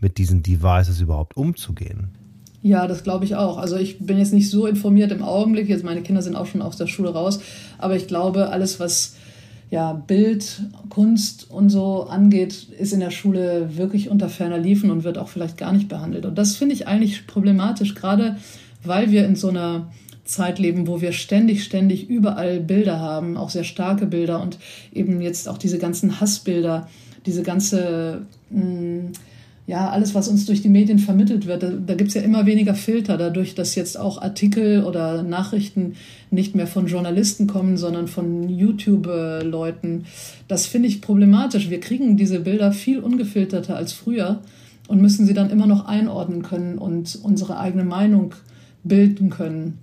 mit 0.01 0.19
diesen 0.19 0.43
Devices 0.43 1.01
überhaupt 1.01 1.37
umzugehen. 1.37 2.11
Ja, 2.63 2.87
das 2.87 3.05
glaube 3.05 3.25
ich 3.25 3.37
auch. 3.37 3.57
Also 3.57 3.77
ich 3.77 3.99
bin 3.99 4.19
jetzt 4.19 4.33
nicht 4.33 4.51
so 4.51 4.67
informiert 4.67 5.13
im 5.13 5.23
Augenblick. 5.23 5.69
Jetzt 5.69 5.85
meine 5.85 6.03
Kinder 6.03 6.23
sind 6.23 6.37
auch 6.37 6.47
schon 6.47 6.63
aus 6.63 6.77
der 6.77 6.87
Schule 6.87 7.11
raus, 7.11 7.41
aber 7.79 7.97
ich 7.97 8.09
glaube, 8.09 8.51
alles 8.51 8.81
was 8.81 9.17
ja 9.71 9.93
Bild, 9.93 10.63
Kunst 10.89 11.51
und 11.51 11.69
so 11.71 12.05
angeht, 12.05 12.69
ist 12.79 12.93
in 12.93 13.01
der 13.01 13.11
Schule 13.11 13.77
wirklich 13.77 14.09
unter 14.09 14.29
ferner 14.29 14.59
Liefen 14.59 14.91
und 14.91 15.05
wird 15.05 15.19
auch 15.19 15.29
vielleicht 15.29 15.59
gar 15.59 15.73
nicht 15.73 15.89
behandelt. 15.89 16.25
Und 16.25 16.37
das 16.37 16.57
finde 16.57 16.75
ich 16.75 16.89
eigentlich 16.89 17.27
problematisch, 17.27 17.95
gerade 17.95 18.37
weil 18.83 19.11
wir 19.11 19.27
in 19.27 19.37
so 19.37 19.49
einer 19.49 19.89
Zeit 20.29 20.59
leben, 20.59 20.87
wo 20.87 21.01
wir 21.01 21.13
ständig, 21.13 21.65
ständig 21.65 22.09
überall 22.09 22.61
Bilder 22.61 23.01
haben, 23.01 23.37
auch 23.37 23.51
sehr 23.51 23.65
starke 23.65 24.07
Bilder 24.07 24.43
und 24.43 24.59
eben 24.93 25.21
jetzt 25.21 25.49
auch 25.49 25.59
diese 25.59 25.79
ganzen 25.79 26.21
Hassbilder, 26.21 26.89
diese 27.27 27.43
ganze, 27.43 28.23
mh, 28.51 28.65
mm, 28.65 29.13
ja, 29.67 29.91
alles, 29.91 30.15
was 30.15 30.29
uns 30.29 30.47
durch 30.47 30.63
die 30.63 30.71
Medien 30.71 30.99
vermittelt 30.99 31.47
wird, 31.47 31.63
da, 31.63 31.71
da 31.71 31.95
gibt 31.95 32.09
es 32.09 32.15
ja 32.15 32.23
immer 32.23 32.47
weniger 32.47 32.75
Filter, 32.75 33.19
dadurch, 33.19 33.55
dass 33.55 33.75
jetzt 33.75 33.99
auch 33.99 34.21
Artikel 34.23 34.85
oder 34.85 35.23
Nachrichten 35.23 35.95
nicht 36.31 36.55
mehr 36.55 36.67
von 36.67 36.87
Journalisten 36.87 37.47
kommen, 37.47 37.77
sondern 37.77 38.09
von 38.09 38.49
YouTube-Leuten. 38.49 40.07
Das 40.47 40.65
finde 40.65 40.89
ich 40.89 41.03
problematisch. 41.03 41.69
Wir 41.69 41.81
kriegen 41.81 42.17
diese 42.17 42.41
Bilder 42.41 42.73
viel 42.73 43.01
ungefilterter 43.01 43.77
als 43.77 43.93
früher 43.93 44.41
und 44.89 45.03
müssen 45.03 45.27
sie 45.27 45.35
dann 45.35 45.51
immer 45.51 45.67
noch 45.67 45.85
einordnen 45.85 46.43
können 46.43 46.79
und 46.79 47.19
unsere 47.23 47.59
eigene 47.59 47.85
Meinung 47.85 48.35
bilden 48.85 49.29
können. 49.29 49.79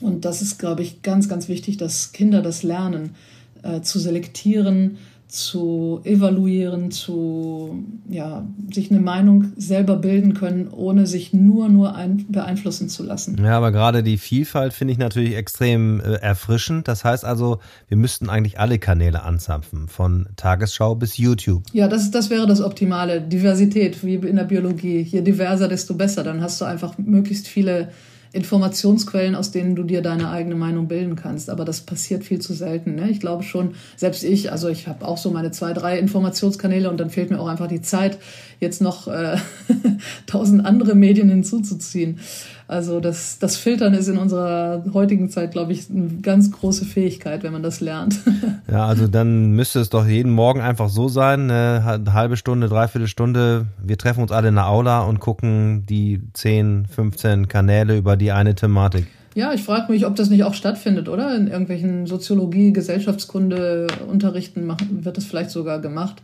Und 0.00 0.24
das 0.24 0.42
ist, 0.42 0.58
glaube 0.58 0.82
ich, 0.82 1.02
ganz, 1.02 1.28
ganz 1.28 1.48
wichtig, 1.48 1.76
dass 1.76 2.12
Kinder 2.12 2.42
das 2.42 2.62
lernen, 2.62 3.14
äh, 3.62 3.80
zu 3.80 3.98
selektieren, 3.98 4.98
zu 5.28 6.00
evaluieren, 6.04 6.90
zu 6.90 7.84
ja, 8.08 8.46
sich 8.72 8.90
eine 8.90 9.00
Meinung 9.00 9.52
selber 9.56 9.96
bilden 9.96 10.32
können, 10.32 10.68
ohne 10.68 11.06
sich 11.06 11.34
nur 11.34 11.68
nur 11.68 11.94
ein, 11.94 12.24
beeinflussen 12.30 12.88
zu 12.88 13.02
lassen. 13.02 13.36
Ja, 13.42 13.58
aber 13.58 13.70
gerade 13.70 14.02
die 14.02 14.16
Vielfalt 14.16 14.72
finde 14.72 14.92
ich 14.92 14.98
natürlich 14.98 15.36
extrem 15.36 16.00
äh, 16.00 16.14
erfrischend. 16.14 16.88
Das 16.88 17.04
heißt 17.04 17.26
also, 17.26 17.58
wir 17.88 17.98
müssten 17.98 18.30
eigentlich 18.30 18.58
alle 18.58 18.78
Kanäle 18.78 19.22
anzapfen, 19.22 19.88
von 19.88 20.28
Tagesschau 20.36 20.94
bis 20.94 21.18
YouTube. 21.18 21.62
Ja, 21.74 21.88
das, 21.88 22.10
das 22.10 22.30
wäre 22.30 22.46
das 22.46 22.62
Optimale. 22.62 23.20
Diversität, 23.20 24.02
wie 24.02 24.14
in 24.14 24.36
der 24.36 24.44
Biologie. 24.44 25.00
Je 25.02 25.20
diverser, 25.20 25.68
desto 25.68 25.94
besser. 25.94 26.24
Dann 26.24 26.40
hast 26.40 26.58
du 26.62 26.64
einfach 26.64 26.96
möglichst 26.96 27.48
viele 27.48 27.88
Informationsquellen, 28.32 29.34
aus 29.34 29.50
denen 29.50 29.74
du 29.74 29.82
dir 29.82 30.02
deine 30.02 30.30
eigene 30.30 30.54
Meinung 30.54 30.88
bilden 30.88 31.16
kannst. 31.16 31.50
Aber 31.50 31.64
das 31.64 31.80
passiert 31.80 32.24
viel 32.24 32.40
zu 32.40 32.52
selten. 32.52 32.94
Ne? 32.94 33.10
Ich 33.10 33.20
glaube 33.20 33.42
schon, 33.42 33.74
selbst 33.96 34.24
ich, 34.24 34.52
also 34.52 34.68
ich 34.68 34.86
habe 34.86 35.06
auch 35.06 35.18
so 35.18 35.30
meine 35.30 35.50
zwei, 35.50 35.72
drei 35.72 35.98
Informationskanäle 35.98 36.90
und 36.90 36.98
dann 36.98 37.10
fehlt 37.10 37.30
mir 37.30 37.40
auch 37.40 37.48
einfach 37.48 37.68
die 37.68 37.82
Zeit, 37.82 38.18
jetzt 38.60 38.80
noch 38.80 39.08
äh, 39.08 39.36
tausend 40.26 40.64
andere 40.64 40.94
Medien 40.94 41.28
hinzuzuziehen. 41.28 42.18
Also 42.66 43.00
das, 43.00 43.38
das 43.38 43.56
Filtern 43.56 43.94
ist 43.94 44.08
in 44.08 44.18
unserer 44.18 44.84
heutigen 44.92 45.30
Zeit, 45.30 45.52
glaube 45.52 45.72
ich, 45.72 45.88
eine 45.90 46.20
ganz 46.20 46.50
große 46.50 46.84
Fähigkeit, 46.84 47.42
wenn 47.42 47.52
man 47.52 47.62
das 47.62 47.80
lernt. 47.80 48.20
ja, 48.70 48.84
also 48.84 49.08
dann 49.08 49.52
müsste 49.52 49.80
es 49.80 49.88
doch 49.88 50.06
jeden 50.06 50.32
Morgen 50.32 50.60
einfach 50.60 50.90
so 50.90 51.08
sein, 51.08 51.50
eine 51.50 52.12
halbe 52.12 52.36
Stunde, 52.36 52.68
dreiviertel 52.68 53.08
Stunde, 53.08 53.66
wir 53.82 53.96
treffen 53.96 54.20
uns 54.20 54.32
alle 54.32 54.48
in 54.48 54.56
der 54.56 54.68
Aula 54.68 55.02
und 55.02 55.18
gucken 55.18 55.86
die 55.88 56.20
10, 56.34 56.86
15 56.86 57.48
Kanäle 57.48 57.96
über 57.96 58.16
die 58.16 58.32
eine 58.32 58.54
Thematik. 58.54 59.06
Ja, 59.34 59.52
ich 59.52 59.62
frage 59.62 59.92
mich, 59.92 60.04
ob 60.04 60.16
das 60.16 60.30
nicht 60.30 60.44
auch 60.44 60.54
stattfindet, 60.54 61.08
oder? 61.08 61.36
In 61.36 61.46
irgendwelchen 61.46 62.06
Soziologie, 62.06 62.72
Gesellschaftskunde 62.72 63.86
Unterrichten 64.08 64.68
wird 64.90 65.16
das 65.16 65.24
vielleicht 65.24 65.50
sogar 65.50 65.80
gemacht. 65.80 66.22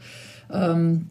Ähm, 0.53 1.09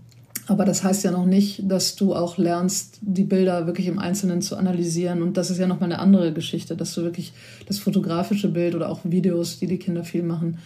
aber 0.48 0.66
das 0.66 0.84
heißt 0.84 1.04
ja 1.04 1.12
noch 1.12 1.26
nicht, 1.26 1.70
dass 1.72 1.96
du 1.96 2.14
auch 2.14 2.38
lernst, 2.38 2.98
die 3.02 3.24
Bilder 3.24 3.66
wirklich 3.66 3.88
im 3.88 3.98
Einzelnen 3.98 4.42
zu 4.42 4.58
analysieren. 4.58 5.22
Und 5.22 5.38
das 5.38 5.50
ist 5.50 5.58
ja 5.58 5.68
nochmal 5.68 5.92
eine 5.92 6.00
andere 6.00 6.34
Geschichte, 6.34 6.76
dass 6.76 6.94
du 6.94 7.04
wirklich 7.04 7.34
das 7.68 7.80
fotografische 7.80 8.50
Bild 8.50 8.76
oder 8.76 8.90
auch 8.90 9.02
Videos, 9.04 9.60
die 9.60 9.68
die 9.68 9.78
Kinder 9.78 10.04
viel 10.04 10.24
machen, 10.24 10.58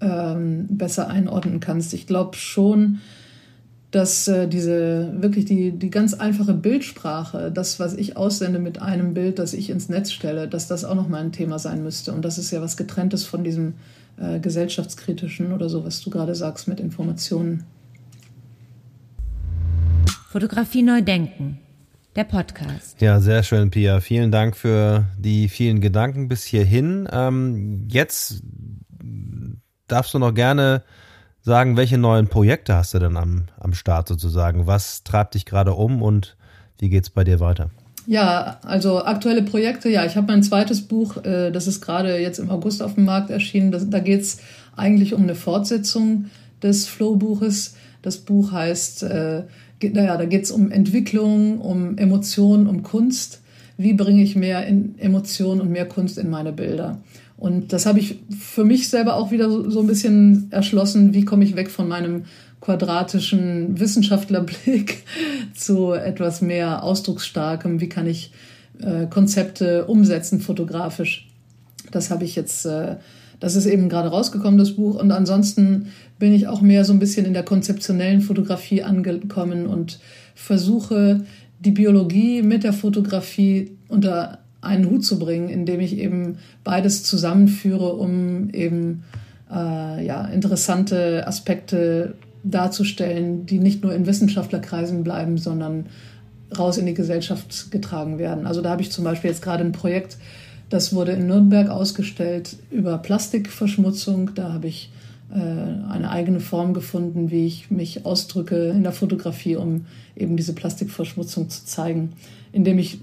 ähm, 0.00 0.66
besser 0.68 1.08
einordnen 1.08 1.58
kannst. 1.58 1.94
Ich 1.94 2.06
glaube 2.06 2.36
schon, 2.36 3.00
dass 3.90 4.28
äh, 4.28 4.48
diese 4.48 5.12
wirklich 5.18 5.44
die, 5.46 5.72
die 5.72 5.90
ganz 5.90 6.14
einfache 6.14 6.54
Bildsprache, 6.54 7.50
das, 7.52 7.80
was 7.80 7.94
ich 7.94 8.16
aussende 8.16 8.60
mit 8.60 8.80
einem 8.80 9.14
Bild, 9.14 9.38
das 9.38 9.52
ich 9.52 9.70
ins 9.70 9.88
Netz 9.88 10.12
stelle, 10.12 10.46
dass 10.46 10.68
das 10.68 10.84
auch 10.84 10.94
nochmal 10.94 11.22
ein 11.22 11.32
Thema 11.32 11.58
sein 11.58 11.82
müsste. 11.82 12.12
Und 12.12 12.24
das 12.24 12.38
ist 12.38 12.52
ja 12.52 12.60
was 12.60 12.76
getrenntes 12.76 13.24
von 13.24 13.42
diesem 13.42 13.74
äh, 14.16 14.38
gesellschaftskritischen 14.38 15.52
oder 15.52 15.68
so, 15.68 15.84
was 15.84 16.00
du 16.00 16.10
gerade 16.10 16.34
sagst 16.34 16.68
mit 16.68 16.78
Informationen. 16.78 17.64
Fotografie 20.34 20.82
neu 20.82 21.00
denken. 21.00 21.60
Der 22.16 22.24
Podcast. 22.24 23.00
Ja, 23.00 23.20
sehr 23.20 23.44
schön, 23.44 23.70
Pia. 23.70 24.00
Vielen 24.00 24.32
Dank 24.32 24.56
für 24.56 25.06
die 25.16 25.48
vielen 25.48 25.80
Gedanken 25.80 26.26
bis 26.26 26.42
hierhin. 26.42 27.06
Ähm, 27.12 27.86
jetzt 27.88 28.42
darfst 29.86 30.12
du 30.12 30.18
noch 30.18 30.34
gerne 30.34 30.82
sagen, 31.40 31.76
welche 31.76 31.98
neuen 31.98 32.26
Projekte 32.26 32.74
hast 32.74 32.94
du 32.94 32.98
denn 32.98 33.16
am, 33.16 33.44
am 33.60 33.74
Start 33.74 34.08
sozusagen? 34.08 34.66
Was 34.66 35.04
treibt 35.04 35.34
dich 35.34 35.46
gerade 35.46 35.72
um 35.74 36.02
und 36.02 36.36
wie 36.80 36.88
geht's 36.88 37.10
bei 37.10 37.22
dir 37.22 37.38
weiter? 37.38 37.70
Ja, 38.08 38.58
also 38.64 39.04
aktuelle 39.04 39.44
Projekte, 39.44 39.88
ja, 39.88 40.04
ich 40.04 40.16
habe 40.16 40.26
mein 40.26 40.42
zweites 40.42 40.82
Buch, 40.88 41.24
äh, 41.24 41.52
das 41.52 41.68
ist 41.68 41.80
gerade 41.80 42.18
jetzt 42.18 42.40
im 42.40 42.50
August 42.50 42.82
auf 42.82 42.96
dem 42.96 43.04
Markt 43.04 43.30
erschienen. 43.30 43.70
Das, 43.70 43.88
da 43.88 44.00
geht's 44.00 44.40
eigentlich 44.74 45.14
um 45.14 45.22
eine 45.22 45.36
Fortsetzung 45.36 46.24
des 46.60 46.88
Flow-Buches. 46.88 47.76
Das 48.02 48.18
Buch 48.18 48.50
heißt 48.50 49.04
äh, 49.04 49.44
naja, 49.90 50.16
da 50.16 50.24
geht 50.24 50.44
es 50.44 50.50
um 50.50 50.70
Entwicklung, 50.70 51.60
um 51.60 51.98
Emotionen, 51.98 52.66
um 52.66 52.82
Kunst. 52.82 53.42
Wie 53.76 53.94
bringe 53.94 54.22
ich 54.22 54.36
mehr 54.36 54.66
Emotionen 54.66 55.60
und 55.60 55.70
mehr 55.70 55.86
Kunst 55.86 56.18
in 56.18 56.30
meine 56.30 56.52
Bilder? 56.52 57.02
Und 57.36 57.72
das 57.72 57.86
habe 57.86 57.98
ich 57.98 58.20
für 58.38 58.64
mich 58.64 58.88
selber 58.88 59.16
auch 59.16 59.30
wieder 59.30 59.50
so, 59.70 59.80
ein 59.80 59.86
bisschen 59.86 60.48
erschlossen. 60.50 61.14
Wie 61.14 61.24
komme 61.24 61.44
ich 61.44 61.56
weg 61.56 61.70
von 61.70 61.88
meinem 61.88 62.24
quadratischen 62.60 63.78
Wissenschaftlerblick 63.78 65.04
zu 65.54 65.92
etwas 65.92 66.40
mehr 66.40 66.82
ausdrucksstarkem? 66.84 67.80
Wie 67.80 67.88
kann 67.88 68.06
ich 68.06 68.32
äh, 68.80 69.06
Konzepte 69.06 69.86
umsetzen 69.86 70.40
fotografisch? 70.40 71.28
Das 71.90 72.10
habe 72.10 72.24
ich 72.24 72.36
jetzt 72.36 72.64
äh, 72.64 72.96
das 73.44 73.56
ist 73.56 73.66
eben 73.66 73.90
gerade 73.90 74.08
rausgekommen, 74.08 74.56
das 74.56 74.72
Buch. 74.72 74.98
Und 74.98 75.10
ansonsten 75.12 75.88
bin 76.18 76.32
ich 76.32 76.48
auch 76.48 76.62
mehr 76.62 76.86
so 76.86 76.94
ein 76.94 76.98
bisschen 76.98 77.26
in 77.26 77.34
der 77.34 77.42
konzeptionellen 77.42 78.22
Fotografie 78.22 78.82
angekommen 78.82 79.66
und 79.66 80.00
versuche 80.34 81.20
die 81.60 81.70
Biologie 81.70 82.40
mit 82.40 82.64
der 82.64 82.72
Fotografie 82.72 83.72
unter 83.88 84.38
einen 84.62 84.88
Hut 84.88 85.04
zu 85.04 85.18
bringen, 85.18 85.50
indem 85.50 85.80
ich 85.80 85.98
eben 85.98 86.38
beides 86.64 87.02
zusammenführe, 87.04 87.92
um 87.92 88.48
eben 88.54 89.04
äh, 89.52 90.06
ja, 90.06 90.24
interessante 90.24 91.26
Aspekte 91.26 92.14
darzustellen, 92.44 93.44
die 93.44 93.58
nicht 93.58 93.82
nur 93.82 93.94
in 93.94 94.06
Wissenschaftlerkreisen 94.06 95.04
bleiben, 95.04 95.36
sondern 95.36 95.84
raus 96.58 96.78
in 96.78 96.86
die 96.86 96.94
Gesellschaft 96.94 97.70
getragen 97.70 98.18
werden. 98.18 98.46
Also 98.46 98.62
da 98.62 98.70
habe 98.70 98.80
ich 98.80 98.90
zum 98.90 99.04
Beispiel 99.04 99.28
jetzt 99.28 99.42
gerade 99.42 99.62
ein 99.62 99.72
Projekt, 99.72 100.16
das 100.74 100.92
wurde 100.92 101.12
in 101.12 101.28
Nürnberg 101.28 101.68
ausgestellt 101.68 102.56
über 102.72 102.98
Plastikverschmutzung. 102.98 104.34
Da 104.34 104.52
habe 104.52 104.66
ich 104.66 104.90
äh, 105.32 105.38
eine 105.38 106.10
eigene 106.10 106.40
Form 106.40 106.74
gefunden, 106.74 107.30
wie 107.30 107.46
ich 107.46 107.70
mich 107.70 108.04
ausdrücke 108.04 108.70
in 108.70 108.82
der 108.82 108.90
Fotografie, 108.90 109.54
um 109.54 109.86
eben 110.16 110.36
diese 110.36 110.52
Plastikverschmutzung 110.52 111.48
zu 111.48 111.64
zeigen, 111.64 112.14
indem 112.50 112.80
ich 112.80 112.98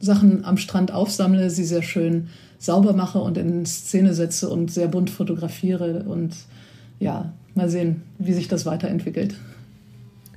Sachen 0.00 0.44
am 0.44 0.56
Strand 0.56 0.90
aufsammle, 0.90 1.50
sie 1.50 1.62
sehr 1.64 1.84
schön 1.84 2.30
sauber 2.58 2.94
mache 2.94 3.20
und 3.20 3.38
in 3.38 3.64
Szene 3.64 4.12
setze 4.12 4.48
und 4.50 4.72
sehr 4.72 4.88
bunt 4.88 5.08
fotografiere 5.08 6.02
und 6.08 6.34
ja, 6.98 7.32
mal 7.54 7.68
sehen, 7.68 8.02
wie 8.18 8.32
sich 8.32 8.48
das 8.48 8.66
weiterentwickelt. 8.66 9.36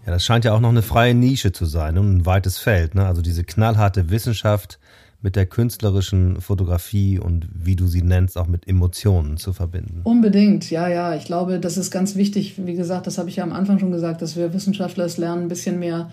Ja, 0.06 0.12
das 0.12 0.24
scheint 0.24 0.46
ja 0.46 0.54
auch 0.54 0.60
noch 0.60 0.70
eine 0.70 0.84
freie 0.84 1.16
Nische 1.16 1.52
zu 1.52 1.66
sein 1.66 1.98
und 1.98 2.18
ein 2.18 2.26
weites 2.28 2.60
Feld. 2.60 2.94
Ne? 2.94 3.08
Also 3.08 3.24
diese 3.24 3.44
knallharte 3.44 4.12
Wissenschaft 4.12 4.78
mit 5.22 5.36
der 5.36 5.46
künstlerischen 5.46 6.40
Fotografie 6.42 7.20
und 7.20 7.48
wie 7.52 7.76
du 7.76 7.88
sie 7.88 8.04
nennst, 8.04 8.38
auch 8.38 8.48
mit 8.48 8.68
Emotionen 8.68 9.38
zu 9.38 9.52
verbinden. 9.52 10.02
Unbedingt, 10.04 10.70
ja, 10.70 10.88
ja. 10.88 11.16
Ich 11.16 11.26
glaube, 11.26 11.60
das 11.60 11.78
ist 11.78 11.90
ganz 11.90 12.16
wichtig. 12.16 12.56
Wie 12.64 12.76
gesagt, 12.76 13.08
das 13.08 13.18
habe 13.18 13.30
ich 13.30 13.38
ja 13.38 13.44
am 13.44 13.52
Anfang 13.52 13.80
schon 13.80 13.92
gesagt, 13.92 14.22
dass 14.22 14.36
wir 14.36 14.54
Wissenschaftler 14.54 15.06
es 15.06 15.18
lernen, 15.18 15.44
ein 15.44 15.48
bisschen 15.48 15.80
mehr 15.80 16.12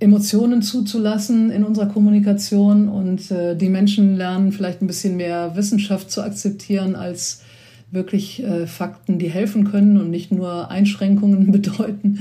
Emotionen 0.00 0.60
zuzulassen 0.60 1.50
in 1.50 1.64
unserer 1.64 1.86
Kommunikation 1.86 2.88
und 2.88 3.30
äh, 3.30 3.56
die 3.56 3.68
Menschen 3.68 4.16
lernen 4.16 4.52
vielleicht 4.52 4.82
ein 4.82 4.86
bisschen 4.86 5.16
mehr 5.16 5.56
Wissenschaft 5.56 6.10
zu 6.10 6.22
akzeptieren 6.22 6.96
als 6.96 7.42
wirklich 7.90 8.42
äh, 8.42 8.66
Fakten, 8.66 9.18
die 9.18 9.30
helfen 9.30 9.70
können 9.70 9.98
und 9.98 10.10
nicht 10.10 10.32
nur 10.32 10.70
Einschränkungen 10.70 11.52
bedeuten. 11.52 12.18